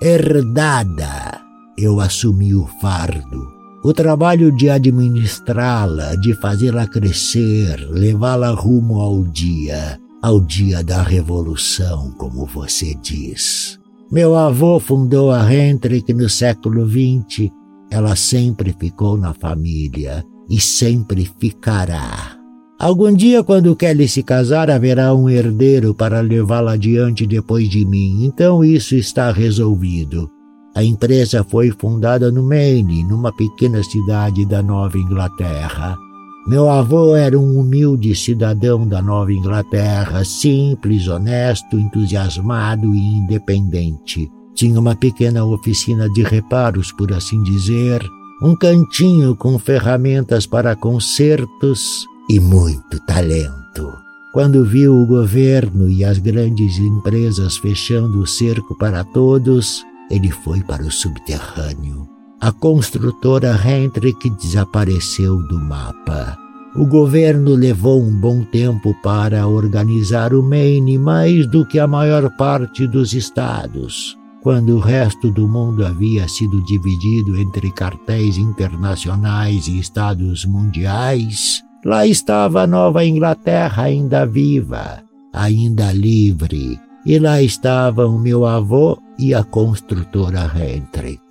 [0.01, 1.41] herdada.
[1.77, 3.54] Eu assumi o fardo
[3.85, 12.11] o trabalho de administrá-la, de fazê-la crescer, levá-la rumo ao dia, ao dia da revolução,
[12.17, 13.79] como você diz.
[14.11, 17.51] Meu avô fundou a Hendrick no século XX.
[17.91, 22.39] Ela sempre ficou na família e sempre ficará.
[22.79, 28.25] Algum dia, quando Kelly se casar, haverá um herdeiro para levá-la adiante depois de mim.
[28.25, 30.27] Então isso está resolvido.
[30.75, 35.97] A empresa foi fundada no Maine, numa pequena cidade da Nova Inglaterra.
[36.45, 44.29] Meu avô era um humilde cidadão da Nova Inglaterra, simples, honesto, entusiasmado e independente.
[44.53, 48.05] Tinha uma pequena oficina de reparos, por assim dizer,
[48.41, 53.93] um cantinho com ferramentas para consertos e muito talento.
[54.33, 60.61] Quando viu o governo e as grandes empresas fechando o cerco para todos, ele foi
[60.61, 62.15] para o subterrâneo
[62.45, 66.37] a construtora Hendrick desapareceu do mapa.
[66.75, 72.29] O governo levou um bom tempo para organizar o Maine mais do que a maior
[72.37, 74.15] parte dos estados.
[74.43, 82.05] Quando o resto do mundo havia sido dividido entre cartéis internacionais e estados mundiais, lá
[82.05, 85.01] estava a Nova Inglaterra ainda viva,
[85.33, 91.21] ainda livre, e lá estavam meu avô e a construtora Hendrick.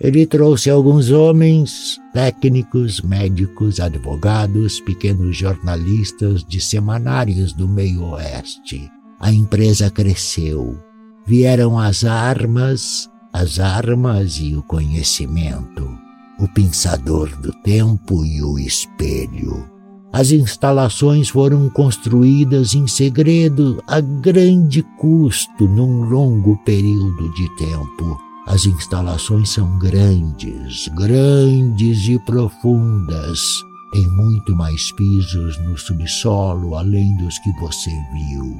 [0.00, 8.90] Ele trouxe alguns homens, técnicos, médicos, advogados, pequenos jornalistas de semanários do meio-oeste.
[9.20, 10.78] A empresa cresceu.
[11.26, 15.88] Vieram as armas, as armas e o conhecimento,
[16.38, 19.73] o pensador do tempo e o espelho.
[20.14, 28.66] As instalações foram construídas em segredo a grande custo num longo período de tempo as
[28.66, 33.40] instalações são grandes, grandes e profundas.
[33.90, 38.56] Tem muito mais pisos no subsolo além dos que você viu.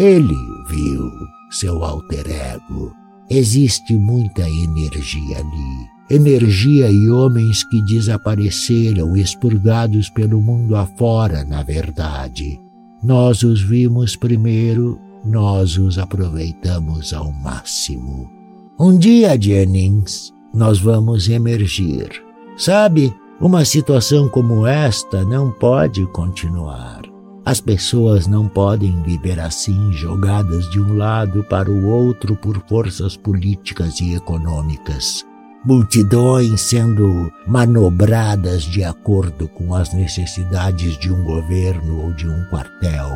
[0.00, 0.36] Ele
[0.68, 1.10] viu.
[1.50, 2.92] seu alter ego.
[3.28, 5.95] Existe muita energia ali.
[6.08, 12.60] Energia e homens que desapareceram, expurgados pelo mundo afora, na verdade.
[13.02, 18.30] Nós os vimos primeiro, nós os aproveitamos ao máximo.
[18.78, 22.08] Um dia, Jennings, nós vamos emergir.
[22.56, 27.02] Sabe, uma situação como esta não pode continuar.
[27.44, 33.16] As pessoas não podem viver assim, jogadas de um lado para o outro por forças
[33.16, 35.24] políticas e econômicas.
[35.66, 43.10] Multidões sendo manobradas de acordo com as necessidades de um governo ou de um quartel.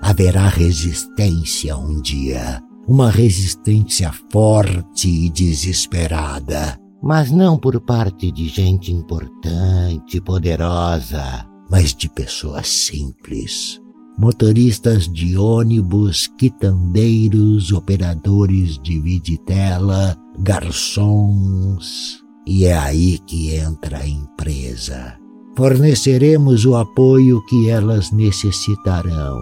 [0.00, 8.92] Haverá resistência um dia, uma resistência forte e desesperada, mas não por parte de gente
[8.92, 13.80] importante, e poderosa mas de pessoas simples.
[14.20, 22.22] Motoristas de ônibus, quitandeiros, operadores de viditela, garçons.
[22.46, 25.16] E é aí que entra a empresa.
[25.56, 29.40] Forneceremos o apoio que elas necessitarão.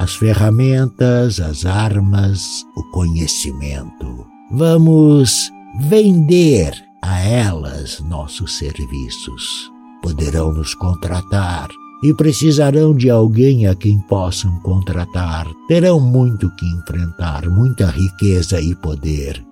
[0.00, 4.26] As ferramentas, as armas, o conhecimento.
[4.52, 6.72] Vamos vender
[7.02, 9.74] a elas nossos serviços
[10.04, 11.66] poderão nos contratar
[12.04, 15.50] e precisarão de alguém a quem possam contratar.
[15.66, 19.42] Terão muito que enfrentar, muita riqueza e poder.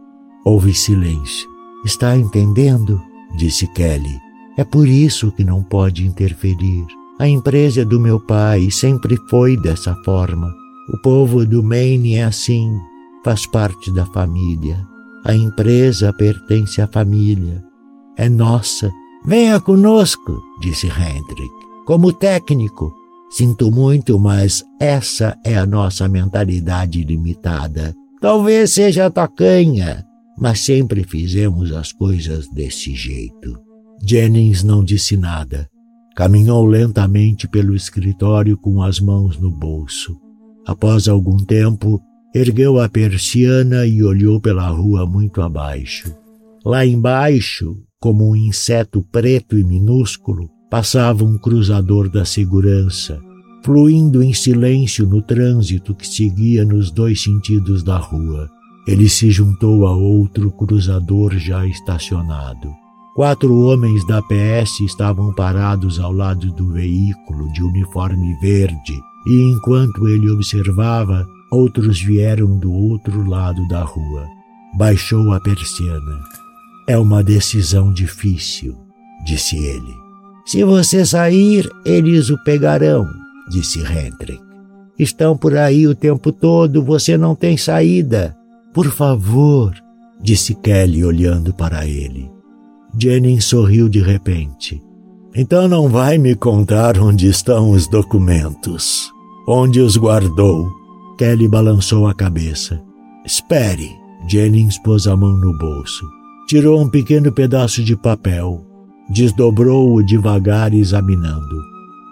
[0.45, 1.49] Houve silêncio.
[1.85, 3.01] Está entendendo?
[3.37, 4.19] disse Kelly.
[4.59, 6.85] É por isso que não pode interferir.
[7.19, 10.53] A empresa do meu pai sempre foi dessa forma.
[10.93, 12.71] O povo do Maine é assim,
[13.25, 14.79] faz parte da família.
[15.25, 17.65] A empresa pertence à família.
[18.19, 18.93] É nossa
[19.25, 21.62] Venha conosco, disse Hendrik.
[21.85, 22.95] Como técnico,
[23.29, 27.95] sinto muito, mas essa é a nossa mentalidade limitada.
[28.21, 30.05] Talvez seja tacanha,
[30.39, 33.59] mas sempre fizemos as coisas desse jeito.
[34.01, 35.69] Jennings não disse nada.
[36.15, 40.17] Caminhou lentamente pelo escritório com as mãos no bolso.
[40.65, 42.01] Após algum tempo,
[42.33, 46.15] ergueu a persiana e olhou pela rua muito abaixo.
[46.65, 53.21] Lá embaixo, como um inseto preto e minúsculo, passava um cruzador da segurança,
[53.63, 58.49] fluindo em silêncio no trânsito que seguia nos dois sentidos da rua.
[58.87, 62.71] Ele se juntou a outro cruzador já estacionado.
[63.15, 70.09] Quatro homens da PS estavam parados ao lado do veículo de uniforme verde, e enquanto
[70.09, 74.27] ele observava, outros vieram do outro lado da rua.
[74.79, 76.19] Baixou a persiana.
[76.89, 78.75] É uma decisão difícil,
[79.27, 80.02] disse ele.
[80.45, 83.07] Se você sair, eles o pegarão,
[83.49, 84.41] disse Hendrik.
[84.99, 88.37] Estão por aí o tempo todo, você não tem saída.
[88.73, 89.73] Por favor,
[90.21, 92.31] disse Kelly olhando para ele.
[92.99, 94.83] Jennings sorriu de repente.
[95.35, 99.11] Então não vai me contar onde estão os documentos.
[99.49, 100.71] Onde os guardou?
[101.17, 102.81] Kelly balançou a cabeça.
[103.25, 103.91] Espere.
[104.29, 106.05] Jennings pôs a mão no bolso.
[106.47, 108.65] Tirou um pequeno pedaço de papel,
[109.09, 111.63] desdobrou-o devagar examinando.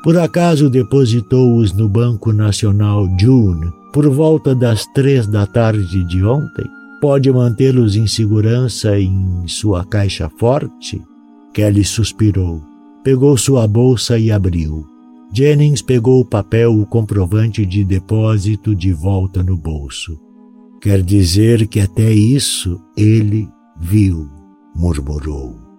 [0.03, 6.65] Por acaso depositou-os no Banco Nacional June por volta das três da tarde de ontem?
[7.01, 11.03] Pode mantê-los em segurança em sua caixa forte?
[11.53, 12.63] Kelly suspirou.
[13.03, 14.87] Pegou sua bolsa e abriu.
[15.33, 20.19] Jennings pegou o papel, o comprovante de depósito de volta no bolso.
[20.81, 23.49] Quer dizer que até isso ele
[23.81, 24.29] Viu,
[24.75, 25.70] murmurou.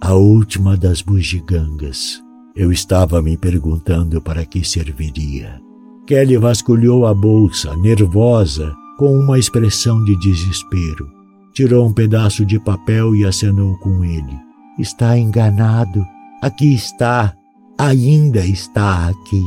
[0.00, 2.22] A última das bugigangas.
[2.54, 5.60] Eu estava me perguntando para que serviria.
[6.06, 11.10] Kelly vasculhou a bolsa, nervosa, com uma expressão de desespero.
[11.52, 14.38] Tirou um pedaço de papel e acenou com ele.
[14.78, 16.06] Está enganado.
[16.40, 17.34] Aqui está.
[17.76, 19.42] Ainda está aqui.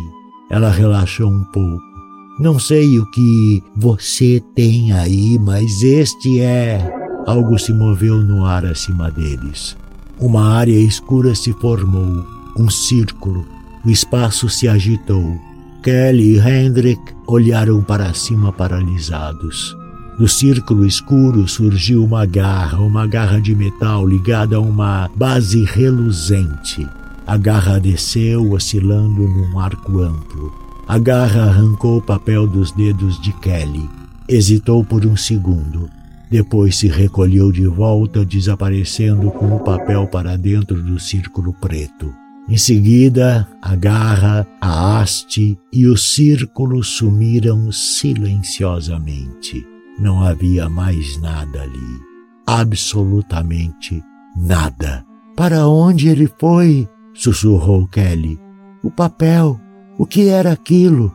[0.50, 1.82] Ela relaxou um pouco.
[2.40, 6.92] Não sei o que você tem aí, mas este é.
[7.26, 9.78] Algo se moveu no ar acima deles.
[10.22, 12.24] Uma área escura se formou,
[12.56, 13.44] um círculo.
[13.84, 15.36] O espaço se agitou.
[15.82, 19.76] Kelly e Hendrik olharam para cima paralisados.
[20.20, 26.88] Do círculo escuro surgiu uma garra, uma garra de metal ligada a uma base reluzente.
[27.26, 30.54] A garra desceu, oscilando num arco amplo.
[30.88, 33.90] A garra arrancou o papel dos dedos de Kelly.
[34.30, 35.90] Hesitou por um segundo.
[36.32, 42.16] Depois se recolheu de volta, desaparecendo com o papel para dentro do círculo preto.
[42.48, 49.68] Em seguida, a garra, a haste e o círculo sumiram silenciosamente.
[50.00, 52.00] Não havia mais nada ali.
[52.48, 54.02] Absolutamente
[54.36, 55.06] nada.
[55.36, 56.88] Para onde ele foi?
[57.14, 58.40] sussurrou Kelly.
[58.82, 59.60] O papel.
[59.98, 61.14] O que era aquilo?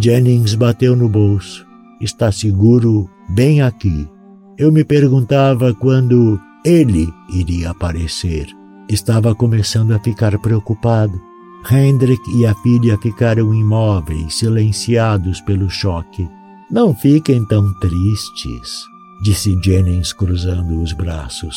[0.00, 1.66] Jennings bateu no bolso.
[2.00, 4.08] Está seguro bem aqui.
[4.56, 8.46] Eu me perguntava quando ele iria aparecer.
[8.88, 11.20] Estava começando a ficar preocupado.
[11.68, 16.28] Hendrik e a filha ficaram imóveis, silenciados pelo choque.
[16.70, 18.84] Não fiquem tão tristes,
[19.22, 21.56] disse Jennings cruzando os braços.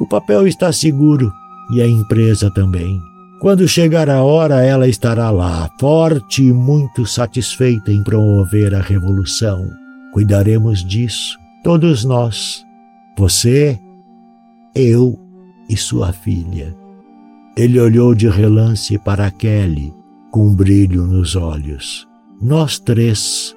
[0.00, 1.32] O papel está seguro
[1.70, 3.00] e a empresa também.
[3.40, 9.68] Quando chegar a hora, ela estará lá, forte e muito satisfeita em promover a revolução.
[10.12, 12.64] Cuidaremos disso, todos nós.
[13.18, 13.78] Você,
[14.74, 15.18] eu
[15.68, 16.76] e sua filha.
[17.56, 19.92] Ele olhou de relance para Kelly,
[20.30, 22.06] com um brilho nos olhos.
[22.40, 23.54] Nós três.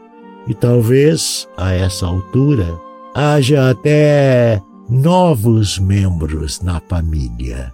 [0.48, 2.80] E talvez, a essa altura,
[3.15, 7.73] haja até novos membros na família.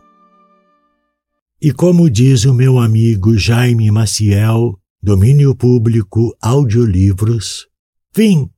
[1.62, 7.68] E como diz o meu amigo Jaime Maciel, domínio público audiolivros,
[8.14, 8.50] fim.